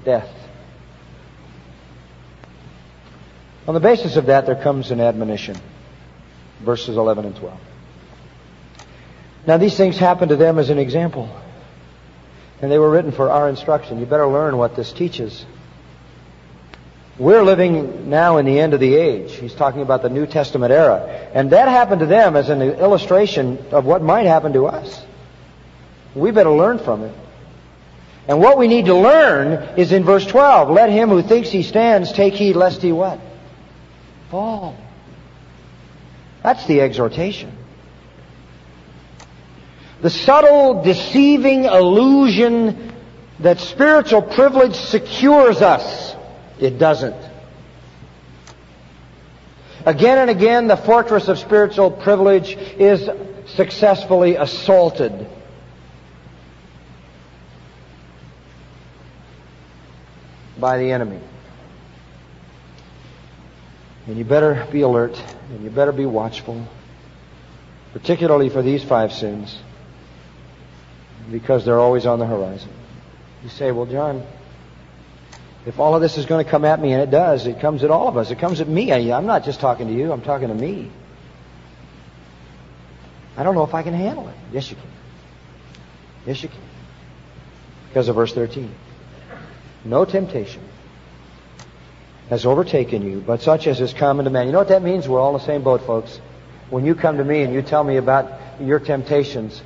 death. 0.04 0.28
On 3.66 3.72
the 3.72 3.80
basis 3.80 4.16
of 4.16 4.26
that, 4.26 4.44
there 4.44 4.62
comes 4.62 4.90
an 4.90 5.00
admonition. 5.00 5.56
Verses 6.62 6.98
11 6.98 7.24
and 7.24 7.36
12. 7.36 7.58
Now, 9.46 9.56
these 9.56 9.78
things 9.78 9.96
happened 9.96 10.28
to 10.28 10.36
them 10.36 10.58
as 10.58 10.68
an 10.68 10.78
example, 10.78 11.34
and 12.60 12.70
they 12.70 12.78
were 12.78 12.90
written 12.90 13.12
for 13.12 13.30
our 13.30 13.48
instruction. 13.48 13.98
You 13.98 14.04
better 14.04 14.26
learn 14.26 14.58
what 14.58 14.76
this 14.76 14.92
teaches. 14.92 15.46
We're 17.20 17.42
living 17.42 18.08
now 18.08 18.38
in 18.38 18.46
the 18.46 18.58
end 18.58 18.72
of 18.72 18.80
the 18.80 18.94
age. 18.94 19.34
He's 19.34 19.54
talking 19.54 19.82
about 19.82 20.00
the 20.00 20.08
New 20.08 20.26
Testament 20.26 20.72
era. 20.72 21.02
And 21.34 21.52
that 21.52 21.68
happened 21.68 22.00
to 22.00 22.06
them 22.06 22.34
as 22.34 22.48
an 22.48 22.62
illustration 22.62 23.62
of 23.72 23.84
what 23.84 24.00
might 24.00 24.24
happen 24.24 24.54
to 24.54 24.68
us. 24.68 25.04
We 26.14 26.30
better 26.30 26.50
learn 26.50 26.78
from 26.78 27.04
it. 27.04 27.14
And 28.26 28.40
what 28.40 28.56
we 28.56 28.68
need 28.68 28.86
to 28.86 28.94
learn 28.94 29.78
is 29.78 29.92
in 29.92 30.02
verse 30.02 30.24
12. 30.24 30.70
Let 30.70 30.88
him 30.88 31.10
who 31.10 31.20
thinks 31.20 31.50
he 31.50 31.62
stands 31.62 32.10
take 32.10 32.32
heed 32.32 32.56
lest 32.56 32.80
he 32.80 32.90
what? 32.90 33.20
Fall. 34.30 34.74
That's 36.42 36.64
the 36.64 36.80
exhortation. 36.80 37.52
The 40.00 40.08
subtle, 40.08 40.82
deceiving 40.82 41.64
illusion 41.64 42.94
that 43.40 43.60
spiritual 43.60 44.22
privilege 44.22 44.74
secures 44.74 45.60
us 45.60 45.99
it 46.60 46.78
doesn't. 46.78 47.16
Again 49.86 50.18
and 50.18 50.30
again, 50.30 50.66
the 50.66 50.76
fortress 50.76 51.28
of 51.28 51.38
spiritual 51.38 51.90
privilege 51.90 52.54
is 52.54 53.08
successfully 53.54 54.36
assaulted. 54.36 55.26
by 60.60 60.76
the 60.76 60.92
enemy. 60.92 61.18
And 64.06 64.18
you 64.18 64.24
better 64.24 64.66
be 64.70 64.82
alert 64.82 65.20
and 65.50 65.64
you 65.64 65.70
better 65.70 65.92
be 65.92 66.06
watchful, 66.06 66.66
particularly 67.92 68.50
for 68.50 68.62
these 68.62 68.84
five 68.84 69.12
sins, 69.12 69.58
because 71.30 71.64
they're 71.64 71.80
always 71.80 72.06
on 72.06 72.18
the 72.18 72.26
horizon. 72.26 72.70
You 73.42 73.48
say, 73.48 73.72
well, 73.72 73.86
John, 73.86 74.26
if 75.66 75.78
all 75.78 75.94
of 75.94 76.00
this 76.00 76.16
is 76.16 76.26
going 76.26 76.44
to 76.44 76.50
come 76.50 76.64
at 76.64 76.80
me, 76.80 76.92
and 76.92 77.02
it 77.02 77.10
does, 77.10 77.46
it 77.46 77.60
comes 77.60 77.84
at 77.84 77.90
all 77.90 78.08
of 78.08 78.16
us. 78.16 78.30
It 78.30 78.38
comes 78.38 78.60
at 78.60 78.68
me. 78.68 78.92
I'm 78.92 79.26
not 79.26 79.44
just 79.44 79.60
talking 79.60 79.88
to 79.88 79.92
you, 79.92 80.12
I'm 80.12 80.22
talking 80.22 80.48
to 80.48 80.54
me. 80.54 80.90
I 83.36 83.42
don't 83.42 83.54
know 83.54 83.64
if 83.64 83.74
I 83.74 83.82
can 83.82 83.94
handle 83.94 84.28
it. 84.28 84.34
Yes, 84.52 84.70
you 84.70 84.76
can. 84.76 84.90
Yes, 86.26 86.42
you 86.42 86.48
can. 86.48 86.60
Because 87.88 88.08
of 88.08 88.16
verse 88.16 88.32
13. 88.32 88.74
No 89.84 90.04
temptation 90.04 90.62
has 92.28 92.46
overtaken 92.46 93.02
you, 93.02 93.20
but 93.20 93.42
such 93.42 93.66
as 93.66 93.80
is 93.80 93.92
common 93.92 94.24
to 94.24 94.30
man. 94.30 94.46
You 94.46 94.52
know 94.52 94.58
what 94.58 94.68
that 94.68 94.82
means? 94.82 95.08
We're 95.08 95.20
all 95.20 95.34
in 95.34 95.40
the 95.40 95.46
same 95.46 95.62
boat, 95.62 95.86
folks. 95.86 96.20
When 96.68 96.84
you 96.84 96.94
come 96.94 97.16
to 97.16 97.24
me 97.24 97.42
and 97.42 97.52
you 97.52 97.62
tell 97.62 97.82
me 97.82 97.96
about 97.96 98.40
your 98.60 98.78
temptations, 98.78 99.60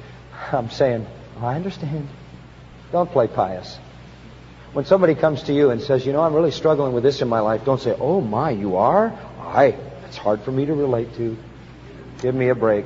I'm 0.53 0.71
saying, 0.71 1.07
I 1.41 1.57
understand. 1.57 2.09
Don't 2.93 3.11
play 3.11 3.27
pious. 3.27 3.79
When 4.75 4.85
somebody 4.85 5.15
comes 5.15 5.45
to 5.45 5.53
you 5.53 5.71
and 5.71 5.81
says, 5.81 6.05
you 6.05 6.13
know, 6.13 6.21
I'm 6.21 6.35
really 6.35 6.51
struggling 6.51 6.95
with 6.95 7.05
this 7.05 7.23
in 7.23 7.29
my 7.29 7.39
life, 7.39 7.65
don't 7.65 7.81
say, 7.81 7.95
oh 7.97 8.21
my, 8.21 8.51
you 8.51 8.77
are? 8.77 9.17
I, 9.39 9.77
it's 10.09 10.17
hard 10.17 10.43
for 10.43 10.51
me 10.51 10.67
to 10.67 10.75
relate 10.75 11.15
to. 11.15 11.37
Give 12.21 12.35
me 12.35 12.49
a 12.49 12.57
break. 12.57 12.85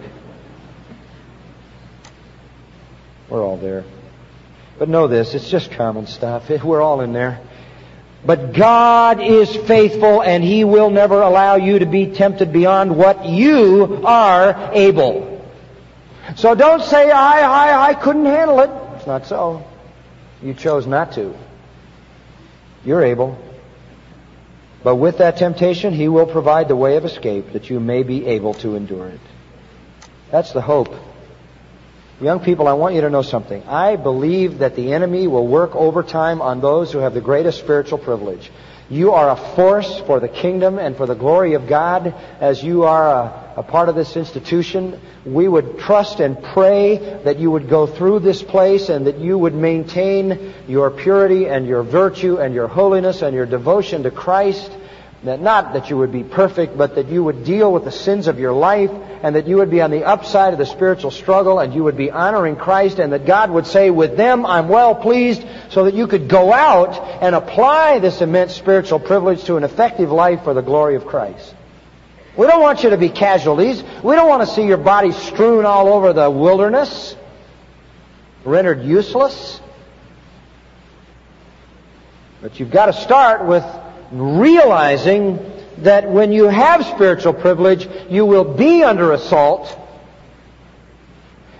We're 3.30 3.43
all 3.43 3.57
there. 3.57 3.84
But 4.78 4.91
know 4.91 5.07
this, 5.07 5.32
it's 5.32 5.49
just 5.49 5.70
common 5.70 6.07
stuff. 6.07 6.51
We're 6.62 6.82
all 6.82 7.01
in 7.01 7.14
there. 7.14 7.41
But 8.22 8.53
God 8.53 9.22
is 9.22 9.57
faithful 9.57 10.22
and 10.22 10.45
He 10.45 10.64
will 10.64 10.91
never 10.91 11.22
allow 11.22 11.57
you 11.57 11.78
to 11.78 11.86
be 11.86 12.09
tempted 12.12 12.53
beyond 12.53 12.95
what 12.95 13.24
you 13.24 14.03
are 14.05 14.72
able. 14.74 15.43
So 16.36 16.55
don't 16.55 16.82
say, 16.82 17.11
I, 17.11 17.41
I, 17.41 17.89
I 17.89 17.95
couldn't 17.95 18.26
handle 18.26 18.61
it. 18.61 18.70
It's 18.97 19.07
not 19.07 19.26
so. 19.26 19.64
You 20.43 20.53
chose 20.53 20.86
not 20.86 21.12
to. 21.12 21.34
You're 22.85 23.03
able. 23.03 23.39
But 24.83 24.97
with 24.97 25.18
that 25.18 25.37
temptation, 25.37 25.93
He 25.93 26.09
will 26.09 26.26
provide 26.26 26.68
the 26.68 26.76
way 26.76 26.97
of 26.97 27.05
escape 27.05 27.53
that 27.53 27.68
you 27.70 27.81
may 27.81 28.03
be 28.03 28.26
able 28.26 28.55
to 28.55 28.76
endure 28.76 29.09
it. 29.09 29.20
That's 30.31 30.53
the 30.53 30.61
hope. 30.61 30.95
Young 32.20 32.41
people, 32.41 32.66
I 32.66 32.72
want 32.72 32.95
you 32.95 33.01
to 33.03 33.11
know 33.11 33.22
something. 33.22 33.62
I 33.64 33.97
believe 33.97 34.59
that 34.59 34.74
the 34.74 34.93
enemy 34.93 35.26
will 35.26 35.47
work 35.47 35.76
overtime 35.76 36.43
on 36.43 36.61
those 36.61 36.93
who 36.93 36.99
have 36.99 37.14
the 37.14 37.20
greatest 37.20 37.61
spiritual 37.61 37.99
privilege. 37.99 38.51
You 38.91 39.12
are 39.12 39.31
a 39.31 39.37
force 39.55 40.01
for 40.01 40.18
the 40.18 40.29
kingdom 40.29 40.79
and 40.79 40.97
for 40.97 41.07
the 41.07 41.14
glory 41.14 41.55
of 41.55 41.68
God 41.68 42.14
as 42.41 42.62
you 42.62 42.85
are 42.85 43.09
a, 43.09 43.47
a, 43.59 43.63
part 43.63 43.89
of 43.89 43.95
this 43.95 44.17
institution. 44.17 45.01
We 45.25 45.49
would 45.49 45.79
trust 45.79 46.21
and 46.21 46.43
pray 46.43 46.97
that 47.25 47.39
you 47.39 47.51
would 47.51 47.69
go 47.69 47.87
through 47.87 48.21
this 48.21 48.43
place 48.43 48.89
and 48.89 49.07
that 49.07 49.19
you 49.19 49.37
would 49.39 49.55
maintain 49.55 50.55
your 50.67 50.91
purity 50.91 51.47
and 51.47 51.67
your 51.67 51.83
virtue 51.83 52.39
and 52.39 52.55
your 52.55 52.69
holiness 52.69 53.23
and 53.23 53.35
your 53.35 53.47
devotion 53.47 54.03
to 54.05 54.11
Christ 54.11 54.71
that 55.25 55.41
not 55.41 55.73
that 55.73 55.91
you 55.91 55.97
would 55.97 56.13
be 56.13 56.23
perfect, 56.23 56.79
but 56.79 56.95
that 56.95 57.09
you 57.09 57.25
would 57.25 57.45
deal 57.45 57.73
with 57.73 57.85
the 57.85 57.91
sins 57.91 58.29
of 58.29 58.39
your 58.39 58.53
life 58.53 58.91
and 59.23 59.35
that 59.35 59.49
you 59.49 59.57
would 59.57 59.71
be 59.71 59.81
on 59.81 59.91
the 59.91 60.05
upside 60.05 60.53
of 60.53 60.61
the 60.61 60.67
spiritual 60.67 61.11
struggle 61.11 61.59
and 61.59 61.75
you 61.75 61.83
would 61.83 61.97
be 61.97 62.11
honoring 62.11 62.55
Christ 62.55 63.01
and 63.01 63.13
that 63.13 63.27
God 63.27 63.51
would 63.51 63.67
say, 63.67 63.91
with 63.91 64.17
them 64.17 64.47
I'm 64.47 64.69
well 64.69 64.95
pleased 64.95 65.45
so 65.71 65.85
that 65.87 65.95
you 65.95 66.07
could 66.07 66.29
go 66.29 66.53
out 66.53 66.97
and 67.21 67.35
apply 67.35 67.99
this 67.99 68.21
immense 68.21 68.55
spiritual 68.55 69.01
privilege 69.01 69.43
to 69.45 69.57
an 69.57 69.65
effective 69.65 70.13
life 70.13 70.45
for 70.45 70.55
the 70.55 70.63
glory 70.63 70.95
of 70.95 71.05
Christ. 71.05 71.55
We 72.39 72.47
don't 72.47 72.62
want 72.62 72.84
you 72.84 72.91
to 72.91 72.97
be 72.97 73.09
casualties. 73.09 73.82
We 74.05 74.14
don't 74.14 74.28
want 74.28 74.49
to 74.49 74.55
see 74.55 74.64
your 74.64 74.76
body 74.76 75.11
strewn 75.11 75.64
all 75.64 75.89
over 75.89 76.12
the 76.12 76.30
wilderness, 76.30 77.16
rendered 78.45 78.84
useless. 78.84 79.61
But 82.41 82.61
you've 82.61 82.70
got 82.70 82.86
to 82.86 82.93
start 82.93 83.45
with 83.45 83.64
realizing 84.12 85.53
that 85.78 86.09
when 86.09 86.30
you 86.30 86.45
have 86.45 86.86
spiritual 86.86 87.32
privilege, 87.32 87.89
you 88.09 88.24
will 88.24 88.45
be 88.45 88.84
under 88.84 89.11
assault, 89.11 89.76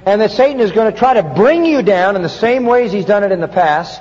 and 0.07 0.21
that 0.21 0.31
Satan 0.31 0.61
is 0.61 0.71
going 0.71 0.93
to 0.93 0.97
try 0.97 1.15
to 1.15 1.25
bring 1.25 1.65
you 1.65 1.83
down 1.83 2.15
in 2.15 2.23
the 2.23 2.29
same 2.29 2.67
ways 2.67 2.93
he's 2.93 3.05
done 3.05 3.25
it 3.25 3.33
in 3.33 3.41
the 3.41 3.49
past. 3.49 4.01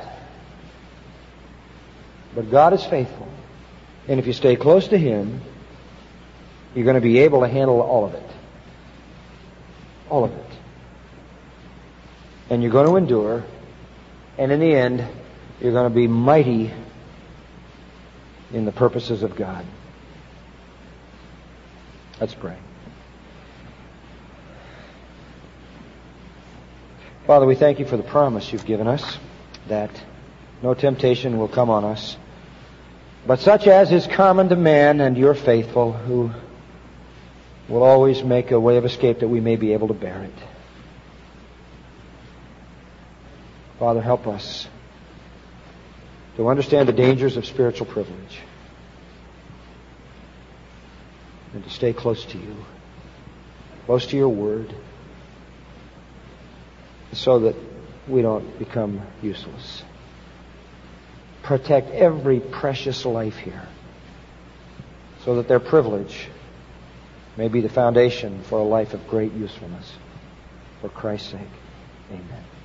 But 2.35 2.51
God 2.51 2.73
is 2.73 2.85
faithful. 2.85 3.27
And 4.07 4.19
if 4.19 4.27
you 4.27 4.33
stay 4.33 4.55
close 4.55 4.89
to 4.89 4.97
Him, 4.99 5.41
you're 6.77 6.85
going 6.85 6.93
to 6.93 7.01
be 7.01 7.17
able 7.17 7.41
to 7.41 7.47
handle 7.47 7.81
all 7.81 8.05
of 8.05 8.13
it. 8.13 8.29
All 10.11 10.23
of 10.23 10.31
it. 10.31 10.45
And 12.51 12.61
you're 12.61 12.71
going 12.71 12.85
to 12.85 12.97
endure. 12.97 13.43
And 14.37 14.51
in 14.51 14.59
the 14.59 14.75
end, 14.75 15.03
you're 15.59 15.71
going 15.71 15.91
to 15.91 15.95
be 15.95 16.05
mighty 16.07 16.71
in 18.53 18.65
the 18.65 18.71
purposes 18.71 19.23
of 19.23 19.35
God. 19.35 19.65
Let's 22.21 22.35
pray. 22.35 22.57
Father, 27.25 27.47
we 27.47 27.55
thank 27.55 27.79
you 27.79 27.87
for 27.87 27.97
the 27.97 28.03
promise 28.03 28.53
you've 28.53 28.67
given 28.67 28.87
us 28.87 29.17
that 29.67 29.89
no 30.61 30.75
temptation 30.75 31.39
will 31.39 31.47
come 31.47 31.71
on 31.71 31.85
us, 31.85 32.17
but 33.25 33.39
such 33.39 33.65
as 33.65 33.91
is 33.91 34.05
common 34.05 34.49
to 34.49 34.55
man, 34.55 35.01
and 35.01 35.17
you're 35.17 35.33
faithful, 35.33 35.91
who 35.91 36.29
will 37.67 37.83
always 37.83 38.23
make 38.23 38.51
a 38.51 38.59
way 38.59 38.77
of 38.77 38.85
escape 38.85 39.19
that 39.19 39.27
we 39.27 39.39
may 39.39 39.55
be 39.55 39.73
able 39.73 39.87
to 39.87 39.93
bear 39.93 40.23
it. 40.23 40.33
Father, 43.79 44.01
help 44.01 44.25
us 44.25 44.67
to 46.37 46.47
understand 46.47 46.87
the 46.87 46.93
dangers 46.93 47.37
of 47.37 47.45
spiritual 47.45 47.85
privilege 47.85 48.39
and 51.53 51.63
to 51.63 51.69
stay 51.69 51.93
close 51.93 52.23
to 52.25 52.37
you, 52.37 52.55
close 53.85 54.05
to 54.07 54.17
your 54.17 54.29
word, 54.29 54.73
so 57.11 57.39
that 57.39 57.55
we 58.07 58.21
don't 58.21 58.57
become 58.59 59.01
useless. 59.21 59.83
Protect 61.43 61.89
every 61.91 62.39
precious 62.39 63.05
life 63.05 63.37
here 63.37 63.67
so 65.23 65.35
that 65.35 65.47
their 65.47 65.59
privilege 65.59 66.29
may 67.37 67.47
be 67.47 67.61
the 67.61 67.69
foundation 67.69 68.41
for 68.43 68.59
a 68.59 68.63
life 68.63 68.93
of 68.93 69.07
great 69.07 69.31
usefulness. 69.33 69.93
For 70.81 70.89
Christ's 70.89 71.31
sake, 71.31 71.41
amen. 72.11 72.56